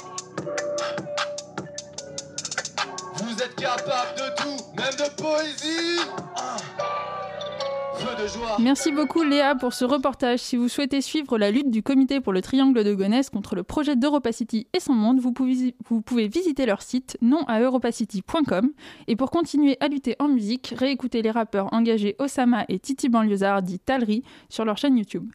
Vous 3.15 3.43
êtes 3.43 3.55
capable 3.57 4.15
de 4.17 4.43
tout, 4.43 4.65
même 4.77 4.95
de 4.95 5.23
poésie. 5.23 6.01
Merci 8.59 8.93
beaucoup 8.93 9.23
Léa 9.23 9.55
pour 9.55 9.73
ce 9.73 9.85
reportage. 9.85 10.41
Si 10.41 10.57
vous 10.57 10.69
souhaitez 10.69 11.01
suivre 11.01 11.39
la 11.39 11.51
lutte 11.51 11.71
du 11.71 11.83
comité 11.83 12.21
pour 12.21 12.33
le 12.33 12.43
triangle 12.43 12.85
de 12.85 12.95
Gonesse 12.95 13.31
contre 13.31 13.55
le 13.55 13.63
projet 13.63 13.97
d'EuropaCity 13.97 14.67
et 14.73 14.81
son 14.81 14.95
monde, 14.95 15.21
vous 15.21 15.33
pouvez, 15.33 16.29
visiter 16.29 16.67
leur 16.67 16.83
site 16.83 17.17
non 17.23 17.45
à 17.47 17.61
europacity.com. 17.61 18.71
Et 19.07 19.17
pour 19.17 19.31
continuer 19.31 19.77
à 19.81 19.89
lutter 19.89 20.17
en 20.19 20.29
musique, 20.29 20.75
réécoutez 20.77 21.23
les 21.23 21.31
rappeurs 21.31 21.73
engagés 21.73 22.17
Osama 22.19 22.65
et 22.69 22.79
Titi 22.79 23.09
Banlieusard 23.09 23.63
dit 23.63 23.79
Talri 23.79 24.23
sur 24.49 24.65
leur 24.65 24.77
chaîne 24.77 24.97
YouTube. 24.97 25.31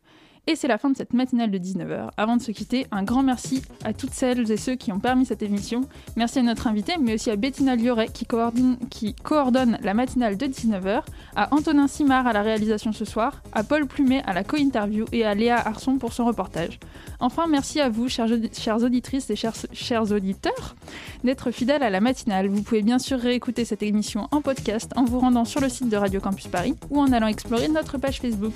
Et 0.48 0.56
c'est 0.56 0.68
la 0.68 0.80
fin 0.80 0.89
de 0.89 0.98
cette 0.98 1.14
matinale 1.14 1.52
de 1.52 1.60
19h. 1.60 2.10
Avant 2.18 2.36
de 2.36 2.42
se 2.42 2.52
quitter, 2.52 2.88
un 2.92 3.04
grand 3.04 3.22
merci 3.22 3.62
à 3.84 3.94
toutes 3.94 4.14
celles 4.14 4.52
et 4.52 4.58
ceux 4.58 4.74
qui 4.74 4.92
ont 4.92 5.00
permis 5.00 5.24
cette 5.26 5.44
émission. 5.44 5.82
Merci 6.16 6.39
à 6.39 6.42
notre 6.42 6.66
invité, 6.66 6.94
mais 7.00 7.14
aussi 7.14 7.30
à 7.30 7.36
Bettina 7.36 7.76
Lioret 7.76 8.08
qui 8.08 8.26
coordonne, 8.26 9.78
la 9.84 9.94
matinale 9.94 10.38
de 10.38 10.48
19h, 10.48 11.04
à 11.36 11.54
Antonin 11.54 11.88
Simard 11.88 12.26
à 12.26 12.34
la 12.34 12.42
réalisation 12.42 12.92
ce 12.92 13.06
soir, 13.06 13.44
à 13.54 13.64
Paul 13.64 13.86
Plumet 13.86 14.24
à 14.26 14.34
la 14.34 14.44
co-interview 14.44 15.06
et 15.12 15.26
à 15.26 15.36
Léa 15.36 15.58
Arson 15.58 15.98
pour 15.98 16.12
son 16.12 16.26
reportage. 16.26 16.80
Enfin, 17.20 17.46
merci 17.48 17.80
à 17.80 17.89
vous, 17.89 18.10
chères, 18.10 18.84
auditrices 18.84 19.30
et 19.30 19.36
chers, 19.36 19.54
chers 19.74 20.12
auditeurs, 20.12 20.76
d'être 21.24 21.52
fidèles 21.52 21.84
à 21.84 21.92
la 21.92 22.02
matinale. 22.02 22.48
Vous 22.48 22.64
pouvez 22.64 22.82
bien 22.82 22.98
sûr 22.98 23.20
réécouter 23.20 23.64
cette 23.64 23.84
émission 23.84 24.28
en 24.32 24.42
podcast 24.42 24.92
en 24.96 25.04
vous 25.04 25.20
rendant 25.20 25.46
sur 25.46 25.62
le 25.62 25.70
site 25.70 25.88
de 25.88 25.98
Radio 25.98 26.20
Campus 26.20 26.48
Paris 26.48 26.74
ou 26.89 27.00
en 27.00 27.12
allant 27.12 27.28
explorer 27.28 27.68
notre 27.68 28.00
page 28.00 28.20
Facebook. 28.20 28.56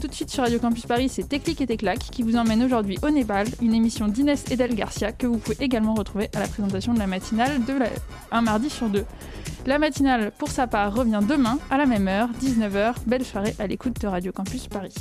Tout 0.00 0.08
de 0.08 0.14
suite 0.14 0.30
sur 0.30 0.42
Radio 0.42 0.58
Campus 0.58 0.86
Paris, 0.86 1.10
c'est 1.10 1.19
Technique 1.24 1.60
et 1.60 1.66
Téclac 1.66 1.98
qui 1.98 2.22
vous 2.22 2.36
emmène 2.36 2.62
aujourd'hui 2.62 2.98
au 3.02 3.10
Népal, 3.10 3.46
une 3.60 3.74
émission 3.74 4.08
d'Inès 4.08 4.44
Edel 4.50 4.74
Garcia 4.74 5.12
que 5.12 5.26
vous 5.26 5.38
pouvez 5.38 5.56
également 5.60 5.94
retrouver 5.94 6.28
à 6.34 6.40
la 6.40 6.48
présentation 6.48 6.94
de 6.94 6.98
la 6.98 7.06
matinale 7.06 7.64
de 7.64 7.74
un 8.30 8.42
mardi 8.42 8.70
sur 8.70 8.88
deux. 8.88 9.04
La 9.66 9.78
matinale, 9.78 10.32
pour 10.38 10.50
sa 10.50 10.66
part, 10.66 10.94
revient 10.94 11.20
demain 11.26 11.58
à 11.70 11.78
la 11.78 11.86
même 11.86 12.08
heure, 12.08 12.28
19h. 12.42 12.94
Belle 13.06 13.24
soirée 13.24 13.54
à 13.58 13.66
l'écoute 13.66 14.00
de 14.00 14.06
Radio 14.06 14.32
Campus 14.32 14.68
Paris. 14.68 14.94